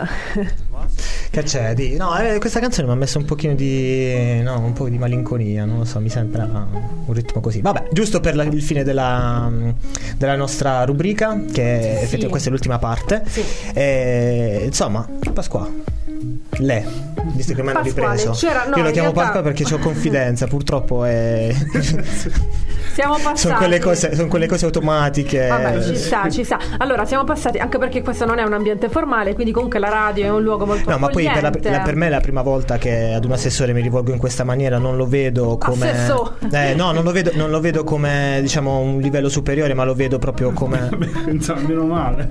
Che 1.30 1.42
c'è 1.42 1.74
di... 1.74 1.96
No, 1.96 2.16
eh, 2.18 2.38
questa 2.38 2.60
canzone 2.60 2.86
mi 2.86 2.92
ha 2.92 2.96
messo 2.96 3.18
un 3.18 3.24
pochino 3.24 3.54
di... 3.54 4.40
No, 4.42 4.58
un 4.60 4.72
po' 4.72 4.88
di 4.88 4.98
malinconia, 4.98 5.64
non 5.64 5.78
lo 5.78 5.84
so, 5.84 5.98
mi 6.00 6.08
sembra 6.08 6.44
un 6.44 7.12
ritmo 7.12 7.40
così. 7.40 7.60
Vabbè, 7.60 7.88
giusto 7.92 8.20
per 8.20 8.36
la- 8.36 8.44
il 8.44 8.62
fine 8.62 8.84
della, 8.84 9.50
della 10.16 10.36
nostra 10.36 10.84
rubrica, 10.84 11.34
che 11.52 11.52
Sì. 11.52 11.58
effettivamente 11.88 12.28
questa 12.28 12.48
è 12.48 12.52
l'ultima 12.52 12.78
parte. 12.78 13.22
Sì. 13.26 13.42
Eh, 13.74 14.62
insomma, 14.66 15.06
Pasqua, 15.32 15.68
Le, 16.58 16.84
visto 17.34 17.52
che 17.54 17.62
mi 17.62 17.70
hanno 17.70 17.82
ripreso. 17.82 18.30
c'era- 18.30 18.64
no, 18.66 18.76
Io 18.76 18.82
lo 18.84 18.90
chiamo 18.90 19.10
realtà- 19.12 19.32
Pasquale 19.32 19.52
perché 19.52 19.74
ho 19.74 19.78
confidenza, 19.78 20.46
purtroppo 20.46 21.04
è... 21.04 21.54
Siamo 22.96 23.14
passati. 23.14 23.36
sono, 23.38 23.56
quelle 23.56 23.78
cose, 23.78 24.14
sono 24.14 24.28
quelle 24.28 24.46
cose 24.46 24.64
automatiche. 24.64 25.46
Vabbè, 25.48 25.82
ci 25.82 25.96
sta, 25.96 26.30
ci 26.30 26.44
sta. 26.44 26.58
Allora, 26.78 27.04
siamo 27.04 27.24
passati, 27.24 27.58
anche 27.58 27.76
perché 27.76 28.00
questo 28.02 28.24
non 28.24 28.38
è 28.38 28.42
un 28.42 28.54
ambiente 28.54 28.88
formale, 28.88 29.34
quindi 29.34 29.52
comunque 29.52 29.78
la 29.78 29.90
radio 29.90 30.24
è 30.24 30.30
un 30.30 30.42
luogo 30.42 30.64
molto 30.64 30.88
No, 30.90 30.96
ma 30.98 31.08
poi 31.08 31.24
per, 31.30 31.42
la- 31.42 31.52
la- 31.70 31.80
per 31.80 31.94
me 31.94 32.06
è 32.06 32.08
la 32.10 32.20
prima 32.20 32.40
volta 32.40 32.78
che 32.78 33.12
ad 33.12 33.24
un 33.26 33.32
assessore 33.32 33.74
mi 33.74 33.82
rivolgo 33.82 34.12
in 34.12 34.18
questa 34.18 34.44
maniera, 34.44 34.78
non 34.78 34.96
lo 34.96 35.06
vedo 35.06 35.58
come. 35.58 35.92
Eh, 36.50 36.74
no, 36.74 36.92
non 36.92 37.04
lo 37.04 37.12
vedo, 37.12 37.32
non 37.34 37.50
lo 37.50 37.60
vedo 37.60 37.84
come 37.84 38.38
diciamo 38.40 38.78
un 38.78 38.98
livello 39.00 39.28
superiore, 39.28 39.74
ma 39.74 39.84
lo 39.84 39.94
vedo 39.94 40.18
proprio 40.18 40.52
come. 40.52 40.88
Insomma, 41.28 41.60
meno 41.66 41.84
male. 41.84 42.30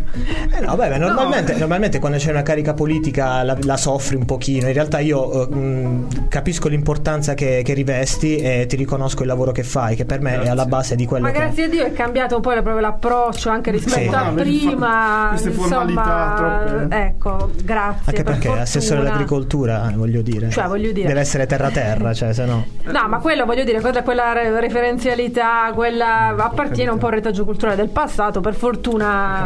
Eh 0.55 0.61
no, 0.61 0.75
vabbè, 0.75 0.97
normalmente, 0.97 1.51
No. 1.53 1.59
normalmente 1.59 1.99
quando 1.99 2.17
c'è 2.17 2.31
una 2.31 2.41
carica 2.41 2.73
politica 2.73 3.43
la, 3.43 3.55
la 3.61 3.77
soffri 3.77 4.15
un 4.15 4.25
pochino. 4.25 4.65
In 4.67 4.73
realtà 4.73 4.99
io 4.99 5.47
eh, 5.47 5.55
mh, 5.55 6.27
capisco 6.27 6.67
l'importanza 6.69 7.33
che, 7.35 7.61
che 7.63 7.73
rivesti 7.73 8.37
e 8.37 8.65
ti 8.67 8.75
riconosco 8.75 9.21
il 9.21 9.27
lavoro 9.27 9.51
che 9.51 9.63
fai, 9.63 9.95
che 9.95 10.05
per 10.05 10.21
me 10.21 10.31
è 10.31 10.33
Grazie. 10.35 10.49
Alla 10.55 10.65
base 10.65 10.95
di 10.95 11.05
quello 11.05 11.25
Ma 11.25 11.31
che. 11.31 11.39
grazie 11.39 11.63
a 11.65 11.67
Dio 11.69 11.85
è 11.85 11.93
cambiato 11.93 12.35
un 12.35 12.41
po' 12.41 12.49
proprio 12.51 12.79
l'approccio 12.79 13.49
anche 13.49 13.71
rispetto 13.71 13.99
Sì. 14.09 14.15
a 14.15 14.31
prima. 14.33 15.25
queste 15.29 15.51
formalità 15.51 16.31
insomma, 16.31 16.63
troppe. 16.65 16.95
ecco, 16.95 17.51
grazie. 17.63 18.01
Anche 18.05 18.11
per 18.13 18.23
perché 18.23 18.39
fortuna. 18.41 18.61
assessore 18.61 18.99
all'agricoltura, 19.01 19.91
voglio 19.95 20.21
dire. 20.21 20.49
Cioè, 20.49 20.67
voglio 20.67 20.91
dire- 20.91 21.07
Deve 21.07 21.19
essere 21.19 21.45
terra 21.45 21.69
terra, 21.69 22.13
cioè, 22.13 22.33
se 22.33 22.45
no. 22.45 22.65
No, 22.85 23.07
ma 23.07 23.19
quello 23.19 23.45
voglio 23.45 23.63
dire, 23.63 23.81
quella, 23.81 24.01
quella 24.03 24.33
re- 24.33 24.59
referenzialità, 24.59 25.71
quella 25.73 26.33
appartiene 26.37 26.89
un 26.91 26.97
po' 26.97 27.07
al 27.07 27.13
retaggio 27.13 27.43
culturale 27.45 27.75
del 27.77 27.89
passato. 27.89 28.41
Per 28.41 28.53
fortuna 28.53 29.05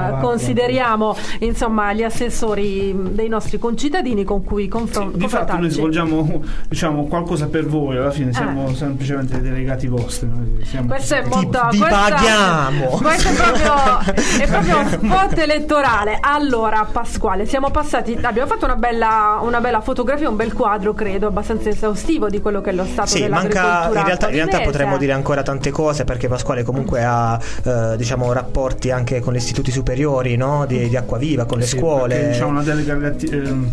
Cavallo. 0.09 0.27
consideriamo 0.27 1.15
insomma 1.39 1.93
gli 1.93 2.03
assessori 2.03 2.95
dei 3.11 3.27
nostri 3.27 3.57
concittadini 3.57 4.23
con 4.23 4.43
cui 4.43 4.67
confron- 4.67 5.11
Di 5.15 5.27
fatto 5.27 5.57
noi 5.57 5.69
svolgiamo 5.69 6.43
diciamo, 6.67 7.05
qualcosa 7.05 7.47
per 7.47 7.65
voi, 7.65 7.97
alla 7.97 8.11
fine 8.11 8.33
siamo 8.33 8.73
semplicemente 8.73 9.39
dei 9.39 9.49
delegati 9.51 9.87
vostri. 9.87 10.27
noi 10.27 10.63
siamo- 10.63 10.87
Questo 10.99 11.15
è 11.15 11.21
Ti- 11.23 11.29
molto. 11.29 11.67
ti 11.71 11.77
questa- 11.77 11.97
paghiamo. 12.09 12.85
Questo 12.87 13.29
è 13.29 13.33
proprio, 13.33 13.99
è 14.43 14.47
proprio 14.47 14.87
spot 14.91 15.37
elettorale. 15.37 16.17
Allora, 16.19 16.85
Pasquale, 16.91 17.45
siamo 17.45 17.71
passati. 17.71 18.17
Abbiamo 18.21 18.47
fatto 18.49 18.65
una 18.65 18.75
bella, 18.75 19.39
una 19.41 19.61
bella 19.61 19.79
fotografia, 19.79 20.27
un 20.27 20.35
bel 20.35 20.51
quadro, 20.53 20.93
credo, 20.93 21.27
abbastanza 21.27 21.69
esaustivo 21.69 22.27
di 22.29 22.41
quello 22.41 22.59
che 22.59 22.71
è 22.71 22.73
lo 22.73 22.85
stato 22.85 23.07
Sì, 23.07 23.25
manca, 23.27 23.85
in 23.87 24.03
realtà, 24.03 24.27
in 24.27 24.35
realtà 24.35 24.59
potremmo 24.59 24.97
dire 24.97 25.13
ancora 25.13 25.41
tante 25.41 25.71
cose 25.71 26.03
perché 26.03 26.27
Pasquale 26.27 26.63
comunque 26.63 27.03
ha 27.03 27.39
eh, 27.63 27.95
diciamo, 27.95 28.33
rapporti 28.33 28.91
anche 28.91 29.21
con 29.21 29.33
gli 29.33 29.37
istituti 29.37 29.71
superiori 29.71 30.35
no? 30.35 30.65
di, 30.67 30.89
di 30.89 30.97
Acquaviva, 30.97 31.45
con 31.45 31.59
le 31.59 31.65
Sì, 31.65 31.77
scuole. 31.77 32.31
C'è 32.33 32.43
una 32.43 32.61
delega 32.61 32.93
ehm, 32.93 33.71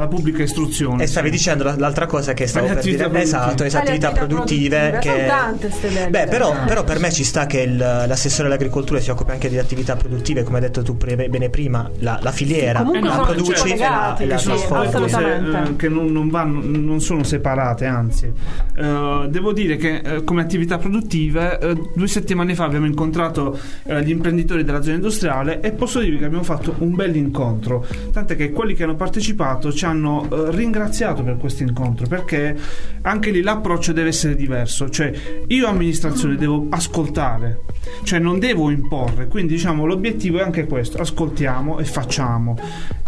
alla 0.00 0.08
pubblica 0.08 0.42
istruzione. 0.42 1.02
E 1.04 1.06
stavi 1.06 1.30
dicendo 1.30 1.62
la- 1.64 1.76
l'altra 1.76 2.06
cosa 2.06 2.32
che 2.32 2.46
stavo 2.46 2.66
per 2.66 2.78
dire. 2.80 3.04
attività 3.04 3.20
Esatto, 3.20 3.44
produttive. 3.64 3.66
esatto, 3.66 3.82
Alle 3.82 3.90
attività 3.90 4.08
attività 4.08 4.26
produttive. 4.26 4.98
produttive. 5.00 6.00
Che... 6.04 6.08
Beh, 6.08 6.26
però, 6.26 6.54
però 6.66 6.84
per 6.84 6.98
me 6.98 7.10
ci 7.12 7.24
sta 7.24 7.46
che 7.46 7.60
il- 7.60 7.76
l'assessore 7.76 8.48
all'agricoltura 8.48 8.98
si 9.00 9.10
occupi 9.10 9.32
anche 9.32 9.48
di 9.48 9.58
attività 9.58 9.96
produttive, 9.96 10.42
come 10.42 10.56
hai 10.56 10.62
detto 10.62 10.82
tu 10.82 10.96
pre- 10.96 11.28
bene 11.28 11.50
prima, 11.50 11.90
la, 11.98 12.18
la 12.22 12.32
filiera 12.32 12.78
comunque 12.82 13.08
la 13.08 13.18
produci 13.20 13.72
e 13.72 13.76
la, 13.78 14.16
e 14.16 14.26
la 14.26 14.38
sì, 14.38 14.46
trasformi. 14.46 15.68
eh, 15.68 15.76
che 15.76 15.88
non, 15.88 16.06
non 16.10 16.28
vanno, 16.30 16.60
non 16.64 17.00
sono 17.00 17.22
separate, 17.22 17.84
anzi. 17.84 18.32
Eh, 18.76 19.26
devo 19.28 19.52
dire 19.52 19.76
che 19.76 19.96
eh, 20.04 20.24
come 20.24 20.40
attività 20.40 20.78
produttive, 20.78 21.58
eh, 21.58 21.74
due 21.94 22.08
settimane 22.08 22.54
fa 22.54 22.64
abbiamo 22.64 22.86
incontrato 22.86 23.58
gli 23.84 24.10
imprenditori 24.10 24.64
della 24.64 24.82
zona 24.82 24.94
industriale 24.94 25.60
e 25.60 25.72
posso 25.72 26.00
dirvi 26.00 26.18
che 26.18 26.24
abbiamo 26.24 26.44
fatto 26.44 26.74
un 26.78 26.94
bel 26.94 27.14
incontro. 27.16 27.84
Tant'è 28.12 28.36
che 28.36 28.50
quelli 28.52 28.74
che 28.74 28.84
hanno 28.84 28.94
partecipato 28.96 29.72
ci 29.72 29.84
hanno 29.84 29.89
eh, 29.92 30.50
ringraziato 30.50 31.22
per 31.22 31.36
questo 31.36 31.62
incontro 31.62 32.06
perché 32.06 32.56
anche 33.02 33.30
lì 33.30 33.40
l'approccio 33.42 33.92
deve 33.92 34.08
essere 34.08 34.34
diverso. 34.34 34.88
Cioè, 34.88 35.12
io 35.48 35.66
amministrazione 35.66 36.36
devo 36.36 36.66
ascoltare, 36.70 37.62
cioè 38.02 38.18
non 38.18 38.38
devo 38.38 38.70
imporre. 38.70 39.26
Quindi, 39.26 39.54
diciamo, 39.54 39.84
l'obiettivo 39.84 40.38
è 40.38 40.42
anche 40.42 40.66
questo: 40.66 40.98
ascoltiamo 40.98 41.78
e 41.78 41.84
facciamo. 41.84 42.56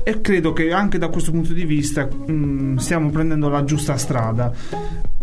E 0.05 0.21
credo 0.21 0.53
che 0.53 0.73
anche 0.73 0.99
da 0.99 1.09
questo 1.09 1.31
punto 1.31 1.53
di 1.53 1.65
vista 1.65 2.07
mh, 2.07 2.77
stiamo 2.77 3.11
prendendo 3.11 3.49
la 3.49 3.65
giusta 3.65 3.97
strada. 3.97 4.53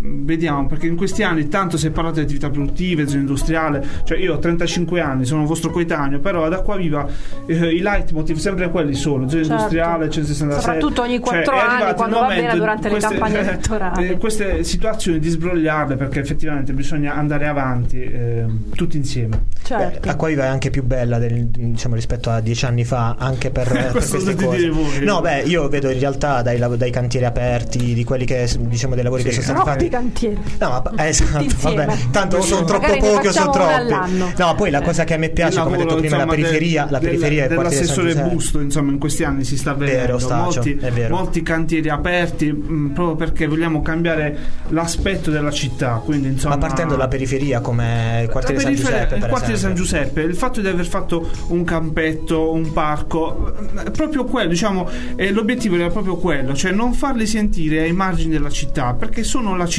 Vediamo, 0.01 0.67
perché 0.67 0.87
in 0.87 0.95
questi 0.95 1.23
anni 1.23 1.47
tanto 1.47 1.77
si 1.77 1.87
è 1.87 1.91
parlato 1.91 2.15
di 2.15 2.21
attività 2.21 2.49
produttive, 2.49 3.07
zona 3.07 3.19
industriale, 3.21 3.85
cioè 4.05 4.17
io 4.17 4.35
ho 4.35 4.39
35 4.39 5.01
anni, 5.01 5.25
sono 5.25 5.45
vostro 5.45 5.71
coetaneo, 5.71 6.19
però 6.19 6.45
ad 6.45 6.53
Acquaviva 6.53 7.07
eh, 7.45 7.53
i 7.73 7.79
leitmotiv 7.79 8.37
sempre 8.37 8.69
quelli 8.69 8.93
sono, 8.93 9.27
zona 9.27 9.41
Certo. 9.43 9.51
industriale, 9.53 10.09
166. 10.09 10.61
Soprattutto 10.61 11.01
ogni 11.01 11.19
quattro 11.19 11.53
è 11.55 11.59
anni, 11.59 11.93
quando 11.95 12.19
va 12.19 12.27
bene 12.27 12.55
durante 12.55 12.83
le 12.83 12.89
queste- 12.95 13.09
campagne 13.17 13.39
elettorali. 13.39 14.07
eh, 14.07 14.17
queste 14.17 14.63
situazioni 14.63 15.19
di 15.19 15.29
sbrogliarle 15.29 15.95
perché 15.95 16.19
effettivamente 16.19 16.73
bisogna 16.73 17.15
andare 17.15 17.47
avanti 17.47 18.01
eh, 18.01 18.45
tutti 18.75 18.97
insieme. 18.97 19.45
Certo. 19.63 19.99
Beh, 19.99 20.09
Acquaviva 20.09 20.43
è 20.45 20.47
anche 20.47 20.69
più 20.69 20.83
bella 20.83 21.17
del- 21.17 21.45
diciamo, 21.47 21.95
rispetto 21.95 22.29
a 22.29 22.39
dieci 22.39 22.65
anni 22.65 22.85
fa, 22.85 23.15
anche 23.17 23.49
per, 23.51 23.67
per 23.71 23.91
queste 23.91 24.35
cose. 24.35 24.57
dire 24.57 24.69
voi. 24.69 25.03
No, 25.03 25.21
beh, 25.21 25.41
io 25.41 25.67
vedo 25.69 25.89
in 25.89 25.99
realtà 25.99 26.41
dai, 26.41 26.57
dai 26.77 26.91
cantieri 26.91 27.25
aperti, 27.25 27.93
di 27.93 28.03
quelli 28.03 28.25
che 28.25 28.47
diciamo 28.59 28.95
dei 28.95 29.03
lavori 29.03 29.23
che 29.23 29.31
sono 29.31 29.43
stati 29.43 29.59
Troppi 29.59 29.79
fatti. 29.79 29.88
Cantieri. 29.89 30.37
No, 30.59 30.81
ma 30.95 31.07
esatto, 31.07 31.45
vabbè, 31.61 31.87
tanto 32.11 32.37
o 32.37 32.41
sono 32.41 32.65
troppo 32.65 32.97
pochi 32.97 33.27
o 33.27 33.31
sono 33.31 33.51
troppi. 33.51 33.93
No, 34.37 34.55
poi 34.55 34.69
la 34.69 34.81
cosa 34.81 35.03
che 35.03 35.13
a 35.15 35.17
me 35.17 35.29
piace, 35.29 35.57
Il 35.57 35.63
come 35.63 35.75
hai 35.77 35.81
detto 35.83 35.95
lavoro, 35.95 36.07
prima, 36.07 36.17
la 36.17 36.23
insomma, 36.23 36.41
periferia, 36.47 36.83
del- 36.83 36.91
la 36.91 36.99
periferia 36.99 37.47
del- 37.47 37.51
è 37.57 37.61
dell'assessore. 37.61 38.15
Busto 38.15 38.59
insomma 38.59 38.91
in 38.91 38.99
questi 38.99 39.23
anni 39.23 39.43
si 39.43 39.57
sta 39.57 39.73
vedendo 39.73 40.01
Vero, 40.05 40.19
Stacio, 40.19 40.43
molti, 40.43 40.77
è 40.79 41.09
molti 41.09 41.41
cantieri 41.43 41.89
aperti 41.89 42.51
mh, 42.51 42.91
proprio 42.93 43.15
perché 43.15 43.47
vogliamo 43.47 43.81
cambiare 43.81 44.37
l'aspetto 44.69 45.31
della 45.31 45.51
citta 45.51 46.01
quindi 46.03 46.27
insomma 46.27 46.55
Ma 46.55 46.61
partendo 46.67 46.93
dalla 46.95 47.07
periferia 47.07 47.59
come 47.61 48.21
il 48.23 48.29
quartiere 48.29 48.61
la 48.61 48.67
San 48.67 48.75
Giuseppe, 48.75 49.13
il 49.15 49.19
per 49.21 49.29
quartiere 49.29 49.57
San. 49.57 49.75
Giuseppe 49.75 50.21
il 50.21 50.35
fatto 50.35 50.61
di 50.61 50.67
aver 50.67 50.85
fatto 50.85 51.29
un 51.47 51.63
campetto 51.63 52.51
un 52.51 52.71
parco 52.73 53.53
è 53.83 53.89
proprio 53.91 54.23
quello 54.25 54.49
diciamo 54.49 54.87
eh, 55.15 55.31
l'obiettivo 55.31 55.75
era 55.75 55.89
proprio 55.89 56.17
quello 56.17 56.53
cioè 56.53 56.71
non 56.71 56.93
farli 56.93 57.25
sentire 57.25 57.81
ai 57.81 57.93
margini 57.93 58.31
della 58.33 58.49
città 58.49 58.93
perché 58.93 59.23
sono 59.23 59.55
la 59.55 59.65
città 59.65 59.77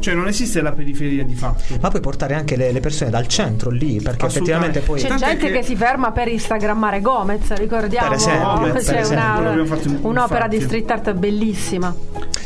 cioè 0.00 0.14
non 0.14 0.26
esiste 0.28 0.60
la 0.60 0.72
periferia 0.72 1.24
di 1.24 1.34
fatto 1.34 1.62
Ma 1.80 1.88
poi 1.88 2.00
portare 2.00 2.34
anche 2.34 2.56
le, 2.56 2.72
le 2.72 2.80
persone 2.80 3.10
dal 3.10 3.26
centro 3.26 3.70
lì, 3.70 4.00
perché 4.02 4.26
effettivamente 4.26 4.80
poi 4.80 5.00
C'è 5.00 5.08
Tant'è 5.08 5.26
gente 5.26 5.46
che... 5.46 5.52
che- 5.52 5.62
si 5.62 5.76
ferma 5.76 6.10
per 6.12 6.28
instagrammare 6.28 7.00
Gomez, 7.00 7.52
ricordiamo. 7.54 8.08
Per 8.08 8.16
esempio, 8.16 8.60
per 8.72 8.82
C'è 8.82 8.98
esempio. 8.98 9.50
una- 9.52 9.64
fatto 9.66 9.88
in- 9.88 9.98
un'opera 10.02 10.46
di 10.48 10.56
infatti. 10.56 10.80
street 10.82 10.90
art 10.90 11.12
bellissima. 11.14 11.94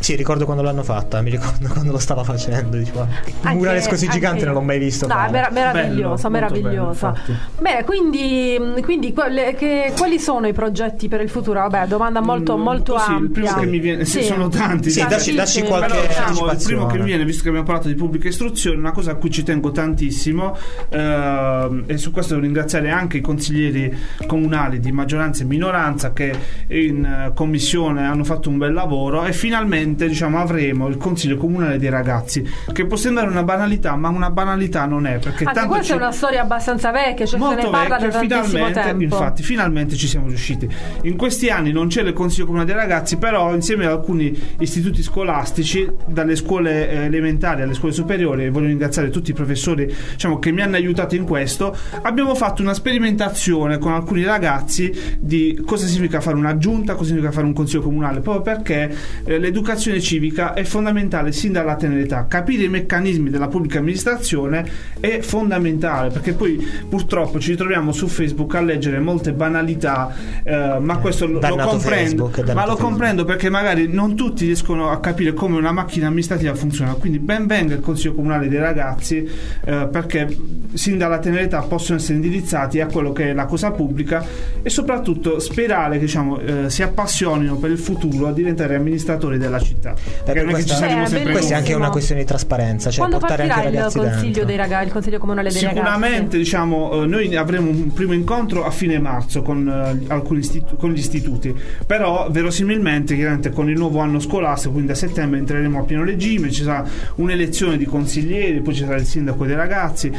Sì, 0.01 0.17
ricordo 0.17 0.45
quando 0.45 0.63
l'hanno 0.63 0.83
fatta, 0.83 1.23
mi 1.23 1.31
ricordo 1.31 1.67
quando 1.73 1.93
lo 1.93 1.99
stava 1.99 2.25
facendo. 2.25 2.77
Dicevo, 2.77 3.01
un 3.01 3.09
Anche- 3.43 3.57
murale 3.57 3.79
così 3.89 4.05
anche- 4.05 4.19
gigante 4.19 4.45
non 4.45 4.53
l'ho 4.55 4.61
mai 4.61 4.79
visto. 4.79 5.07
No, 5.07 5.15
mer- 5.31 5.51
meravigliosa, 5.51 6.29
Bello, 6.29 6.47
meravigliosa. 6.51 7.15
Bene, 7.59 7.85
quindi, 7.85 8.59
quindi 8.83 9.13
quelle- 9.15 9.55
che- 9.55 9.93
quali 9.97 10.19
sono 10.19 10.47
i 10.47 10.53
progetti 10.53 11.09
per 11.09 11.21
il 11.23 11.31
futuro? 11.31 11.61
Vabbè, 11.61 11.87
domanda 11.87 12.21
molto, 12.21 12.57
Mm, 12.59 12.61
molto 12.63 12.93
così, 12.95 13.11
il 13.13 13.17
ampia. 13.17 13.43
primo 13.43 13.55
che 13.61 13.67
mi 13.67 13.79
viene- 13.79 14.05
sì, 14.05 14.23
sono 14.25 14.49
tanti. 14.49 14.91
Sì, 14.91 15.05
dacci- 15.07 15.35
dacci 15.35 15.63
qualche- 15.63 15.89
Però, 15.95 16.07
diciamo, 16.07 16.23
il 16.45 16.49
anticipazione. 16.51 16.84
Primo 16.87 16.93
che 16.93 16.99
mi 16.99 17.05
viene, 17.05 17.25
visto 17.25 17.43
che 17.43 17.49
abbiamo 17.49 17.67
parlato 17.67 17.89
di 17.89 17.95
pubblica 17.95 18.29
istruzione, 18.29 18.77
una 18.79 18.93
cosa 18.93 19.13
a 19.13 19.15
cui 19.15 19.31
ci 19.31 19.43
tengo 19.43 19.71
tantissimo, 19.71 20.57
ehm, 20.91 21.85
e 21.87 21.97
su 21.97 22.11
questo 22.11 22.35
devo 22.35 22.45
ringraziare 22.47 22.91
anche 22.91 23.19
i 23.19 23.21
consiglieri 23.21 23.95
comunali 24.27 24.81
di 24.81 24.93
maggioranza 24.93 25.43
e 25.43 25.47
minoranza 25.47 26.13
che 26.13 26.33
in 26.69 27.05
eh, 27.05 27.33
commissione 27.35 28.07
hanno 28.07 28.25
fatto 28.25 28.49
un 28.49 28.59
bel 28.59 28.73
lavoro 28.73 29.25
e 29.25 29.33
finalmente 29.33 30.07
diciamo, 30.09 30.39
avremo 30.39 30.89
il 30.89 30.97
consiglio 30.97 31.37
comunale 31.37 31.79
dei 31.79 31.91
ragazzi, 31.91 32.47
che 32.73 32.87
può 32.87 32.97
sembrare 32.97 33.29
una 33.29 33.43
banalità, 33.43 33.97
ma 33.97 34.09
una 34.09 34.31
banalità 34.31 34.87
non 34.87 35.07
è. 35.07 35.19
Perché 35.19 35.45
Anche 35.45 35.61
tanto 35.61 35.75
questa 35.75 35.85
ci- 35.85 35.93
è 35.93 35.97
una 35.97 36.13
storia 36.13 36.43
abbastanza 36.43 36.91
vecchia, 36.91 37.27
cioè 37.27 37.39
se 37.39 37.45
molto 37.45 37.65
ne 37.65 37.71
parla 37.71 37.97
da 37.99 38.07
vecchio, 38.07 38.29
tantissimo 38.29 38.67
finalmente, 38.67 38.81
tempo. 38.81 39.03
infatti, 39.03 39.43
finalmente 39.43 39.97
ci 39.97 40.07
siamo 40.07 40.27
riusciti. 40.29 40.69
In 41.03 41.17
questi 41.17 41.49
anni 41.51 41.73
non 41.73 41.89
c'è 41.89 42.03
il 42.03 42.13
Consiglio 42.13 42.47
Comunale 42.47 42.69
dei 42.71 42.77
Ragazzi, 42.77 43.17
però 43.17 43.55
insieme 43.55 43.87
ad 43.87 43.93
alcuni 43.93 44.37
istituti 44.59 45.03
scolastici, 45.03 45.89
dalle 46.07 46.37
scuole 46.37 46.74
eh, 46.75 47.05
elementari 47.05 47.63
alle 47.63 47.75
scuole 47.75 47.95
superiori, 47.95 48.45
e 48.45 48.51
voglio 48.51 48.67
ringraziare 48.67 49.11
tutti 49.11 49.31
i 49.31 49.35
professori 49.35 49.93
diciamo, 50.13 50.39
che 50.39 50.51
mi 50.51 50.63
hanno 50.63 50.77
aiutato 50.77 51.15
in 51.15 51.25
questo, 51.25 51.77
abbiamo 52.03 52.35
fatto 52.35 52.63
una 52.63 52.75
sperimentazione 52.75 53.79
con 53.79 53.93
alcuni 53.93 54.25
ragazzi 54.25 54.93
di 55.19 55.61
cosa 55.65 55.87
significa 55.87 56.21
fare 56.21 56.37
una 56.37 56.57
giunta, 56.59 56.95
cosa 56.95 57.09
significa 57.09 57.33
fare 57.33 57.47
un 57.47 57.53
Consiglio 57.53 57.83
Comunale, 57.83 58.21
proprio 58.21 58.43
perché 58.43 58.95
eh, 59.25 59.39
l'educazione 59.39 60.01
civica 60.01 60.55
è 60.55 60.65
fondamentale 60.65 61.33
sin 61.33 61.53
dalla 61.53 61.77
tenera 61.77 62.01
età. 62.01 62.27
Capire 62.27 62.65
i 62.65 62.69
meccanismi 62.69 63.31
della 63.31 63.49
pubblica 63.49 63.79
amministrazione 63.79 64.65
è 65.01 65.21
fondamentale 65.21 66.11
perché 66.11 66.33
poi 66.33 66.57
purtroppo 66.89 67.39
ci 67.39 67.51
ritroviamo 67.51 67.93
su 67.93 68.07
Facebook 68.09 68.55
a 68.55 68.61
leggere 68.61 68.99
molte 68.99 69.33
banalità, 69.33 70.15
eh, 70.43 70.79
ma 70.81 70.99
questo 70.99 71.27
lo, 71.27 71.41
lo 71.41 71.57
comprendo. 71.57 71.81
Facebook, 71.81 72.39
Ma 72.39 72.53
lo 72.53 72.53
Facebook. 72.53 72.81
comprendo 72.81 73.25
perché 73.25 73.51
magari 73.51 73.89
non 73.89 74.15
tutti 74.15 74.47
riescono 74.47 74.91
a 74.91 75.01
capire 75.01 75.33
come 75.33 75.57
una 75.57 75.73
macchina 75.73 76.07
amministrativa 76.07 76.55
funziona. 76.55 76.64
Quindi 76.99 77.19
ben 77.19 77.47
venga 77.47 77.75
il 77.75 77.81
Consiglio 77.81 78.15
Comunale 78.15 78.49
dei 78.49 78.59
ragazzi 78.59 79.29
eh, 79.65 79.89
perché 79.91 80.37
sin 80.75 80.99
dalla 80.99 81.19
tenera 81.19 81.43
età 81.43 81.61
possono 81.63 81.99
essere 81.99 82.15
indirizzati 82.15 82.81
a 82.81 82.87
quello 82.87 83.13
che 83.13 83.31
è 83.31 83.33
la 83.33 83.45
cosa 83.47 83.71
pubblica 83.71 84.25
e 84.63 84.69
soprattutto 84.71 85.39
sperare 85.39 85.95
che 85.99 86.05
diciamo, 86.05 86.39
eh, 86.41 86.71
si 86.71 86.83
appassionino 86.83 87.57
per 87.57 87.71
il 87.71 87.79
futuro 87.79 88.29
a 88.29 88.33
diventare 88.33 88.75
amministratori 88.75 89.39
della 89.39 89.59
città. 89.61 89.95
Perché 90.25 90.43
non 90.43 90.51
è 90.51 90.55
che 90.55 90.61
ci 90.61 90.67
questa- 90.69 90.75
saremo 90.87 91.03
Eh, 91.05 91.07
sempre 91.07 91.33
Questa 91.33 91.55
è 91.55 91.57
anche 91.59 91.75
una 91.75 91.91
questione 91.91 92.21
di 92.23 92.27
trasparenza, 92.27 92.91
cioè 92.91 92.99
Quando 93.01 93.19
portare 93.19 93.43
anche 93.49 93.55
i 93.55 93.69
il 93.69 93.75
ragazzi 93.75 93.99
consiglio, 93.99 94.23
dentro. 94.23 94.45
dei 94.45 94.57
ragazzi, 94.57 94.87
il 94.87 94.93
consiglio 94.93 95.19
comunale 95.19 95.49
dei 95.51 95.59
Sicuramente 95.59 96.19
ragazzi? 96.19 96.37
diciamo, 96.39 97.03
eh, 97.03 97.07
noi 97.07 97.37
avremo 97.37 97.71
un 97.71 97.93
primo 97.93 98.13
incontro 98.13 98.65
a 98.65 98.71
fine 98.71 98.99
marzo 98.99 99.43
con, 99.43 99.69
eh, 99.69 100.13
alcuni 100.13 100.41
istitu- 100.41 100.77
con 100.77 100.91
gli 100.93 100.99
istituti, 100.99 101.55
però 101.87 102.29
verosimilmente 102.31 103.15
chiaramente 103.15 103.51
con 103.51 103.69
il 103.69 103.77
nuovo 103.77 103.99
anno 104.01 104.19
scolastico, 104.21 104.73
quindi 104.75 104.93
a 104.93 104.95
settembre 104.95 105.39
entreremo 105.39 105.81
a 105.81 105.83
pieno 105.85 106.05
regime, 106.05 106.51
ci 106.55 106.63
sarà 106.63 106.89
un'elezione 107.17 107.77
di 107.77 107.85
consiglieri, 107.85 108.61
poi 108.61 108.75
ci 108.75 108.85
sarà 108.85 108.97
il 108.97 109.05
sindaco 109.05 109.45
dei 109.45 109.57
ragazzi. 109.57 110.11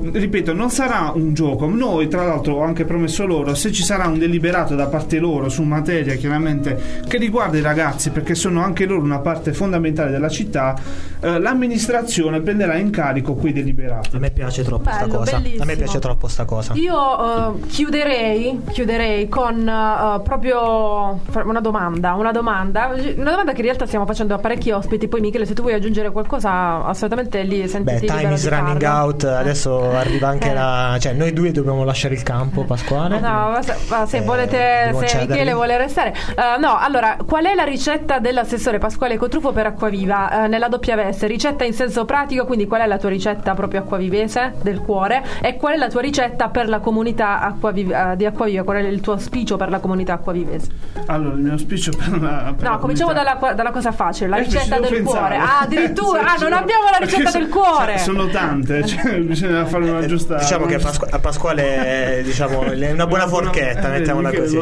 Ripeto, 0.00 0.52
non 0.52 0.70
sarà 0.70 1.12
un 1.14 1.34
gioco. 1.34 1.66
Noi, 1.66 2.08
tra 2.08 2.24
l'altro, 2.24 2.54
ho 2.56 2.62
anche 2.62 2.84
promesso 2.84 3.26
loro, 3.26 3.54
se 3.54 3.72
ci 3.72 3.82
sarà 3.82 4.06
un 4.06 4.18
deliberato 4.18 4.74
da 4.74 4.86
parte 4.86 5.18
loro 5.18 5.48
su 5.48 5.62
materia 5.62 6.14
chiaramente 6.16 7.00
che 7.06 7.18
riguarda 7.18 7.58
i 7.58 7.62
ragazzi, 7.62 8.10
perché 8.10 8.34
sono 8.34 8.62
anche 8.62 8.86
loro 8.86 9.02
una 9.02 9.18
parte 9.20 9.52
fondamentale 9.52 10.10
della 10.10 10.28
città, 10.28 10.74
eh, 11.20 11.38
l'amministrazione 11.38 12.40
prenderà 12.40 12.76
in 12.76 12.90
carico 12.90 13.34
quei 13.34 13.52
deliberati. 13.52 14.16
A 14.16 14.18
me 14.18 14.30
piace 14.30 14.62
troppo 14.62 14.90
sta 14.90 15.04
Bello, 15.06 15.18
cosa. 15.18 15.36
A 15.36 15.38
me 15.38 15.44
bellissimo. 15.48 15.74
piace 15.76 15.98
troppo 15.98 16.28
sta 16.28 16.44
cosa. 16.44 16.72
Io 16.74 17.54
eh, 17.54 17.66
chiuderei, 17.66 18.60
chiuderei 18.70 19.28
con 19.28 19.68
eh, 19.68 20.20
proprio 20.22 21.20
una 21.44 21.60
domanda, 21.60 22.14
una 22.14 22.32
domanda, 22.32 22.90
una 23.16 23.30
domanda 23.30 23.52
che 23.52 23.58
in 23.58 23.64
realtà 23.64 23.86
stiamo 23.86 24.06
facendo 24.06 24.34
a 24.34 24.38
parecchi 24.38 24.70
ospiti. 24.70 25.08
Poi, 25.08 25.20
Michele, 25.20 25.46
se 25.46 25.54
tu 25.54 25.62
vuoi 25.62 25.74
aggiungere 25.74 26.10
qualcosa, 26.10 26.84
assolutamente 26.84 27.42
lì 27.42 27.60
Beh, 27.60 27.68
sentiti 27.68 28.06
time 28.06 28.18
libero 28.18 28.34
is 28.34 28.48
running 28.48 28.80
farlo. 28.80 29.04
out. 29.04 29.24
Adesso 29.24 29.90
arriva 29.98 30.28
anche 30.28 30.50
Eh. 30.50 30.54
la. 30.54 30.96
Cioè, 31.00 31.12
noi 31.12 31.32
due 31.32 31.50
dobbiamo 31.52 31.84
lasciare 31.84 32.14
il 32.14 32.22
campo, 32.22 32.64
Pasquale. 32.64 33.18
No, 33.20 33.50
ma 33.50 33.62
se, 33.62 33.76
ma 33.88 34.06
se 34.06 34.18
Eh, 34.18 34.22
volete, 34.22 34.90
se 34.98 35.06
cederli. 35.06 35.32
Michele 35.32 35.52
vuole 35.54 35.76
restare, 35.76 36.12
Eh, 36.12 36.58
no. 36.58 36.78
Allora, 36.78 37.16
qual 37.26 37.44
è 37.44 37.54
la 37.54 37.64
ricetta 37.64 38.18
dell'assessore 38.18 38.78
Pasquale 38.78 39.16
Cotrufo 39.16 39.52
per 39.52 39.66
Acquaviva 39.66 40.44
eh, 40.44 40.48
nella 40.48 40.68
WS? 40.70 41.24
Ricetta 41.26 41.64
in 41.64 41.72
senso 41.72 42.04
pratico, 42.04 42.44
quindi 42.44 42.66
qual 42.66 42.80
è 42.82 42.86
la 42.86 42.98
tua 42.98 43.08
ricetta 43.10 43.54
proprio 43.54 43.80
acquavivese 43.80 44.54
del 44.62 44.80
cuore? 44.80 45.22
E 45.40 45.56
qual 45.56 45.74
è 45.74 45.76
la 45.76 45.88
tua 45.88 46.00
ricetta 46.00 46.48
per 46.48 46.68
la 46.68 46.80
comunità 46.80 47.40
Acquaviv- 47.40 48.14
di 48.14 48.26
Acquaviva? 48.26 48.62
Qual 48.64 48.76
è 48.76 48.80
il 48.80 49.00
tuo 49.00 49.12
auspicio 49.14 49.56
per 49.56 49.68
la 49.70 49.78
comunità 49.78 50.14
acquavivese? 50.14 50.70
Allora, 51.06 51.34
il 51.34 51.40
mio 51.40 51.52
auspicio 51.52 51.90
per 51.96 52.20
la. 52.20 52.52
per 52.56 52.64
No, 52.64 52.70
la 52.70 52.76
cominciamo 52.78 53.12
dalla, 53.12 53.38
dalla 53.54 53.70
cosa 53.70 53.92
facile, 53.92 54.28
la 54.28 54.36
Eh, 54.36 54.42
ricetta 54.44 54.78
del 54.78 54.90
pensare. 54.90 55.02
cuore. 55.02 55.36
Ah, 55.36 55.60
addirittura, 55.62 56.20
ah, 56.32 56.36
non 56.40 56.52
abbiamo 56.52 56.84
la 56.90 56.98
ricetta 56.98 57.30
del 57.30 57.48
cuore. 57.48 57.98
so- 57.98 58.04
Sono 58.12 58.26
tante, 58.28 58.86
cioè, 58.86 59.18
bisogna 59.20 59.64
fare 59.72 59.90
una 59.90 60.06
giusta. 60.06 60.36
Diciamo 60.38 60.66
che 60.66 60.74
a, 60.74 60.78
Pasqu- 60.78 61.12
a 61.12 61.18
Pasquale 61.18 62.18
è 62.18 62.22
diciamo, 62.22 62.62
è 62.72 62.90
una 62.92 63.06
buona 63.06 63.26
forchetta, 63.26 63.94
Eh, 63.94 63.98
mettiamola 63.98 64.32
così. 64.32 64.58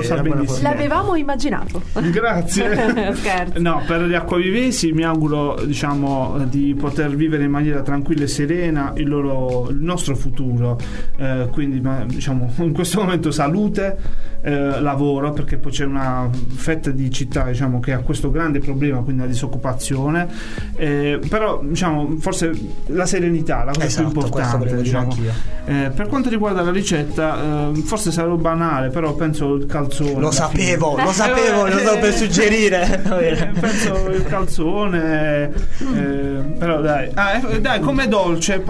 L'avevamo 0.62 1.16
immaginato. 1.16 1.82
Grazie. 2.10 3.14
Scherzo. 3.14 3.60
No, 3.60 3.82
per 3.86 4.02
gli 4.02 4.14
acquavivesi 4.14 4.92
mi 4.92 5.04
auguro 5.04 5.60
diciamo, 5.64 6.38
di 6.48 6.74
poter 6.78 7.14
vivere 7.14 7.44
in 7.44 7.50
maniera 7.50 7.82
tranquilla 7.82 8.24
e 8.24 8.28
serena 8.28 8.92
il, 8.96 9.08
loro, 9.08 9.68
il 9.70 9.78
nostro 9.78 10.14
futuro. 10.14 10.78
Eh, 11.16 11.48
quindi 11.50 11.80
ma, 11.80 12.04
diciamo, 12.06 12.52
in 12.58 12.72
questo 12.72 13.00
momento 13.00 13.30
salute, 13.30 13.96
eh, 14.42 14.80
lavoro, 14.80 15.32
perché 15.32 15.58
poi 15.58 15.72
c'è 15.72 15.84
una 15.84 16.28
fetta 16.54 16.90
di 16.90 17.10
città 17.10 17.44
diciamo, 17.44 17.80
che 17.80 17.92
ha 17.92 17.98
questo 17.98 18.30
grande 18.30 18.58
problema, 18.58 19.00
quindi 19.00 19.22
la 19.22 19.28
disoccupazione. 19.28 20.28
Eh, 20.76 21.18
però 21.28 21.60
diciamo, 21.62 22.16
forse 22.18 22.52
la 22.86 23.06
serenità, 23.06 23.64
la 23.64 23.72
cosa 23.72 23.86
Esatto, 23.86 24.08
più 24.08 24.20
importante. 24.20 24.66
dire 24.66 24.82
diciamo. 25.04 25.58
Eh, 25.66 25.90
per 25.94 26.08
quanto 26.08 26.28
riguarda 26.28 26.62
la 26.62 26.70
ricetta, 26.70 27.70
eh, 27.70 27.82
forse 27.84 28.10
sarò 28.10 28.34
banale, 28.34 28.88
però 28.88 29.14
penso 29.14 29.54
il 29.54 29.66
calzone. 29.66 30.18
Lo 30.18 30.30
sapevo, 30.30 30.90
fine. 30.92 31.04
lo 31.04 31.12
sapevo, 31.12 31.66
lo 31.66 31.78
stavo 31.78 31.98
per 31.98 32.12
suggerire. 32.14 33.02
Eh, 33.20 33.46
penso 33.58 34.08
il 34.08 34.24
calzone, 34.24 35.52
eh, 35.94 36.54
però 36.58 36.80
dai, 36.80 37.10
Ah, 37.14 37.36
eh, 37.36 37.60
dai, 37.60 37.80
come 37.80 38.08
dolce, 38.08 38.62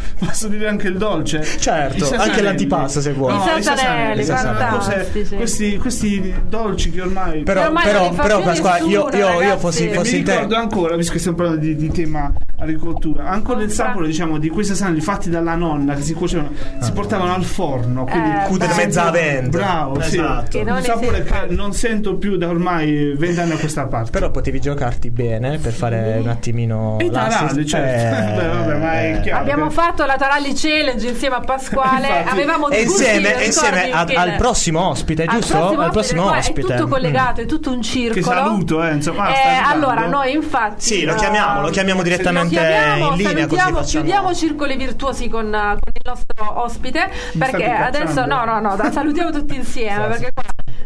posso 0.18 0.48
dire 0.48 0.68
anche 0.68 0.88
il 0.88 0.96
dolce. 0.96 1.42
Certo, 1.42 2.10
anche 2.16 2.42
l'antipasto, 2.42 3.00
se 3.00 3.12
vuoi. 3.12 3.34
I 3.36 3.62
sasanelli, 3.62 4.24
fantastici. 4.24 5.34
Questi, 5.36 5.76
questi 5.78 6.34
dolci 6.48 6.90
che 6.90 7.00
ormai. 7.00 7.42
Però, 7.42 7.66
ormai 7.66 7.84
però, 7.84 8.10
però 8.10 8.36
più 8.36 8.44
Pasquale, 8.46 8.86
io, 8.86 9.08
io, 9.12 9.40
io 9.42 9.58
fossi, 9.58 9.88
fossi 9.92 10.12
mi 10.12 10.18
in 10.18 10.24
te. 10.24 10.32
ricordo 10.32 10.56
ancora, 10.56 10.96
visto 10.96 11.12
che 11.12 11.18
stiamo 11.18 11.36
parlando 11.36 11.60
di, 11.64 11.74
di 11.76 11.90
tema 11.90 12.32
agricoltura, 12.58 13.26
ancora 13.28 13.62
il 13.62 13.70
sapore 13.72 14.06
diciamo, 14.06 14.38
di 14.38 14.48
quei 14.48 14.64
sasanelli 14.64 15.00
fatti 15.00 15.28
dalla 15.30 15.54
nonna 15.56 15.94
che 15.94 16.02
si 16.02 16.14
cuocevano, 16.14 16.50
si 16.80 16.92
portavano 16.92 17.34
al 17.34 17.42
forno. 17.44 18.04
Quindi 18.04 18.28
Eh, 18.30 18.56
bello. 18.68 18.74
mezza 18.76 19.10
vento. 19.10 19.58
Bravo, 19.58 20.00
sì. 20.00 20.16
Esatto. 20.16 20.58
Che 20.58 20.62
non 20.64 20.76
un 20.76 20.82
sapore 20.82 21.22
che 21.24 21.46
non 21.48 21.72
sento 21.72 22.16
più 22.16 22.36
da 22.36 22.48
ormai 22.48 23.14
vent'anni 23.16 23.52
a 23.52 23.56
questa 23.56 23.86
parte. 23.86 24.10
Però 24.10 24.30
potevi 24.30 24.60
giocarti 24.60 25.10
bene 25.10 25.58
per 25.58 25.72
fare 25.72 26.18
un 26.20 26.28
attimino 26.28 26.98
E 27.00 27.10
l'assist. 27.10 27.64
certo. 27.64 28.40
Eh, 28.40 28.40
Beh, 28.42 28.46
vabbè, 28.48 28.78
ma 28.78 28.92
è 29.00 29.14
eh. 29.16 29.20
chiaro. 29.22 29.40
Abbiamo 29.40 29.66
che- 29.66 29.74
fatto 29.82 30.04
la 30.06 30.16
Taralli 30.16 30.54
Challenge 30.54 31.08
insieme 31.08 31.36
a 31.36 31.40
Pasquale. 31.40 32.06
Infatti. 32.06 32.28
Avevamo 32.28 32.68
dei 32.68 32.82
insieme, 32.84 33.44
insieme 33.44 33.90
Michele? 33.92 34.14
al 34.14 34.36
prossimo 34.36 34.88
ospite, 34.88 35.24
Al 35.24 35.38
giusto? 35.38 35.56
prossimo 35.58 35.82
Al 35.82 35.90
prossimo 35.90 36.22
guarda, 36.22 36.38
ospite. 36.38 36.60
È 36.60 36.76
tutto 36.76 36.88
collegato, 36.88 37.40
è 37.40 37.46
tutto 37.46 37.70
un 37.72 37.82
circolo. 37.82 38.14
Che 38.14 38.22
saluto, 38.22 38.82
eh, 38.84 38.92
insomma, 38.92 39.28
Eh, 39.34 39.48
allora, 39.64 40.06
noi 40.06 40.32
infatti. 40.34 40.80
Sì, 40.82 41.04
lo 41.04 41.12
eh, 41.14 41.16
chiamiamo, 41.16 41.60
lo 41.62 41.68
chiamiamo 41.70 42.02
direttamente 42.02 42.54
lo 42.54 42.60
chiamiamo, 42.60 43.10
in 43.10 43.16
linea 43.16 43.46
così 43.46 43.60
facciamo. 43.60 43.84
chiudiamo 43.84 44.34
circoli 44.34 44.76
virtuosi 44.76 45.28
con, 45.28 45.46
eh, 45.54 45.76
con 45.80 45.92
il 45.92 46.02
nostro 46.04 46.62
ospite 46.62 47.10
perché 47.38 47.64
state 47.64 47.98
adesso 47.98 48.24
no 48.26 48.44
no 48.44 48.60
no 48.60 48.76
salutiamo 48.90 49.30
tutti 49.30 49.54
insieme 49.54 50.06
perché 50.08 50.30
qua 50.32 50.42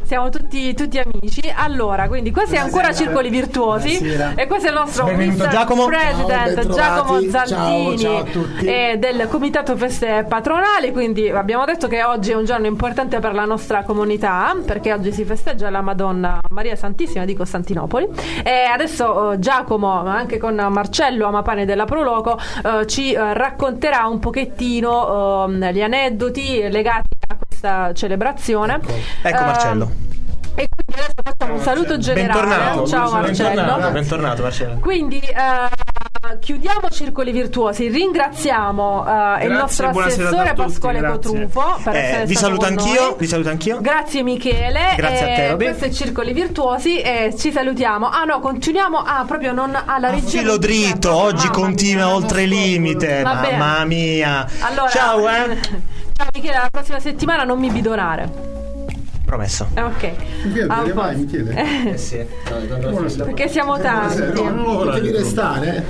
siamo 0.07 0.28
tutti, 0.28 0.72
tutti 0.74 1.00
amici 1.00 1.52
allora 1.52 2.07
quindi 2.07 2.30
questi 2.30 2.54
è 2.54 2.59
ancora 2.59 2.92
circoli 2.94 3.28
virtuosi 3.28 3.98
Buonasera. 3.98 4.32
e 4.36 4.46
questo 4.46 4.66
è 4.68 4.70
il 4.70 4.76
nostro 4.76 5.04
Benvenuto, 5.07 5.42
Mr. 5.44 5.48
Giacomo. 5.50 5.86
President 5.86 6.62
Ciao. 6.62 6.74
Giacomo 6.74 7.20
Ciao, 7.20 7.30
Zantini 7.46 7.98
ciao 7.98 8.18
a 8.18 8.22
tutti. 8.22 8.66
eh, 8.66 8.96
del 9.00 9.26
comitato 9.28 9.76
feste 9.76 10.24
patronali 10.28 10.92
quindi 10.92 11.28
abbiamo 11.28 11.64
detto 11.64 11.88
che 11.88 12.04
oggi 12.04 12.30
è 12.30 12.34
un 12.36 12.44
giorno 12.44 12.66
importante 12.68 13.18
per 13.18 13.34
la 13.34 13.44
nostra 13.44 13.82
comunità 13.82 14.54
perché 14.64 14.92
oggi 14.92 15.11
si 15.12 15.24
festeggia 15.24 15.70
la 15.70 15.80
Madonna 15.80 16.38
Maria 16.50 16.76
Santissima 16.76 17.24
di 17.24 17.34
Costantinopoli 17.34 18.07
e 18.44 18.62
adesso 18.72 19.32
eh, 19.32 19.38
Giacomo 19.40 20.07
anche 20.07 20.38
con 20.38 20.54
Marcello 20.54 21.26
Amapane 21.26 21.64
della 21.64 21.84
Proloco 21.84 22.38
eh, 22.64 22.86
ci 22.86 23.12
eh, 23.12 23.34
racconterà 23.34 24.07
un 24.07 24.20
pochettino 24.20 25.44
ehm, 25.48 25.70
gli 25.72 25.82
aneddoti 25.82 26.68
legati 26.70 27.09
a 27.29 27.37
questa 27.37 27.93
celebrazione 27.95 28.74
Ecco 29.22 29.29
Eh, 29.43 29.45
Marcello. 29.45 29.91
e 30.55 30.68
quindi 30.68 30.95
adesso 31.03 31.12
facciamo 31.22 31.55
un 31.55 31.61
saluto 31.61 31.99
generale 31.99 32.41
Bentornato. 32.41 32.87
ciao 32.87 33.11
Marcello 33.11 33.49
Bentornato, 33.55 33.91
bentornato 33.91 34.43
Marcello. 34.43 34.79
quindi 34.81 35.18
eh, 35.18 36.37
chiudiamo 36.41 36.89
circoli 36.91 37.31
virtuosi, 37.31 37.89
ringraziamo 37.89 39.07
eh, 39.39 39.47
il 39.47 39.53
nostro 39.53 39.89
assessore 39.91 40.49
tutti, 40.49 40.55
Pasquale 40.62 40.99
grazie. 40.99 41.31
Cotrufo 41.31 41.81
per 41.85 41.95
Eh, 41.95 41.99
essere 41.99 42.24
vi 42.27 42.35
stato 42.35 42.47
saluto 42.61 42.66
anch'io, 42.66 43.16
vi 43.16 43.27
saluto 43.27 43.49
anch'io. 43.51 43.81
Grazie 43.81 44.22
Michele. 44.24 44.81
Grazie 44.97 45.33
a 45.33 45.35
te, 45.37 45.45
Eh, 45.45 45.51
Roby. 45.51 45.64
Questo 45.66 45.85
è 45.85 45.91
Circoli 45.91 46.33
Virtuosi 46.33 47.01
e 47.01 47.35
ci 47.39 47.53
salutiamo. 47.53 48.09
Ah 48.09 48.24
no, 48.24 48.41
continuiamo. 48.41 48.99
Ah, 48.99 49.24
proprio 49.24 49.53
non 49.53 49.81
alla 49.85 50.11
regia. 50.11 50.39
Filo 50.41 50.57
dritto, 50.59 51.14
oggi 51.14 51.47
continua 51.49 52.07
mia. 52.07 52.14
oltre 52.14 52.43
il 52.43 52.49
limite. 52.49 53.22
Mamma 53.22 53.85
mia. 53.85 54.47
Allora, 54.62 54.89
Ciao, 54.89 55.29
eh. 55.29 55.95
Ciao 56.17 56.29
Michele, 56.35 56.55
la 56.55 56.69
prossima 56.71 56.99
settimana 57.01 57.45
non 57.45 57.59
mi 57.59 57.71
bidonare. 57.71 58.55
Promesso. 59.25 59.67
Eh, 59.75 59.83
Ok. 59.83 60.12
Michele, 60.45 60.73
A 60.73 60.77
te 60.79 60.87
ne 60.87 60.93
vai. 60.93 61.17
Michele? 61.17 61.91
Eh, 61.91 61.99
sì. 61.99 62.25
Perché 63.25 63.49
siamo 63.49 63.77
tanti. 63.79 64.33
No, 64.33 64.51
no, 64.85 64.85
devi 64.93 65.11
restare. 65.11 65.85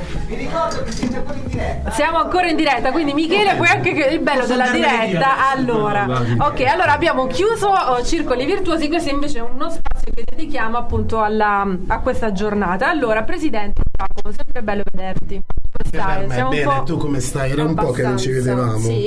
Siamo 1.90 2.18
ancora 2.18 2.48
in 2.48 2.56
diretta, 2.56 2.90
quindi 2.92 3.12
Michele, 3.12 3.54
poi 3.56 3.68
anche 3.68 3.92
che 3.92 4.04
il 4.06 4.20
bello 4.20 4.46
della 4.46 4.70
diretta. 4.70 5.50
Allora, 5.50 6.06
ok, 6.38 6.60
allora 6.62 6.92
abbiamo 6.92 7.26
chiuso 7.26 7.68
oh, 7.68 8.02
Circoli 8.02 8.46
Virtuosi, 8.46 8.88
questo 8.88 9.10
invece 9.10 9.38
è 9.38 9.42
uno 9.42 9.68
spazio 9.70 10.12
che 10.14 10.24
dedichiamo 10.28 10.78
appunto 10.78 11.20
alla- 11.22 11.66
a 11.88 11.98
questa 12.00 12.32
giornata. 12.32 12.88
Allora, 12.88 13.22
Presidente 13.22 13.82
Giacomo, 13.92 14.34
sempre 14.34 14.62
bello 14.62 14.82
vederti. 14.90 15.42
Stai? 15.86 16.28
Siamo 16.30 16.50
Bene, 16.50 16.82
tu 16.84 16.96
come 16.96 17.20
stai? 17.20 17.50
Era 17.52 17.64
un 17.64 17.74
po' 17.74 17.90
che 17.90 18.02
non 18.02 18.18
ci 18.18 18.30
vedevamo. 18.30 18.78
Sì. 18.78 19.06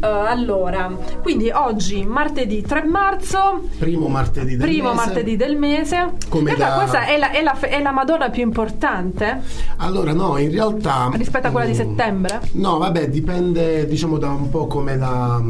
Eh, 0.00 0.06
allora, 0.06 0.90
quindi 1.22 1.50
oggi 1.50 2.04
martedì 2.04 2.60
3 2.62 2.84
marzo, 2.84 3.62
Primo 3.78 4.08
martedì 4.08 4.56
del 4.56 4.66
primo 4.68 4.90
mese. 4.92 5.04
martedì 5.06 5.36
del 5.36 5.56
mese. 5.56 6.12
Come 6.28 6.54
da- 6.54 6.74
questa 6.74 7.06
è 7.06 7.18
la, 7.18 7.30
è 7.32 7.42
la- 7.42 7.58
è 7.58 7.80
la 7.82 7.90
Madonna 7.90 8.30
più 8.30 8.42
importante 8.42 9.40
Allora, 9.78 10.12
no, 10.12 10.36
in 10.38 10.50
realtà. 10.50 11.10
rispetto 11.14 11.48
a 11.48 11.50
quella 11.50 11.66
di 11.66 11.72
mm, 11.72 11.76
settembre? 11.76 12.40
No, 12.52 12.78
vabbè, 12.78 13.08
dipende 13.08 13.86
diciamo 13.86 14.18
da 14.18 14.28
un 14.28 14.50
po' 14.50 14.66
come 14.66 14.96
la, 14.96 15.42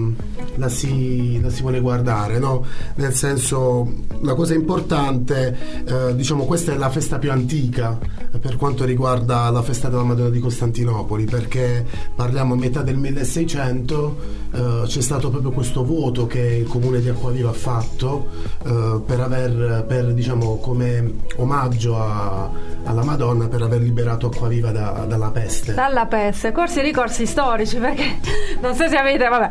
la 0.54 0.68
si, 0.68 1.40
la 1.42 1.50
si 1.50 1.60
vuole 1.62 1.80
guardare, 1.80 2.38
no? 2.38 2.64
Nel 2.96 3.12
senso, 3.14 3.86
la 4.22 4.34
cosa 4.34 4.54
importante, 4.54 5.56
eh, 5.84 6.14
diciamo, 6.14 6.44
questa 6.44 6.72
è 6.72 6.76
la 6.76 6.88
festa 6.90 7.18
più 7.18 7.30
antica 7.32 7.98
eh, 8.32 8.38
per 8.38 8.56
quanto 8.56 8.84
riguarda 8.84 9.50
la 9.50 9.62
festa 9.62 9.88
della 9.88 10.04
Madonna 10.04 10.30
di 10.30 10.40
Costantinopoli, 10.48 11.24
perché 11.24 11.84
parliamo 12.14 12.54
a 12.54 12.56
metà 12.56 12.80
del 12.80 12.96
1600, 12.96 14.16
eh, 14.54 14.82
c'è 14.86 15.00
stato 15.02 15.28
proprio 15.28 15.50
questo 15.50 15.84
voto 15.84 16.26
che 16.26 16.40
il 16.40 16.66
comune 16.66 17.00
di 17.00 17.08
Acquaviva 17.10 17.50
ha 17.50 17.52
fatto 17.52 18.28
eh, 18.64 19.00
per 19.04 19.20
aver, 19.20 19.84
per, 19.86 20.12
diciamo, 20.14 20.56
come 20.56 21.12
omaggio 21.36 21.96
a- 22.00 22.50
alla 22.84 23.04
Madonna 23.04 23.48
per 23.48 23.60
aver 23.60 23.82
liberato 23.82 24.28
Acquaviva 24.28 24.70
da- 24.70 25.04
dalla 25.06 25.28
peste. 25.30 25.74
Dalla 25.74 26.06
peste, 26.06 26.50
corsi 26.52 26.78
e 26.78 26.82
ricorsi 26.82 27.26
storici, 27.26 27.76
perché 27.76 28.04
non 28.62 28.74
so 28.74 28.88
se 28.88 28.96
avete, 28.96 29.28
vabbè, 29.28 29.48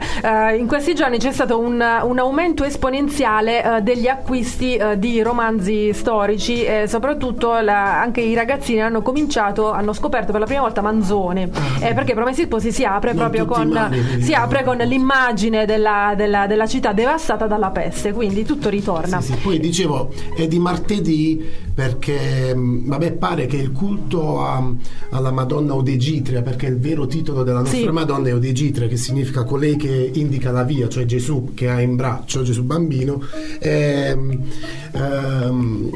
eh, 0.53 0.57
in 0.57 0.65
questi 0.65 0.95
giorni 0.95 1.19
c'è 1.19 1.31
stato 1.31 1.59
un, 1.59 1.73
un 1.73 2.17
aumento 2.19 2.63
esponenziale 2.63 3.77
eh, 3.77 3.81
degli 3.81 4.07
acquisti 4.07 4.75
eh, 4.75 4.97
di 4.97 5.21
romanzi 5.21 5.93
storici 5.93 6.63
e 6.63 6.85
soprattutto 6.87 7.59
la- 7.59 8.01
anche 8.01 8.21
i 8.21 8.33
ragazzini 8.33 8.81
hanno 8.81 9.03
cominciato, 9.03 9.69
hanno 9.71 9.93
scoperto 9.93 10.31
per 10.31 10.39
la 10.41 10.47
prima 10.47 10.61
volta 10.61 10.81
Manzoni, 10.87 11.49
eh, 11.81 11.93
perché 11.93 12.13
Promessi 12.13 12.43
Sposi 12.43 12.71
si 12.71 12.85
apre 12.85 13.09
Non 13.11 13.19
proprio 13.19 13.45
con, 13.45 13.87
vedi, 13.89 14.21
si 14.23 14.33
apre 14.33 14.63
con 14.63 14.77
l'immagine 14.77 15.65
della, 15.65 16.13
della- 16.15 16.47
della 16.47 16.65
città 16.65 16.93
devastata 16.93 17.45
dalla 17.45 17.71
peste, 17.71 18.13
quindi 18.13 18.43
tutto 18.43 18.69
ritorna. 18.69 19.19
Sì, 19.19 19.33
sì. 19.33 19.39
Poi 19.39 19.59
dicevo, 19.59 20.13
è 20.35 20.47
di 20.47 20.59
martedì 20.59 21.65
perché, 21.77 22.55
mh, 22.55 22.87
vabbè, 22.87 23.11
pare 23.13 23.45
che 23.45 23.57
il 23.57 23.71
culto 23.71 24.41
a- 24.43 24.67
alla 25.11 25.29
Madonna 25.31 25.75
Odegitria, 25.75 26.41
perché 26.41 26.65
il 26.65 26.79
vero 26.79 27.05
titolo 27.05 27.43
della 27.43 27.59
nostra 27.59 27.77
Sì. 27.77 27.87
Madonna 27.89 28.29
è 28.29 28.33
Odegitria, 28.33 28.87
che 28.87 28.97
significa 28.97 29.43
colei 29.43 29.75
che 29.75 30.09
indica 30.15 30.49
la 30.49 30.63
via, 30.63 30.89
cioè 30.89 31.05
Gesù 31.05 31.51
che 31.53 31.69
ha 31.69 31.79
in 31.79 31.95
braccio, 31.95 32.41
Gesù 32.41 32.63
bambino, 32.63 33.21
ehm, 33.59 34.41
ehm, 34.93 35.89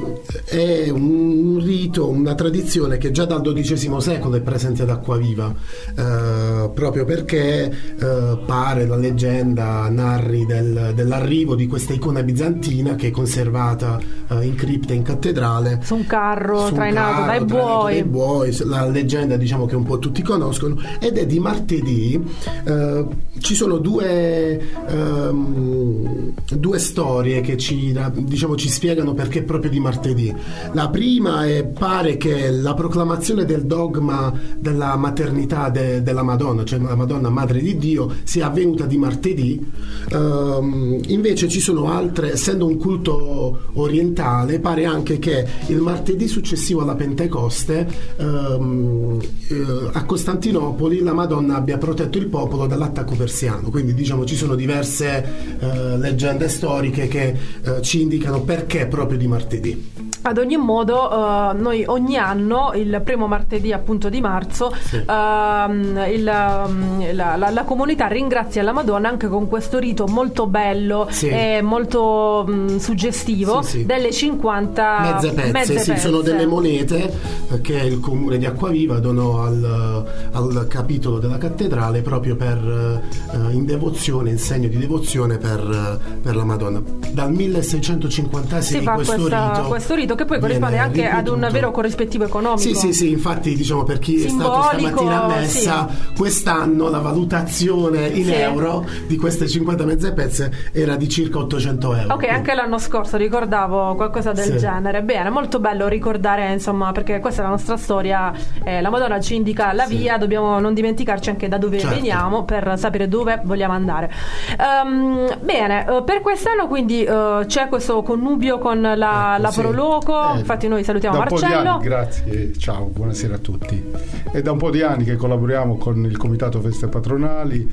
è 0.45 0.89
un 0.91 1.59
rito, 1.63 2.07
una 2.09 2.35
tradizione 2.35 2.99
che 2.99 3.09
già 3.09 3.25
dal 3.25 3.41
XII 3.41 3.99
secolo 4.01 4.35
è 4.35 4.41
presente 4.41 4.83
ad 4.83 4.89
Acquaviva, 4.91 5.51
eh, 5.97 6.69
proprio 6.75 7.05
perché 7.05 7.71
eh, 7.99 8.37
pare 8.45 8.85
la 8.85 8.97
leggenda 8.97 9.89
narri 9.89 10.45
del- 10.45 10.91
dell'arrivo 10.93 11.55
di 11.55 11.65
questa 11.65 11.93
icona 11.93 12.21
bizantina 12.21 12.93
che 12.93 13.07
è 13.07 13.11
conservata 13.11 13.99
eh, 14.29 14.45
in 14.45 14.53
cripta 14.53 14.93
in 14.93 15.01
cattedrale 15.01 15.69
Su 15.81 15.95
un 15.95 16.05
carro 16.05 16.59
su 16.59 16.67
un 16.67 16.73
trainato 16.73 17.21
carro 17.21 17.25
dai 17.25 17.45
buoi. 17.45 17.93
dai 17.93 18.03
buoi, 18.03 18.57
la 18.65 18.85
leggenda 18.87 19.37
diciamo 19.37 19.65
che 19.65 19.75
un 19.75 19.83
po' 19.83 19.99
tutti 19.99 20.21
conoscono. 20.21 20.77
Ed 20.99 21.17
è 21.17 21.25
di 21.25 21.39
martedì 21.39 22.21
eh, 22.65 23.05
ci 23.39 23.55
sono 23.55 23.77
due 23.77 24.59
ehm, 24.87 26.33
due 26.55 26.79
storie 26.79 27.41
che 27.41 27.57
ci, 27.57 27.97
diciamo, 28.13 28.55
ci 28.55 28.69
spiegano 28.69 29.13
perché 29.13 29.43
proprio 29.43 29.71
di 29.71 29.79
martedì. 29.79 30.33
La 30.73 30.89
prima 30.89 31.45
è 31.45 31.65
pare 31.65 32.17
che 32.17 32.51
la 32.51 32.73
proclamazione 32.73 33.45
del 33.45 33.65
dogma 33.65 34.33
della 34.57 34.95
maternità 34.95 35.69
de- 35.69 36.01
della 36.01 36.23
Madonna 36.23 36.63
cioè 36.63 36.79
la 36.79 36.95
Madonna 36.95 37.29
madre 37.29 37.59
di 37.59 37.77
Dio 37.77 38.13
sia 38.23 38.47
avvenuta 38.47 38.85
di 38.85 38.97
martedì. 38.97 39.71
Ehm, 40.11 41.01
invece 41.07 41.47
ci 41.47 41.59
sono 41.59 41.91
altre 41.91 42.33
essendo 42.33 42.65
un 42.65 42.77
culto 42.77 43.69
orientale 43.73 44.59
pare 44.59 44.85
anche 44.85 45.19
che 45.19 45.45
il 45.67 45.79
martedì 45.79 46.27
successivo 46.27 46.81
alla 46.81 46.95
Pentecoste 46.95 47.87
ehm, 48.17 49.19
eh, 49.47 49.89
a 49.93 50.03
Costantinopoli 50.05 50.99
la 50.99 51.13
Madonna 51.13 51.55
abbia 51.55 51.77
protetto 51.77 52.17
il 52.17 52.27
popolo 52.27 52.67
dall'attacco 52.67 53.15
persiano. 53.15 53.69
Quindi 53.69 53.93
diciamo 53.93 54.25
ci 54.25 54.35
sono 54.35 54.55
diverse 54.55 55.57
eh, 55.59 55.97
leggende 55.97 56.49
storiche 56.49 57.07
che 57.07 57.35
eh, 57.63 57.81
ci 57.81 58.01
indicano 58.01 58.41
perché 58.41 58.87
proprio 58.87 59.17
di 59.17 59.27
martedì 59.27 60.00
Ad 60.23 60.37
ogni 60.37 60.55
modo, 60.57 61.09
eh, 61.11 61.53
noi 61.53 61.83
ogni 61.87 62.15
anno, 62.17 62.71
il 62.75 63.01
primo 63.03 63.25
martedì 63.27 63.73
appunto 63.73 64.07
di 64.09 64.21
marzo, 64.21 64.71
ehm, 64.91 66.05
il, 66.11 66.27
ehm, 66.27 67.15
la, 67.15 67.35
la- 67.37 67.49
la 67.49 67.63
comunità 67.63 68.05
ringrazia 68.07 68.61
la 68.61 68.71
Madonna 68.71 69.09
anche 69.09 69.27
con 69.27 69.47
questo 69.47 69.79
rito 69.79 70.05
molto 70.07 70.45
bello 70.47 71.07
Sì. 71.09 71.27
e 71.27 71.61
molto 71.63 72.45
mh, 72.47 72.77
suggestivo 72.77 73.61
Sì, 73.63 73.79
sì. 73.79 73.85
delle 73.85 74.11
50 74.11 74.99
mezze 75.01 75.31
pezze, 75.33 75.51
mezze 75.51 75.79
sì, 75.79 75.91
pezze. 75.91 76.07
sono 76.07 76.21
delle 76.21 76.45
monete 76.45 77.11
eh, 77.51 77.61
che 77.61 77.77
il 77.77 77.99
comune 77.99 78.37
di 78.37 78.45
Acquaviva 78.45 78.99
donò 78.99 79.41
al, 79.41 80.05
al 80.33 80.67
capitolo 80.69 81.17
della 81.19 81.37
cattedrale 81.39 82.01
proprio 82.01 82.35
per 82.35 83.01
eh, 83.33 83.53
in 83.53 83.65
devozione, 83.65 84.29
in 84.29 84.37
segno 84.37 84.67
di 84.67 84.77
devozione 84.77 85.37
per, 85.37 85.59
eh, 85.59 86.19
per 86.21 86.35
la 86.35 86.43
Madonna. 86.43 86.79
Dal 87.11 87.31
1650 87.31 88.61
si 88.61 88.81
fa 88.81 88.93
questo, 88.93 89.15
questa- 89.15 89.51
rito 89.53 89.67
questo 89.67 89.95
rito 89.95 90.10
che 90.15 90.25
poi 90.25 90.39
corrisponde 90.39 90.77
anche 90.77 91.05
ad 91.07 91.27
un 91.27 91.35
ripetuto. 91.35 91.51
vero 91.53 91.71
corrispettivo 91.71 92.23
economico. 92.25 92.61
Sì, 92.61 92.73
sì, 92.75 92.93
sì, 92.93 93.11
infatti 93.11 93.55
diciamo 93.55 93.83
per 93.83 93.99
chi 93.99 94.23
è 94.23 94.27
stato 94.29 94.61
Simbolico, 94.69 94.97
stamattina 94.99 95.23
a 95.23 95.27
messa, 95.27 95.87
quest'anno 96.15 96.89
la 96.89 96.99
valutazione 96.99 98.07
in 98.07 98.25
Sì. 98.25 98.33
euro 98.33 98.85
di 99.07 99.15
queste 99.17 99.47
50 99.47 99.85
mezze 99.85 100.13
pezze 100.13 100.51
era 100.71 100.95
di 100.95 101.07
circa 101.09 101.39
800 101.39 101.95
euro. 101.95 102.13
Ok, 102.13 102.27
anche 102.29 102.53
l'anno 102.53 102.77
scorso 102.77 103.17
ricordavo 103.17 103.95
qualcosa 103.95 104.31
del 104.31 104.43
Sì. 104.51 104.57
genere. 104.57 105.01
Bene, 105.03 105.29
molto 105.29 105.59
bello 105.59 105.87
ricordare, 105.87 106.51
insomma, 106.51 106.91
perché 106.91 107.19
questa 107.19 107.41
è 107.41 107.45
la 107.45 107.51
nostra 107.51 107.77
storia. 107.77 108.31
eh, 108.63 108.81
la 108.81 108.89
Madonna 108.89 109.19
ci 109.19 109.35
indica 109.35 109.73
la 109.73 109.85
Sì. 109.85 109.95
via, 109.97 110.17
dobbiamo 110.17 110.59
non 110.59 110.73
dimenticarci 110.73 111.29
anche 111.29 111.47
da 111.47 111.57
dove 111.57 111.79
Certo. 111.79 111.95
veniamo 111.95 112.43
per 112.43 112.73
sapere 112.77 113.07
dove 113.07 113.41
vogliamo 113.43 113.73
andare. 113.73 114.11
Ehm, 114.59 115.37
bene, 115.41 115.85
eh, 115.87 116.03
per 116.03 116.21
quest'anno 116.21 116.67
quindi 116.67 117.03
eh, 117.03 117.43
c'è 117.47 117.67
questo 117.67 118.01
connubio 118.03 118.57
con 118.59 118.81
la, 118.81 119.33
Ecco, 119.33 119.41
la 119.41 119.51
sì. 119.51 119.61
Proloco. 120.01 120.35
Eh, 120.35 120.39
Infatti, 120.39 120.67
noi 120.67 120.83
salutiamo 120.83 121.17
da 121.17 121.21
un 121.23 121.27
po' 121.27 121.35
di 121.35 121.41
Marcello. 121.41 121.69
anni, 121.69 121.83
grazie, 121.83 122.57
ciao, 122.57 122.85
buonasera 122.85 123.35
a 123.35 123.39
tutti. 123.39 123.83
È 124.31 124.41
da 124.41 124.51
un 124.51 124.57
po' 124.57 124.69
di 124.69 124.81
anni 124.81 125.03
che 125.03 125.15
collaboriamo 125.15 125.77
con 125.77 126.05
il 126.05 126.17
Comitato 126.17 126.59
Feste 126.59 126.87
Patronali 126.87 127.69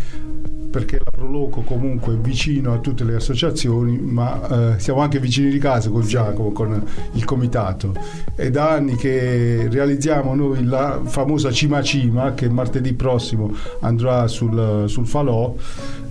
perché 0.70 1.00
Proloco 1.18 1.62
comunque 1.62 2.16
vicino 2.16 2.72
a 2.72 2.78
tutte 2.78 3.02
le 3.02 3.16
associazioni, 3.16 3.98
ma 3.98 4.74
eh, 4.76 4.78
siamo 4.78 5.00
anche 5.00 5.18
vicini 5.18 5.50
di 5.50 5.58
casa 5.58 5.90
con 5.90 6.02
Giacomo, 6.02 6.52
con 6.52 6.80
il 7.14 7.24
comitato. 7.24 7.92
È 8.36 8.48
da 8.50 8.70
anni 8.70 8.94
che 8.94 9.66
realizziamo 9.68 10.36
noi 10.36 10.64
la 10.64 11.00
famosa 11.04 11.50
Cima 11.50 11.82
Cima 11.82 12.34
che 12.34 12.48
martedì 12.48 12.92
prossimo 12.92 13.52
andrà 13.80 14.28
sul, 14.28 14.84
sul 14.86 15.08
Falò. 15.08 15.52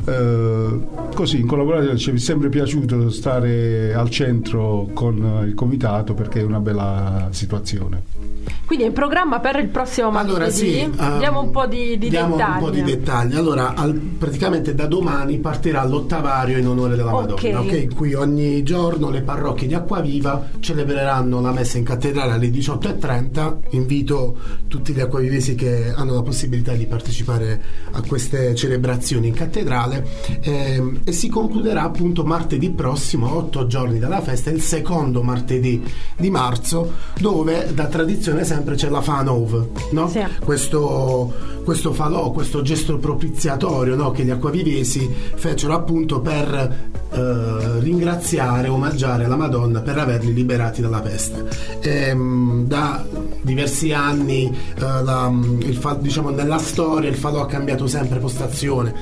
Eh, 0.05 0.79
così 1.15 1.39
in 1.39 1.47
collaborazione 1.47 1.97
ci 1.97 2.11
è 2.11 2.17
sempre 2.17 2.49
piaciuto 2.49 3.09
stare 3.09 3.93
al 3.93 4.09
centro 4.09 4.89
con 4.93 5.45
il 5.45 5.53
comitato 5.53 6.15
perché 6.15 6.41
è 6.41 6.43
una 6.43 6.59
bella 6.59 7.29
situazione. 7.31 8.56
Quindi 8.67 8.83
è 8.83 8.87
in 8.89 8.93
programma 8.93 9.39
per 9.39 9.55
il 9.59 9.69
prossimo 9.69 10.11
martedì. 10.11 10.35
Allora 10.35 10.49
sì, 10.51 10.79
ehm, 10.79 11.19
diamo 11.19 11.41
un 11.41 11.51
po' 11.51 11.67
di, 11.67 11.97
di 11.97 12.09
diamo 12.09 12.35
dettagli. 12.35 12.51
un 12.51 12.59
po' 12.59 12.69
di 12.69 12.83
dettagli. 12.83 13.35
Allora, 13.35 13.73
al- 13.75 13.93
praticamente 13.93 14.75
da 14.75 14.87
domani 14.87 15.37
partirà 15.37 15.85
l'ottavario 15.85 16.57
in 16.57 16.67
onore 16.67 16.97
della. 16.97 17.11
Madonna. 17.11 17.61
ok? 17.61 17.95
Qui 17.95 18.13
ogni 18.13 18.63
giorno 18.63 19.09
le 19.09 19.21
parrocchie 19.21 19.67
di 19.67 19.73
Acquaviva 19.73 20.49
celebreranno 20.59 21.39
la 21.39 21.53
messa 21.53 21.77
in 21.77 21.85
cattedrale 21.85 22.33
alle 22.33 22.49
18.30. 22.49 23.57
Invito 23.69 24.35
tutti 24.67 24.91
gli 24.91 24.99
acquavivesi 24.99 25.55
che 25.55 25.93
hanno 25.95 26.15
la 26.15 26.21
possibilità 26.21 26.73
di 26.73 26.85
partecipare 26.87 27.63
a 27.91 28.01
queste 28.05 28.53
celebrazioni 28.53 29.27
in 29.27 29.33
cattedrale. 29.33 30.05
ehm, 30.41 30.99
e 31.05 31.11
si 31.13 31.29
concluderà 31.29 31.83
appunto 31.83 32.25
martedì 32.25 32.69
prossimo, 32.71 33.33
otto 33.33 33.65
giorni 33.65 33.97
dalla 33.97 34.19
festa, 34.19 34.49
il 34.49 34.59
secondo 34.61 35.23
martedì 35.23 35.81
di 36.17 36.29
marzo, 36.29 36.91
dove 37.17 37.69
da 37.73 37.85
tradizione 37.85 38.43
sempre 38.43 38.55
c'è 38.75 38.89
la 38.89 39.01
Fanov, 39.01 39.67
no? 39.91 40.07
Sì. 40.09 40.23
questo, 40.43 41.33
questo 41.63 41.93
falò, 41.93 42.31
questo 42.31 42.61
gesto 42.61 42.97
propiziatorio 42.97 43.95
no, 43.95 44.11
che 44.11 44.23
gli 44.23 44.29
acquavivesi 44.29 45.09
fecero 45.35 45.73
appunto 45.73 46.21
per 46.21 46.89
eh, 47.09 47.79
ringraziare, 47.79 48.67
omaggiare 48.67 49.27
la 49.27 49.35
Madonna 49.35 49.81
per 49.81 49.97
averli 49.97 50.33
liberati 50.33 50.81
dalla 50.81 50.99
peste. 50.99 51.47
Ehm, 51.81 52.65
da 52.67 53.05
diversi 53.41 53.93
anni 53.93 54.45
eh, 54.47 54.81
la- 54.81 55.31
fa- 55.79 55.97
diciamo, 55.99 56.29
nella 56.29 56.57
storia 56.57 57.09
il 57.09 57.15
falò 57.15 57.41
ha 57.41 57.45
cambiato 57.45 57.87
sempre 57.87 58.19
postazione, 58.19 58.93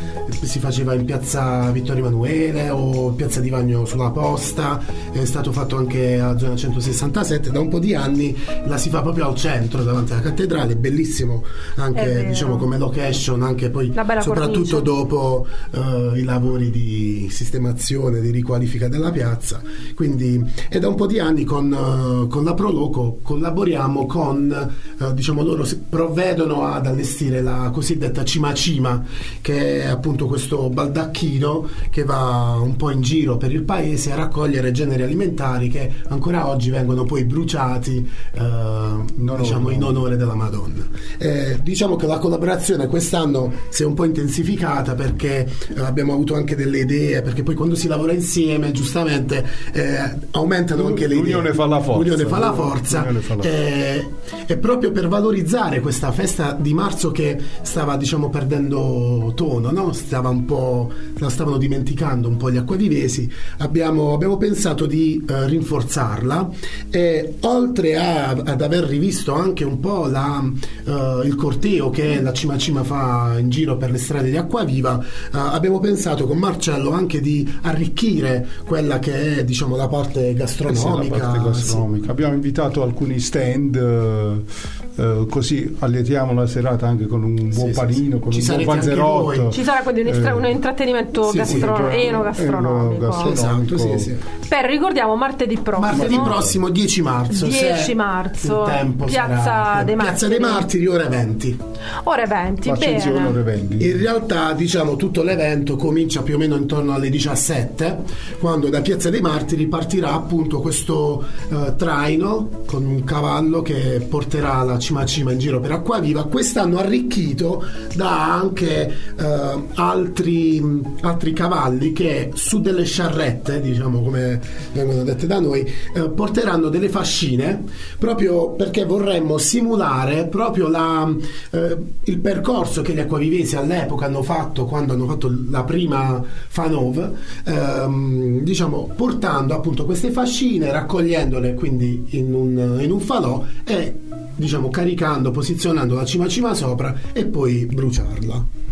si 0.42 0.60
faceva 0.60 0.94
in 0.94 1.06
piazza 1.06 1.70
Vittorio 1.72 2.06
Emanuele 2.06 2.70
o 2.70 3.12
piazza 3.12 3.40
di 3.40 3.50
Vagno 3.50 3.86
sulla 3.86 4.12
Posta, 4.12 4.80
è 5.12 5.26
stato 5.26 5.52
fatto 5.52 5.78
anche 5.78 6.20
a 6.20 6.38
zona 6.38 6.56
167, 6.56 7.52
da 7.52 7.60
un 7.60 7.70
po' 7.70 7.80
di 7.80 7.96
anni 7.96 8.36
la 8.66 8.78
si 8.78 8.90
fa 8.90 9.02
proprio 9.02 9.28
al 9.28 9.36
centro 9.36 9.45
davanti 9.84 10.12
alla 10.14 10.22
cattedrale, 10.22 10.76
bellissimo 10.76 11.44
anche 11.76 12.26
diciamo 12.28 12.58
come 12.58 12.78
location, 12.78 13.44
anche 13.44 13.70
poi 13.70 13.94
soprattutto 14.20 14.82
cornice. 14.82 14.82
dopo 14.82 15.48
eh, 15.72 16.12
i 16.20 16.24
lavori 16.24 16.70
di 16.72 17.28
sistemazione, 17.30 18.22
di 18.22 18.32
riqualifica 18.32 18.88
della 18.88 19.12
piazza. 19.12 19.62
Quindi 19.94 20.44
è 20.70 20.80
da 20.80 20.88
un 20.88 20.96
po' 20.96 21.06
di 21.06 21.20
anni 21.20 21.44
con, 21.44 21.72
eh, 21.72 22.28
con 22.28 22.44
la 22.44 22.54
Proloco 22.54 23.20
collaboriamo 23.22 24.06
con, 24.06 24.52
eh, 25.00 25.14
diciamo 25.14 25.44
loro 25.44 25.68
provvedono 25.90 26.66
ad 26.66 26.88
allestire 26.88 27.42
la 27.42 27.70
cosiddetta 27.72 28.24
Cima 28.24 28.54
Cima, 28.54 29.04
che 29.42 29.84
è 29.84 29.86
appunto 29.86 30.28
questo 30.28 30.70
baldacchino 30.70 31.68
che 31.90 32.04
va 32.04 32.58
un 32.62 32.76
po' 32.76 32.90
in 32.90 33.02
giro 33.02 33.38
per 33.38 33.52
il 33.52 33.64
paese 33.64 34.12
a 34.12 34.16
raccogliere 34.16 34.72
generi 34.72 35.04
alimentari 35.04 35.70
che 35.70 35.92
ancora 36.08 36.48
oggi 36.48 36.70
vengono 36.70 37.04
poi 37.04 37.24
bruciati 37.26 38.10
eh, 38.34 39.04
diciamo, 39.36 39.70
in 39.70 39.84
onore 39.84 40.18
della 40.18 40.36
Madonna. 40.36 40.84
Eh, 41.18 41.60
diciamo 41.62 41.96
che 41.96 42.08
la 42.08 42.18
collaborazione 42.18 42.88
quest'anno 42.88 43.52
si 43.70 43.84
è 43.84 43.86
un 43.86 43.94
po' 43.94 44.06
intensificata 44.06 44.96
perché 44.96 45.50
eh, 45.76 45.82
abbiamo 45.82 46.14
avuto 46.14 46.36
anche 46.36 46.56
delle 46.56 46.80
idee, 46.80 47.22
perché 47.22 47.44
poi 47.44 47.56
quando 47.56 47.76
si 47.76 47.88
lavora 47.88 48.14
insieme 48.14 48.72
giustamente 48.72 49.46
eh, 49.74 49.98
aumentano 50.32 50.88
anche 50.88 51.08
le 51.08 51.16
idee. 51.16 51.24
L'unione 51.24 51.54
fa 51.54 51.66
la 51.66 51.82
forza. 51.82 52.00
L'unione 52.00 52.26
fa 52.26 52.40
la 52.40 52.54
forza. 52.54 53.04
Fa 53.04 53.12
la 53.12 53.20
forza. 53.20 53.50
Eh, 53.50 54.08
e 54.48 54.58
proprio 54.58 54.92
per 54.92 55.08
valorizzare 55.08 55.80
questa 55.80 56.12
festa 56.12 56.56
di 56.60 56.74
marzo 56.74 57.12
che 57.12 57.38
stava 57.62 57.98
diciamo 57.98 58.30
perdendo 58.30 59.32
tono, 59.36 59.72
no? 59.72 59.94
stava 59.94 60.30
un 60.30 60.46
po', 60.46 60.92
la 61.18 61.30
stavano 61.30 61.58
dimenticando 61.58 62.28
un 62.28 62.38
po' 62.38 62.52
gli 62.52 62.58
acquavivesi, 62.58 63.32
abbiamo, 63.58 64.14
abbiamo 64.14 64.38
pensato 64.38 64.86
di 64.86 65.24
eh, 65.28 65.48
rinforzarla 65.48 66.50
e 66.90 67.36
oltre 67.42 67.96
a- 67.98 68.30
ad 68.30 68.62
aver 68.62 68.84
rivisto 68.84 69.25
anche 69.34 69.64
un 69.64 69.80
po' 69.80 70.08
la, 70.08 70.44
eh, 70.86 71.22
il 71.26 71.36
corteo 71.36 71.90
che 71.90 72.22
la 72.22 72.34
Cima 72.34 72.58
Cima 72.58 72.84
fa 72.84 73.36
in 73.38 73.50
giro 73.50 73.78
per 73.78 73.92
le 73.92 73.98
strade 73.98 74.30
di 74.30 74.38
Acquaviva, 74.38 75.00
eh, 75.02 75.06
abbiamo 75.32 75.80
pensato 75.80 76.26
con 76.28 76.38
Marcello 76.38 76.92
anche 76.92 77.20
di 77.22 77.48
arricchire 77.64 78.48
quella 78.66 79.00
che 79.00 79.38
è 79.40 79.44
diciamo 79.44 79.76
la 79.76 79.88
parte 79.88 80.28
Eh 80.28 80.32
sì, 80.32 80.34
gastronomica. 80.36 81.18
la 81.18 81.24
parte 81.28 81.40
gastronomica. 81.50 82.12
Abbiamo 82.12 82.34
invitato 82.34 82.84
alcuni 82.84 83.20
stand, 83.20 83.76
eh, 83.76 85.26
così 85.30 85.76
allietiamo 85.80 86.34
la 86.34 86.48
serata 86.48 86.88
anche 86.88 87.06
con 87.08 87.24
un 87.24 87.36
buon 87.50 87.68
sì, 87.68 87.72
panino, 87.72 88.16
sì. 88.16 88.22
con 88.22 88.32
Ci 88.32 88.40
un 88.40 88.56
buon 88.56 88.66
panzerotto. 88.66 89.52
Ci 89.52 89.64
sarà 89.64 89.82
quindi 89.82 90.02
un, 90.02 90.08
estra- 90.08 90.36
un 90.36 90.46
intrattenimento 90.46 91.24
sì, 91.24 91.32
sì, 91.32 91.38
gastro- 91.60 91.90
enogastronomico. 91.90 93.06
enogastronomico. 93.06 93.74
Esatto, 93.76 93.78
sì, 93.78 94.00
sì. 94.00 94.16
Per 94.48 94.66
ricordiamo 94.66 95.16
martedì 95.16 95.58
prossimo. 95.58 95.86
Martedì 95.88 96.20
prossimo 96.20 96.70
10 96.70 97.02
marzo. 97.02 97.46
10 97.46 97.76
se 97.84 97.96
marzo, 97.96 98.62
il 98.62 98.72
tempo 98.72 99.06
Piazza 99.16 99.42
sarà- 99.44 99.84
dei 99.84 99.96
Piazza 99.96 100.28
dei 100.28 100.40
Martiri. 100.40 100.86
Martiri, 100.86 100.88
ore 100.88 101.08
20. 101.08 101.58
Ore 102.04 102.26
20, 102.26 102.70
L'accensione 102.70 103.18
bene. 103.18 103.30
ore 103.30 103.42
20. 103.44 103.86
In 103.86 103.98
realtà, 103.98 104.54
diciamo, 104.54 104.96
tutto 104.96 105.22
l'evento 105.24 105.76
comincia 105.76 106.22
più 106.22 106.36
o 106.36 106.38
meno 106.38 106.56
intorno 106.56 106.94
alle 106.94 107.10
17, 107.10 107.98
quando 108.40 108.70
da 108.70 108.82
Piazza 108.82 109.10
dei 109.10 109.22
Martiri 109.22 109.68
partirà 109.68 110.14
appunto 110.14 110.60
questo 110.62 111.24
eh, 111.50 111.76
traino 111.76 112.64
con 112.66 112.86
un 112.86 113.04
cavallo 113.04 113.62
che 113.62 114.06
porterà 114.10 114.64
la 114.64 114.78
cima 114.80 115.06
cima 115.06 115.32
in 115.32 115.38
giro 115.40 115.60
per 115.60 115.72
Acquaviva, 115.72 116.24
quest'anno 116.26 116.78
arricchito 116.80 117.64
da 117.96 118.34
anche 118.34 118.88
eh, 119.18 119.64
altri, 119.76 120.82
altri 121.02 121.34
cavalli 121.34 121.92
che 121.94 122.32
su 122.34 122.62
delle 122.62 122.84
sciarrette, 122.84 123.62
diciamo 123.62 124.02
come 124.02 124.40
vengono 124.74 125.04
dette 125.04 125.28
da 125.28 125.40
noi, 125.40 125.62
eh, 125.94 126.10
porteranno 126.10 126.70
delle 126.70 126.90
fascine 126.90 127.64
proprio 128.00 128.50
perché 128.52 128.86
vorremmo 129.06 129.38
simulare 129.38 130.26
proprio 130.26 130.68
la, 130.68 131.08
eh, 131.52 131.78
il 132.06 132.18
percorso 132.18 132.82
che 132.82 132.94
gli 132.94 133.00
acquavivesi 133.00 133.56
all'epoca 133.56 134.06
hanno 134.06 134.24
fatto 134.24 134.66
quando 134.66 134.94
hanno 134.94 135.06
fatto 135.06 135.32
la 135.50 135.64
prima 135.64 136.24
Fanov, 136.48 137.12
ehm, 137.46 138.40
diciamo 138.40 138.90
portando 138.96 139.54
appunto 139.54 139.86
queste 139.86 140.10
fascine, 140.10 140.72
raccogliendole 140.72 141.54
quindi 141.54 142.06
in 142.10 142.34
un, 142.34 142.80
in 142.82 142.92
un 142.92 143.00
falò 143.00 143.44
e 143.64 143.94
diciamo 144.36 144.70
caricando, 144.70 145.30
posizionando 145.30 145.94
la 145.94 146.06
cima 146.06 146.28
cima 146.28 146.56
sopra 146.56 146.96
e 147.14 147.26
poi 147.26 147.68
bruciarla. 147.68 148.65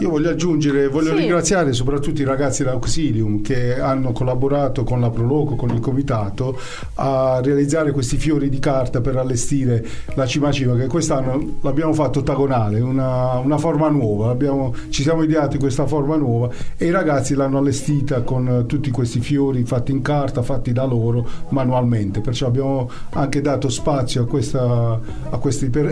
Io 0.00 0.08
voglio 0.08 0.30
aggiungere, 0.30 0.88
voglio 0.88 1.10
Sì. 1.10 1.18
ringraziare 1.18 1.72
soprattutto 1.74 2.22
i 2.22 2.24
ragazzi 2.24 2.62
dell'Auxilium 2.64 3.42
che 3.42 3.78
hanno 3.78 4.12
collaborato 4.12 4.82
con 4.82 4.98
la 5.00 5.10
Proloco, 5.10 5.56
con 5.56 5.68
il 5.70 5.80
comitato 5.80 6.58
a 6.94 7.40
realizzare 7.42 7.92
questi 7.92 8.16
fiori 8.16 8.48
di 8.48 8.58
carta 8.58 9.02
per 9.02 9.16
allestire 9.16 9.84
la 10.14 10.24
Cima 10.26 10.50
Cima 10.52 10.74
che 10.74 10.86
quest'anno 10.86 11.58
l'abbiamo 11.60 11.92
fatto 11.92 12.20
ottagonale, 12.20 12.80
una, 12.80 13.38
una 13.38 13.58
forma 13.58 13.88
nuova, 13.88 14.30
Abbiamo- 14.30 14.74
ci 14.88 15.02
siamo 15.02 15.22
ideati 15.22 15.58
questa 15.58 15.86
forma 15.86 16.16
nuova 16.16 16.48
e 16.78 16.86
i 16.86 16.90
ragazzi 16.90 17.34
l'hanno 17.34 17.58
allestita 17.58 18.22
con 18.22 18.64
tutti 18.66 18.90
questi 18.90 19.20
fiori 19.20 19.64
fatti 19.64 19.92
in 19.92 20.00
carta, 20.00 20.40
fatti 20.42 20.72
da 20.72 20.84
loro 20.84 21.26
manualmente, 21.50 22.20
perciò 22.20 22.46
abbiamo 22.46 22.88
anche 23.10 23.42
dato 23.42 23.68
spazio 23.68 24.22
a, 24.22 24.26
questa- 24.26 24.98
a 25.28 25.36
questi, 25.36 25.68
per- 25.68 25.86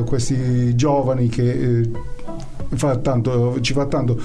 eh, 0.00 0.04
questi 0.06 0.74
giovani 0.74 1.28
che... 1.28 1.50
eh, 1.50 1.90
fa 2.74 2.96
tanto- 2.96 3.60
ci 3.60 3.72
fa 3.72 3.86
tanto 3.86 4.18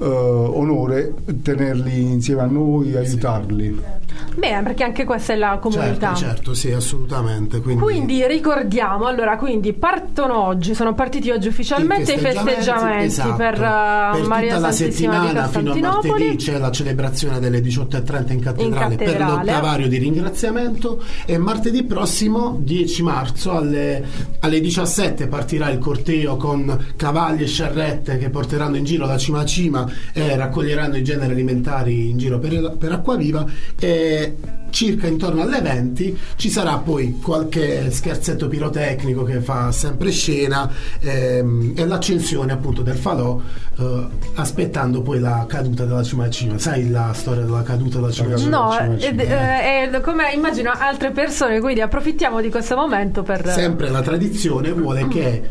eh, 0.00 0.04
onore 0.04 1.14
tenerli 1.42 2.00
insieme 2.12 2.42
a 2.42 2.46
noi, 2.46 2.96
aiutarli. 2.96 4.00
Bene, 4.34 4.62
perché 4.62 4.84
anche 4.84 5.04
questa 5.04 5.32
è 5.32 5.36
la 5.36 5.58
comunità. 5.60 6.14
Certo, 6.14 6.34
certo, 6.34 6.54
sì, 6.54 6.70
assolutamente. 6.70 7.60
Quindi, 7.60 7.82
Quindi 7.82 8.26
ricordiamo, 8.26 9.06
allora, 9.06 9.36
quindi 9.36 9.72
partono 9.72 10.46
oggi, 10.46 10.74
sono 10.74 10.94
partiti 10.94 11.30
oggi 11.30 11.48
ufficialmente 11.48 12.14
i 12.14 12.18
festeggiamenti, 12.18 13.04
esatto. 13.06 13.34
per, 13.34 13.54
uh, 13.54 14.16
Per 14.16 14.26
Maria 14.26 14.54
tutta 14.54 14.66
la 14.66 14.72
Santissima 14.72 15.20
di 15.20 15.26
settimana 15.26 15.48
fino 15.48 15.72
a 15.72 16.00
martedì 16.02 16.36
c'è 16.36 16.58
la 16.58 16.70
celebrazione 16.70 17.40
delle 17.40 17.60
18.30 17.60 18.32
in 18.32 18.40
cattedrale, 18.40 18.92
In 18.92 18.96
per 18.96 19.06
cattedrale. 19.06 19.44
l'ottavario 19.44 19.88
di 19.88 19.98
ringraziamento 19.98 21.02
e 21.26 21.38
martedì 21.38 21.82
prossimo 21.84 22.56
10 22.60 23.02
marzo 23.02 23.52
alle, 23.52 24.04
alle 24.40 24.60
17 24.60 25.26
partirà 25.26 25.68
il 25.70 25.78
corteo 25.78 26.36
con 26.36 26.92
cavalli 26.96 27.42
e 27.42 27.46
sciarrette 27.46 27.91
che 28.00 28.30
porteranno 28.30 28.76
in 28.76 28.84
giro 28.84 29.06
da 29.06 29.16
cima 29.16 29.40
a 29.40 29.44
cima 29.44 29.90
e 30.12 30.36
raccoglieranno 30.36 30.96
i 30.96 31.04
generi 31.04 31.32
alimentari 31.32 32.10
in 32.10 32.18
giro 32.18 32.38
per, 32.38 32.76
per 32.78 32.92
Acquaviva 32.92 33.44
e 33.78 34.36
circa 34.70 35.06
intorno 35.06 35.42
alle 35.42 35.60
20 35.60 36.18
ci 36.36 36.48
sarà 36.48 36.78
poi 36.78 37.18
qualche 37.20 37.90
scherzetto 37.90 38.48
pirotecnico 38.48 39.22
che 39.22 39.40
fa 39.40 39.70
sempre 39.70 40.10
scena 40.10 40.70
ehm, 40.98 41.74
e 41.76 41.86
l'accensione 41.86 42.52
appunto 42.52 42.80
del 42.82 42.96
falò 42.96 43.38
eh, 43.78 44.06
aspettando 44.34 45.02
poi 45.02 45.20
la 45.20 45.44
caduta 45.46 45.84
della 45.84 46.02
cima 46.02 46.24
a 46.24 46.30
cima 46.30 46.58
sai 46.58 46.88
la 46.90 47.12
storia 47.12 47.44
della 47.44 47.62
caduta 47.62 47.98
della 47.98 48.10
cima 48.10 48.34
a 48.34 48.38
cima? 48.38 48.58
No, 48.58 48.96
Ci 48.98 49.06
ed- 49.06 49.16
mangi. 49.16 49.30
eh, 49.30 49.90
è 49.90 50.00
come 50.00 50.32
immagino 50.32 50.72
altre 50.76 51.10
persone, 51.10 51.60
quindi 51.60 51.80
approfittiamo 51.80 52.40
di 52.40 52.50
questo 52.50 52.74
momento 52.74 53.22
per... 53.22 53.46
sempre 53.48 53.90
la 53.90 54.00
tradizione 54.00 54.72
vuole 54.72 55.06
che 55.08 55.42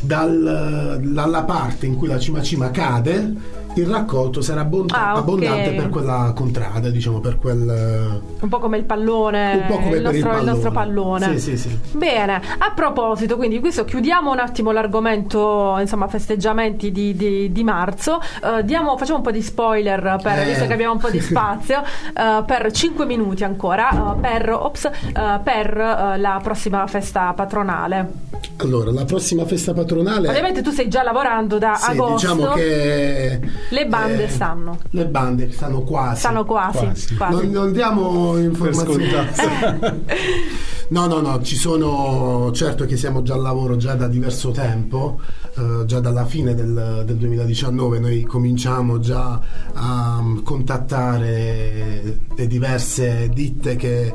dal- 0.00 1.00
dalla 1.02 1.42
parte 1.44 1.86
in 1.86 1.96
cui 1.96 2.08
la 2.08 2.18
cima 2.18 2.42
cima 2.42 2.70
cade 2.70 3.58
il 3.74 3.86
raccolto 3.86 4.40
sarà 4.40 4.62
abbond- 4.62 4.90
Ah, 4.92 5.12
ok. 5.12 5.18
abbondante 5.18 5.70
per 5.72 5.88
quella 5.90 6.32
contrada 6.34 6.90
diciamo 6.90 7.20
per 7.20 7.38
quel 7.38 8.20
Un 8.40 8.48
po' 8.48 8.58
come 8.58 8.76
il 8.76 8.84
pallone, 8.84 9.52
un 9.54 9.66
po' 9.66 9.78
come 9.78 9.96
il, 9.96 10.02
nostro, 10.02 10.32
il 10.32 10.38
il 10.38 10.44
nostro 10.44 10.70
pallone. 10.72 11.18
pallone. 11.26 11.38
Sì, 11.38 11.56
sì, 11.56 11.68
sì. 11.68 11.78
Bene, 11.96 12.40
a 12.58 12.72
proposito, 12.74 13.36
quindi 13.36 13.60
questo 13.60 13.84
chiudiamo 13.84 14.30
un 14.32 14.38
attimo 14.38 14.70
l'argomento, 14.72 15.76
insomma, 15.80 16.08
festeggiamenti 16.08 16.90
di, 16.90 17.14
di- 17.14 17.52
di 17.52 17.62
marzo. 17.64 18.20
Eh, 18.42 18.64
diamo- 18.64 18.96
facciamo 18.96 19.18
un 19.18 19.24
po' 19.24 19.30
di 19.30 19.42
spoiler, 19.42 20.18
per, 20.22 20.38
Eh. 20.40 20.44
visto 20.46 20.66
che 20.66 20.72
abbiamo 20.72 20.92
un 20.94 20.98
po' 20.98 21.10
di 21.10 21.20
spazio, 21.22 21.82
eh, 21.82 22.42
per 22.44 22.70
5 22.72 23.06
minuti 23.06 23.44
ancora, 23.44 23.90
eh, 24.16 24.20
per, 24.20 24.50
ops, 24.52 24.84
eh, 24.84 25.40
per 25.42 25.76
eh, 25.78 26.18
la 26.18 26.40
prossima 26.42 26.86
festa 26.86 27.32
patronale. 27.34 28.28
allora 28.56 28.90
la 28.90 29.04
prossima 29.04 29.44
festa 29.44 29.72
patronale 29.74 30.28
Ovviamente 30.28 30.62
tu 30.62 30.70
stai 30.70 30.88
già 30.88 31.02
lavorando 31.02 31.58
da 31.58 31.74
Sì, 31.76 31.90
agosto. 31.90 32.14
diciamo 32.34 32.52
che 32.54 33.32
eh, 33.32 33.40
Le 33.68 33.86
bande 33.86 34.28
stanno. 34.28 34.78
Le 34.90 35.06
bande 35.06 35.52
stanno 35.52 35.82
quasi. 35.82 36.20
Stanno 36.20 36.44
quasi. 36.44 36.78
Quasi. 36.78 37.14
quasi. 37.16 37.34
Non, 37.34 37.50
non 37.50 37.72
diamo 37.72 38.36
informazioni. 38.38 39.08
No, 40.90 41.06
no, 41.06 41.20
no, 41.20 41.40
ci 41.42 41.54
sono, 41.54 42.50
certo 42.52 42.84
che 42.84 42.96
siamo 42.96 43.22
già 43.22 43.34
al 43.34 43.42
lavoro 43.42 43.76
già 43.76 43.94
da 43.94 44.08
diverso 44.08 44.50
tempo, 44.50 45.20
eh, 45.56 45.84
già 45.86 46.00
dalla 46.00 46.24
fine 46.24 46.52
del, 46.52 47.04
del 47.06 47.14
2019 47.16 48.00
noi 48.00 48.22
cominciamo 48.24 48.98
già 48.98 49.40
a 49.72 50.20
mm, 50.20 50.42
contattare 50.42 52.18
le 52.34 52.46
diverse 52.48 53.28
ditte 53.32 53.76
che 53.76 54.06
eh, 54.06 54.12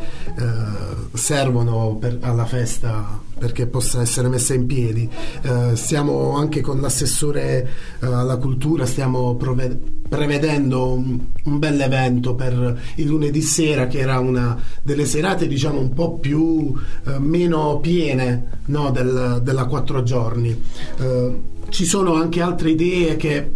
servono 1.14 1.96
per- 1.96 2.18
alla 2.20 2.46
festa 2.46 3.22
perché 3.38 3.68
possa 3.68 4.02
essere 4.02 4.28
messa 4.28 4.54
in 4.54 4.66
piedi. 4.66 5.10
Eh, 5.42 5.76
stiamo 5.76 6.36
anche 6.36 6.62
con 6.62 6.80
l'assessore 6.80 7.68
eh, 8.02 8.06
alla 8.06 8.38
cultura, 8.38 8.86
stiamo 8.86 9.36
prove- 9.36 9.80
prevedendo 10.08 10.94
un, 10.94 11.20
un 11.44 11.60
bel 11.60 11.80
evento 11.82 12.36
per 12.36 12.80
il 12.96 13.06
lunedì 13.08 13.42
sera 13.42 13.88
che 13.88 14.00
era 14.00 14.20
una 14.20 14.56
delle 14.84 15.06
serate 15.06 15.48
diciamo 15.48 15.80
un 15.80 15.94
po' 15.94 16.20
più 16.20 16.74
eh, 17.08 17.18
meno 17.20 17.80
piene 17.80 18.60
no, 18.66 18.92
del- 18.92 19.42
della 19.44 19.66
quattro 19.66 20.04
giorni 20.04 20.56
Eh, 21.00 21.42
ci 21.70 21.86
sono 21.86 22.14
anche 22.14 22.40
altre 22.42 22.70
idee 22.70 23.16
che 23.16 23.52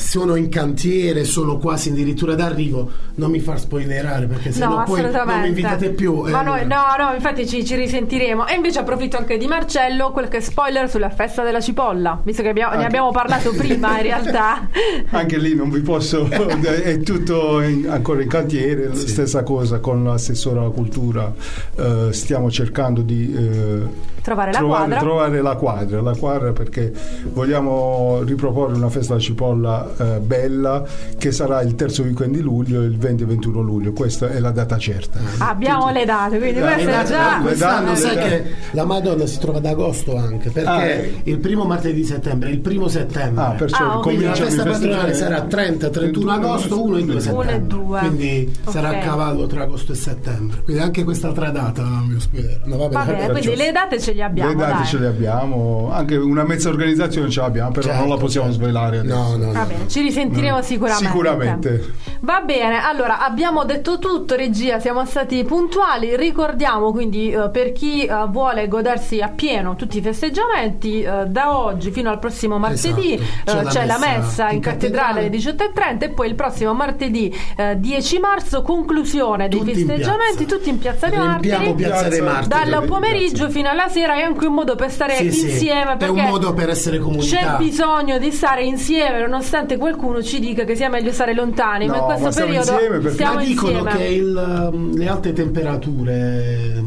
sono 0.00 0.34
in 0.34 0.48
cantiere, 0.48 1.24
sono 1.24 1.58
quasi 1.58 1.90
addirittura 1.90 2.34
d'arrivo. 2.34 2.90
Non 3.16 3.30
mi 3.30 3.38
far 3.40 3.60
spoilerare 3.60 4.26
perché 4.26 4.50
se 4.50 4.64
No, 4.64 4.82
poi 4.86 4.98
assolutamente. 5.00 5.32
non 5.32 5.40
mi 5.42 5.48
invitate 5.48 5.90
più. 5.90 6.24
eh, 6.26 6.30
Ma 6.30 6.42
noi, 6.42 6.66
no, 6.66 6.80
no, 6.98 7.14
infatti 7.14 7.46
ci, 7.46 7.64
ci 7.64 7.74
risentiremo. 7.76 8.46
E 8.46 8.54
invece 8.54 8.78
approfitto 8.80 9.16
anche 9.18 9.36
di 9.36 9.46
Marcello, 9.46 10.10
qualche 10.10 10.40
spoiler 10.40 10.88
sulla 10.88 11.10
festa 11.10 11.42
della 11.44 11.60
cipolla, 11.60 12.18
visto 12.24 12.42
che 12.42 12.48
abbiamo- 12.48 12.74
ne 12.76 12.84
abbiamo 12.86 13.10
parlato 13.10 13.52
prima 13.54 13.96
in 13.98 14.02
realtà. 14.02 14.68
Anche 15.10 15.36
lì 15.38 15.54
non 15.54 15.70
vi 15.70 15.80
posso, 15.80 16.26
è 16.30 16.98
tutto 17.00 17.60
in- 17.60 17.88
ancora 17.88 18.22
in 18.22 18.28
cantiere, 18.28 18.88
la 18.88 18.94
stessa 18.94 19.42
cosa 19.42 19.80
con 19.80 20.02
l'assessore 20.04 20.58
alla 20.60 20.70
cultura, 20.70 21.32
eh, 21.76 22.08
stiamo 22.12 22.50
cercando 22.50 23.02
di 23.02 23.34
eh, 23.36 24.08
Trovare 24.22 24.52
la 24.52 24.58
trovare, 24.58 24.80
quadra. 24.84 24.98
trovare 24.98 25.42
la 25.42 25.56
quadra, 25.56 26.00
la 26.02 26.14
quadra 26.14 26.52
perché 26.52 26.92
vogliamo 27.32 28.20
riproporre 28.22 28.74
una 28.74 28.90
festa 28.90 29.14
alla 29.14 29.22
cipolla 29.22 29.89
eh, 29.96 30.18
bella 30.20 30.84
che 31.18 31.32
sarà 31.32 31.60
il 31.62 31.74
terzo 31.74 32.02
weekend 32.02 32.34
di 32.34 32.40
luglio, 32.40 32.82
il 32.82 32.96
20 32.98 33.22
e 33.22 33.26
21 33.26 33.60
luglio, 33.60 33.92
questa 33.92 34.28
è 34.28 34.38
la 34.40 34.50
data 34.50 34.78
certa. 34.78 35.18
Abbiamo 35.38 35.90
le 35.90 36.04
date, 36.04 36.38
quindi 36.38 36.58
Eh, 36.58 36.62
questo 36.62 36.86
Le 36.90 37.00
è 37.00 37.04
già... 37.04 37.38
Quest'anno 37.40 37.94
sai 37.94 38.16
che 38.16 38.44
la 38.72 38.84
Madonna 38.84 39.26
si 39.26 39.38
trova 39.38 39.58
ad 39.58 39.66
agosto 39.66 40.16
anche 40.16 40.50
perché 40.50 40.68
Ah, 40.68 40.84
eh. 40.84 41.20
il 41.24 41.38
primo 41.38 41.64
martedì 41.64 41.94
di 42.00 42.04
settembre, 42.04 42.50
il 42.50 42.60
primo 42.60 42.88
settembre. 42.88 43.42
Ah, 43.44 43.50
perciò 43.50 43.78
Ah, 43.84 43.96
ok. 43.98 44.02
Quindi 44.02 44.24
la 44.24 44.34
festa 44.34 44.64
patronale 44.64 45.14
sarà 45.14 45.40
30, 45.42 45.88
31 45.90 46.32
agosto, 46.32 46.82
1 46.82 46.96
e 46.96 47.02
2 47.02 47.10
Uno 47.12 47.20
settembre. 47.20 47.54
e 47.54 47.60
due. 47.60 47.98
Quindi 48.00 48.52
Ok. 48.64 48.72
sarà 48.72 48.88
a 48.90 48.98
cavallo 48.98 49.46
tra 49.46 49.62
agosto 49.62 49.92
e 49.92 49.94
settembre. 49.94 50.62
Quindi 50.64 50.82
anche 50.82 51.04
quest'altra 51.04 51.50
data 51.50 51.82
non 51.82 52.06
mi 52.06 52.20
spiego. 52.20 52.48
No, 52.64 52.76
va 52.76 52.88
bene, 52.88 52.92
Va 52.92 53.04
bene, 53.04 53.18
ragione. 53.26 53.40
quindi 53.40 53.56
le 53.62 53.72
date 53.72 54.00
ce 54.00 54.12
le 54.12 54.22
abbiamo. 54.22 54.50
le 54.50 54.56
date 54.56 54.72
dai. 54.72 54.84
ce 54.86 54.98
le 54.98 55.06
abbiamo, 55.06 55.90
anche 55.92 56.16
una 56.16 56.44
mezza 56.44 56.68
organizzazione 56.68 57.30
ce 57.30 57.40
l'abbiamo, 57.40 57.70
però 57.70 57.86
Certo, 57.88 58.00
non 58.00 58.08
la 58.10 58.16
possiamo 58.16 58.46
certo. 58.48 58.62
svelare 58.62 58.98
adesso. 58.98 59.14
No, 59.16 59.36
no, 59.36 59.52
no. 59.52 59.52
Bene, 59.70 59.88
ci 59.88 60.00
risentiremo 60.02 60.58
Mm. 60.58 60.62
sicuramente. 60.62 61.06
Sicuramente. 61.06 61.92
Va 62.20 62.40
bene, 62.40 62.82
allora 62.84 63.20
abbiamo 63.20 63.64
detto 63.64 63.98
tutto, 63.98 64.34
regia, 64.34 64.78
siamo 64.80 65.04
stati 65.06 65.42
puntuali. 65.44 66.16
Ricordiamo 66.16 66.90
quindi 66.92 67.30
eh, 67.30 67.48
per 67.50 67.72
chi 67.72 68.04
eh, 68.04 68.26
vuole 68.28 68.66
godersi 68.68 69.20
appieno 69.20 69.76
tutti 69.76 69.98
i 69.98 70.00
festeggiamenti, 70.02 71.02
eh, 71.02 71.26
da 71.26 71.56
oggi 71.56 71.90
fino 71.92 72.10
al 72.10 72.18
prossimo 72.18 72.58
martedì 72.58 73.14
Esatto. 73.44 73.68
eh, 73.68 73.70
c'è, 73.70 73.86
la 73.86 73.98
messa 73.98 74.48
in, 74.48 74.56
in 74.56 74.60
cattedrale 74.60 75.20
alle 75.20 75.30
18.30 75.30 76.02
e 76.02 76.08
poi 76.10 76.28
il 76.28 76.34
prossimo 76.34 76.74
martedì 76.74 77.34
eh, 77.56 77.78
10 77.78 78.18
marzo 78.18 78.62
conclusione 78.62 79.48
dei 79.48 79.58
Tutti 79.58 79.70
in 79.70 79.76
festeggiamenti, 79.86 80.44
piazza. 80.44 80.56
tutti 80.56 80.68
in 80.68 80.78
Piazza 80.78 81.06
dei 81.08 81.18
Martiri. 81.18 81.74
Piazza 81.74 82.08
dei 82.08 82.20
Martiri. 82.20 82.70
Dal 82.70 82.84
pomeriggio 82.86 83.48
fino 83.50 83.68
alla 83.68 83.88
sera 83.88 84.14
è 84.14 84.22
anche 84.22 84.46
un 84.46 84.54
modo 84.54 84.74
per 84.74 84.90
stare 84.90 85.14
Sì, 85.16 85.30
sì. 85.32 85.44
insieme 85.50 85.92
È 85.92 85.96
perché 85.96 86.20
un 86.20 86.26
modo 86.28 86.52
per 86.54 86.68
essere 86.70 86.98
comunità. 86.98 87.36
c'è 87.36 87.56
bisogno 87.56 88.18
di 88.18 88.30
stare 88.32 88.64
insieme 88.64 89.20
nonostante 89.20 89.58
qualcuno 89.76 90.22
ci 90.22 90.40
dica 90.40 90.64
che 90.64 90.74
sia 90.76 90.88
meglio 90.88 91.12
stare 91.12 91.34
lontani 91.34 91.86
ma 91.86 91.94
in 91.94 92.00
No, 92.00 92.06
questo 92.06 92.24
ma 92.28 92.34
periodo 92.46 92.72
insieme 92.72 92.98
perché- 92.98 93.10
stiamo 93.12 93.34
Ma 93.34 93.44
dicono 93.44 93.78
insieme. 93.78 93.96
che 93.96 94.04
il, 94.04 94.92
le 94.94 95.08
alte 95.08 95.32
temperature 95.32 96.82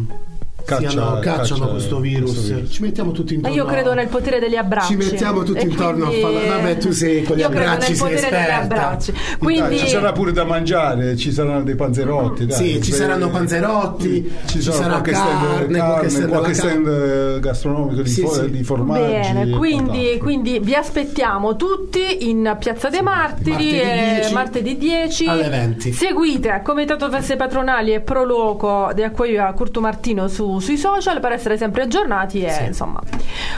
Caccia- 0.65 0.89
siano- 0.89 1.19
cacciano 1.19 1.59
caccia 1.59 1.65
questo 1.71 1.99
virus. 1.99 2.31
questo 2.33 2.53
virus. 2.55 2.71
Ci 2.71 2.81
mettiamo 2.81 3.11
tutti 3.11 3.33
ma 3.37 3.49
intorno. 3.49 3.55
io 3.57 3.65
credo 3.65 3.93
nel 3.93 4.07
potere 4.07 4.39
degli 4.39 4.55
abbracci 4.55 4.87
Ci 4.87 4.95
mettiamo 4.95 5.43
tutti 5.43 5.59
E 5.59 5.63
intorno 5.69 6.05
a 6.05 6.07
quindi- 6.07 6.21
fare- 6.21 6.47
vabbè, 6.47 6.77
tu 6.77 6.91
sei 6.91 7.23
con 7.23 7.35
gli 7.35 7.39
io 7.39 7.49
credo 7.49 7.65
abbracci, 7.71 7.89
nel 7.89 7.97
sei 7.97 8.09
potere 8.09 8.29
degli 8.29 8.39
esperta. 8.39 8.97
Dai, 8.97 9.37
quindi 9.39 9.77
ci 9.79 9.87
sarà 9.87 10.11
pure 10.13 10.31
da 10.31 10.43
mangiare, 10.45 11.15
ci 11.17 11.31
saranno 11.31 11.63
dei 11.63 11.75
panzerotti. 11.75 12.45
Dai. 12.45 12.57
Sì, 12.57 12.81
ci 12.81 12.91
Beh, 12.91 12.95
saranno 12.97 13.29
panzerotti, 13.29 14.31
ci, 14.45 14.61
ci 14.61 14.71
sarà 14.71 14.87
qualche 14.99 15.13
stand, 15.13 15.41
carne, 15.41 15.77
carne, 15.77 15.77
qualche 15.79 16.09
stand 16.09 16.29
qualche 16.29 16.53
stand, 16.53 16.87
eh, 16.87 17.39
gastronomico 17.39 18.01
di, 18.01 18.09
Sì, 18.09 18.21
fo- 18.21 18.33
sì. 18.33 18.49
di 18.49 18.63
formaggi. 18.63 19.01
Bene, 19.11 19.49
quindi, 19.57 20.17
quindi 20.19 20.59
vi 20.59 20.73
aspettiamo 20.75 21.55
tutti 21.55 22.29
in 22.29 22.55
Piazza 22.59 22.89
dei 22.89 23.01
Martiri 23.01 23.51
Martedì 23.51 23.79
eh, 23.79 24.13
10 24.21 24.33
martedì 24.33 24.77
10 24.77 25.25
alle 25.27 25.49
20. 25.49 25.91
Seguite 25.93 26.61
Comitato 26.63 27.09
Feste 27.09 27.35
Patronali 27.35 27.93
e 27.93 27.99
Proloco 27.99 28.91
di 28.93 29.03
Acquaio 29.03 29.51
Curto 29.53 29.81
Martino 29.81 30.27
su- 30.27 30.52
sui 30.59 30.77
social 30.77 31.19
per 31.19 31.31
essere 31.33 31.57
sempre 31.57 31.83
aggiornati 31.83 32.41
e 32.43 32.65
insomma. 32.65 33.01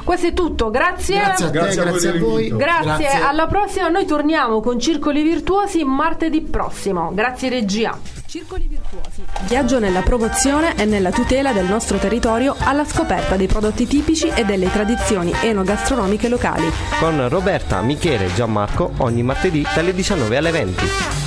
Questo 0.04 0.28
è 0.28 0.34
tutto, 0.34 0.70
grazie. 0.70 1.18
Grazie 1.18 1.46
a 1.46 1.50
te, 1.50 1.58
Grazie 1.60 1.82
a 1.82 1.84
voi 1.84 1.92
grazie 1.92 2.10
a 2.10 2.12
voi. 2.12 2.22
dell'invito. 2.22 2.56
Grazie, 2.58 3.08
alla 3.22 3.48
prossima. 3.48 3.88
Noi 3.90 4.06
torniamo 4.06 4.62
con 4.62 4.80
Circoli 4.80 5.24
Virtuosi 5.24 5.84
martedì 5.84 6.42
prossimo. 6.42 7.12
Grazie 7.14 7.50
regia. 7.50 7.98
Circoli 8.28 8.68
Virtuosi. 8.68 9.24
Viaggio 9.48 9.80
nella 9.80 10.02
promozione 10.02 10.76
e 10.76 10.86
nella 10.86 11.12
tutela 11.12 11.54
del 11.54 11.66
nostro 11.66 11.98
territorio 11.98 12.56
alla 12.60 12.84
scoperta 12.84 13.36
dei 13.36 13.48
prodotti 13.48 13.88
tipici 13.88 14.28
e 14.28 14.44
delle 14.44 14.70
tradizioni 14.72 15.34
enogastronomiche 15.42 16.28
locali. 16.28 16.70
Con 17.00 17.30
Roberta, 17.30 17.82
Michele 17.82 18.26
e 18.26 18.34
Gianmarco 18.34 18.92
ogni 18.98 19.24
martedì 19.24 19.66
dalle 19.74 19.94
19 19.94 20.38
alle 20.38 20.52
20. 20.52 21.25